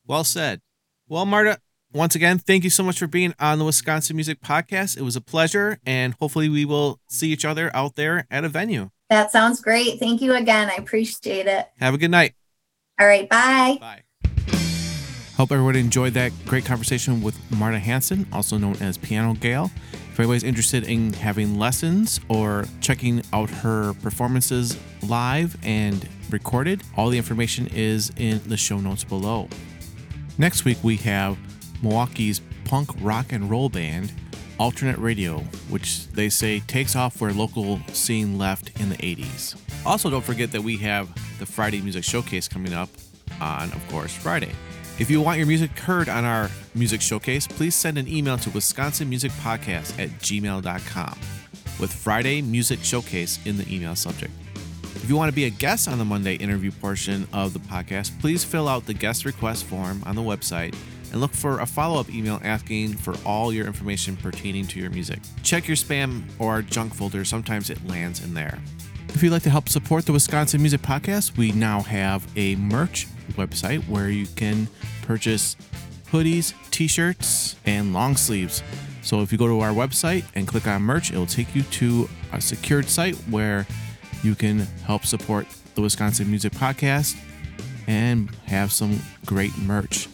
Well 0.05 0.23
said. 0.23 0.61
Well, 1.07 1.25
Marta, 1.25 1.59
once 1.93 2.13
again, 2.15 2.37
thank 2.39 2.63
you 2.63 2.69
so 2.69 2.83
much 2.83 2.99
for 2.99 3.07
being 3.07 3.33
on 3.39 3.57
the 3.57 3.65
Wisconsin 3.65 4.15
Music 4.15 4.41
Podcast. 4.41 4.95
It 4.97 5.01
was 5.01 5.15
a 5.15 5.21
pleasure, 5.21 5.79
and 5.85 6.13
hopefully, 6.19 6.49
we 6.49 6.63
will 6.65 6.99
see 7.07 7.29
each 7.31 7.45
other 7.45 7.71
out 7.75 7.95
there 7.95 8.27
at 8.29 8.43
a 8.43 8.49
venue. 8.49 8.89
that 9.09 9.31
sounds 9.31 9.59
great 9.61 9.97
thank 9.99 10.21
you 10.21 10.35
again 10.35 10.69
i 10.69 10.75
appreciate 10.75 11.47
it 11.47 11.67
Have 11.79 11.93
a 11.95 11.97
good 11.97 12.11
night. 12.11 12.33
all 12.99 13.07
right 13.07 13.27
bye 13.29 13.77
Bye. 13.79 14.08
Hope 15.39 15.53
everybody 15.53 15.79
enjoyed 15.79 16.15
that 16.15 16.33
great 16.47 16.65
conversation 16.65 17.21
with 17.21 17.39
Marta 17.49 17.79
Hanson, 17.79 18.27
also 18.33 18.57
known 18.57 18.75
as 18.81 18.97
Piano 18.97 19.33
Gale. 19.35 19.71
If 19.93 20.19
anybody's 20.19 20.43
interested 20.43 20.83
in 20.83 21.13
having 21.13 21.57
lessons 21.57 22.19
or 22.27 22.65
checking 22.81 23.23
out 23.31 23.49
her 23.49 23.93
performances 24.01 24.77
live 25.01 25.55
and 25.63 26.05
recorded, 26.29 26.83
all 26.97 27.09
the 27.09 27.17
information 27.17 27.67
is 27.67 28.11
in 28.17 28.41
the 28.47 28.57
show 28.57 28.81
notes 28.81 29.05
below. 29.05 29.47
Next 30.37 30.65
week, 30.65 30.77
we 30.83 30.97
have 30.97 31.37
Milwaukee's 31.81 32.41
punk 32.65 32.89
rock 32.99 33.31
and 33.31 33.49
roll 33.49 33.69
band, 33.69 34.11
Alternate 34.59 34.97
Radio, 34.97 35.37
which 35.69 36.09
they 36.09 36.27
say 36.27 36.59
takes 36.59 36.97
off 36.97 37.21
where 37.21 37.31
local 37.31 37.79
scene 37.93 38.37
left 38.37 38.77
in 38.81 38.89
the 38.89 38.97
80s. 38.97 39.55
Also, 39.85 40.09
don't 40.09 40.25
forget 40.25 40.51
that 40.51 40.63
we 40.63 40.75
have 40.79 41.07
the 41.39 41.45
Friday 41.45 41.79
Music 41.79 42.03
Showcase 42.03 42.49
coming 42.49 42.73
up 42.73 42.89
on, 43.39 43.71
of 43.71 43.87
course, 43.87 44.13
Friday. 44.13 44.51
If 44.99 45.09
you 45.09 45.21
want 45.21 45.37
your 45.37 45.47
music 45.47 45.79
heard 45.79 46.09
on 46.09 46.25
our 46.25 46.49
music 46.75 46.99
showcase, 46.99 47.47
please 47.47 47.73
send 47.73 47.97
an 47.97 48.05
email 48.09 48.37
to 48.39 48.49
wisconsinmusicpodcast 48.49 49.97
at 49.97 50.09
gmail.com 50.19 51.19
with 51.79 51.93
Friday 51.93 52.41
Music 52.41 52.83
Showcase 52.83 53.39
in 53.45 53.57
the 53.57 53.73
email 53.73 53.95
subject. 53.95 54.33
If 54.83 55.07
you 55.07 55.15
want 55.15 55.29
to 55.29 55.35
be 55.35 55.45
a 55.45 55.49
guest 55.49 55.87
on 55.87 55.99
the 55.99 56.05
Monday 56.05 56.35
interview 56.35 56.71
portion 56.71 57.25
of 57.31 57.53
the 57.53 57.59
podcast, 57.59 58.19
please 58.19 58.43
fill 58.43 58.67
out 58.67 58.87
the 58.87 58.93
guest 58.93 59.23
request 59.23 59.63
form 59.63 60.03
on 60.05 60.15
the 60.15 60.21
website 60.21 60.75
and 61.13 61.21
look 61.21 61.31
for 61.31 61.61
a 61.61 61.65
follow 61.65 62.01
up 62.01 62.09
email 62.09 62.41
asking 62.43 62.95
for 62.95 63.15
all 63.25 63.53
your 63.53 63.67
information 63.67 64.17
pertaining 64.17 64.67
to 64.67 64.81
your 64.81 64.89
music. 64.89 65.19
Check 65.43 65.65
your 65.65 65.77
spam 65.77 66.23
or 66.39 66.61
junk 66.61 66.93
folder, 66.93 67.23
sometimes 67.23 67.69
it 67.69 67.87
lands 67.87 68.21
in 68.21 68.33
there. 68.33 68.59
If 69.13 69.23
you'd 69.23 69.31
like 69.31 69.43
to 69.43 69.49
help 69.49 69.67
support 69.67 70.05
the 70.05 70.13
Wisconsin 70.13 70.61
Music 70.61 70.81
Podcast, 70.81 71.35
we 71.35 71.51
now 71.51 71.81
have 71.81 72.25
a 72.37 72.55
merch 72.55 73.07
website 73.31 73.87
where 73.89 74.09
you 74.09 74.27
can 74.27 74.67
purchase 75.01 75.57
hoodies, 76.11 76.53
t 76.71 76.87
shirts, 76.87 77.55
and 77.65 77.93
long 77.93 78.15
sleeves. 78.15 78.63
So 79.01 79.21
if 79.21 79.31
you 79.31 79.37
go 79.37 79.47
to 79.47 79.59
our 79.59 79.71
website 79.71 80.25
and 80.35 80.47
click 80.47 80.67
on 80.67 80.83
merch, 80.83 81.11
it'll 81.11 81.25
take 81.25 81.53
you 81.55 81.63
to 81.63 82.09
a 82.31 82.39
secured 82.39 82.87
site 82.87 83.15
where 83.29 83.67
you 84.23 84.35
can 84.35 84.59
help 84.85 85.05
support 85.05 85.47
the 85.75 85.81
Wisconsin 85.81 86.29
Music 86.29 86.53
Podcast 86.53 87.17
and 87.87 88.29
have 88.45 88.71
some 88.71 89.01
great 89.25 89.57
merch 89.57 90.07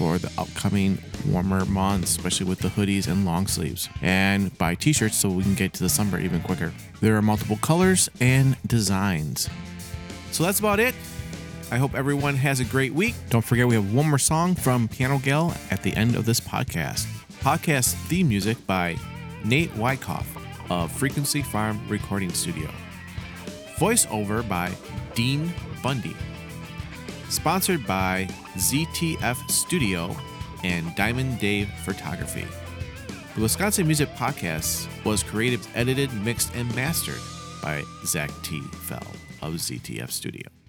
for 0.00 0.16
the 0.16 0.32
upcoming 0.38 0.96
warmer 1.28 1.66
months, 1.66 2.16
especially 2.16 2.46
with 2.46 2.58
the 2.60 2.68
hoodies 2.68 3.06
and 3.06 3.26
long 3.26 3.46
sleeves. 3.46 3.90
And 4.00 4.56
buy 4.56 4.74
t 4.74 4.94
shirts 4.94 5.14
so 5.14 5.28
we 5.28 5.42
can 5.42 5.54
get 5.54 5.74
to 5.74 5.82
the 5.82 5.90
summer 5.90 6.18
even 6.18 6.40
quicker. 6.40 6.72
There 7.02 7.14
are 7.16 7.20
multiple 7.20 7.58
colors 7.58 8.08
and 8.18 8.56
designs. 8.66 9.50
So 10.32 10.42
that's 10.42 10.58
about 10.58 10.80
it. 10.80 10.94
I 11.70 11.76
hope 11.76 11.94
everyone 11.94 12.34
has 12.36 12.60
a 12.60 12.64
great 12.64 12.94
week. 12.94 13.14
Don't 13.28 13.44
forget, 13.44 13.68
we 13.68 13.74
have 13.74 13.92
one 13.92 14.08
more 14.08 14.18
song 14.18 14.54
from 14.54 14.88
Piano 14.88 15.18
Gal 15.18 15.54
at 15.70 15.82
the 15.82 15.92
end 15.92 16.16
of 16.16 16.24
this 16.24 16.40
podcast. 16.40 17.06
Podcast 17.40 17.92
theme 18.08 18.30
music 18.30 18.56
by 18.66 18.96
Nate 19.44 19.76
Wyckoff 19.76 20.26
of 20.70 20.90
Frequency 20.90 21.42
Farm 21.42 21.78
Recording 21.90 22.32
Studio. 22.32 22.70
Voiceover 23.76 24.48
by 24.48 24.72
Dean 25.14 25.52
Bundy. 25.82 26.16
Sponsored 27.30 27.86
by 27.86 28.26
ZTF 28.56 29.48
Studio 29.48 30.16
and 30.64 30.94
Diamond 30.96 31.38
Dave 31.38 31.70
Photography. 31.84 32.44
The 33.36 33.42
Wisconsin 33.42 33.86
Music 33.86 34.08
Podcast 34.16 34.88
was 35.04 35.22
created, 35.22 35.60
edited, 35.76 36.12
mixed, 36.12 36.52
and 36.56 36.74
mastered 36.74 37.20
by 37.62 37.84
Zach 38.04 38.30
T. 38.42 38.60
Fell 38.60 39.06
of 39.42 39.54
ZTF 39.54 40.10
Studio. 40.10 40.59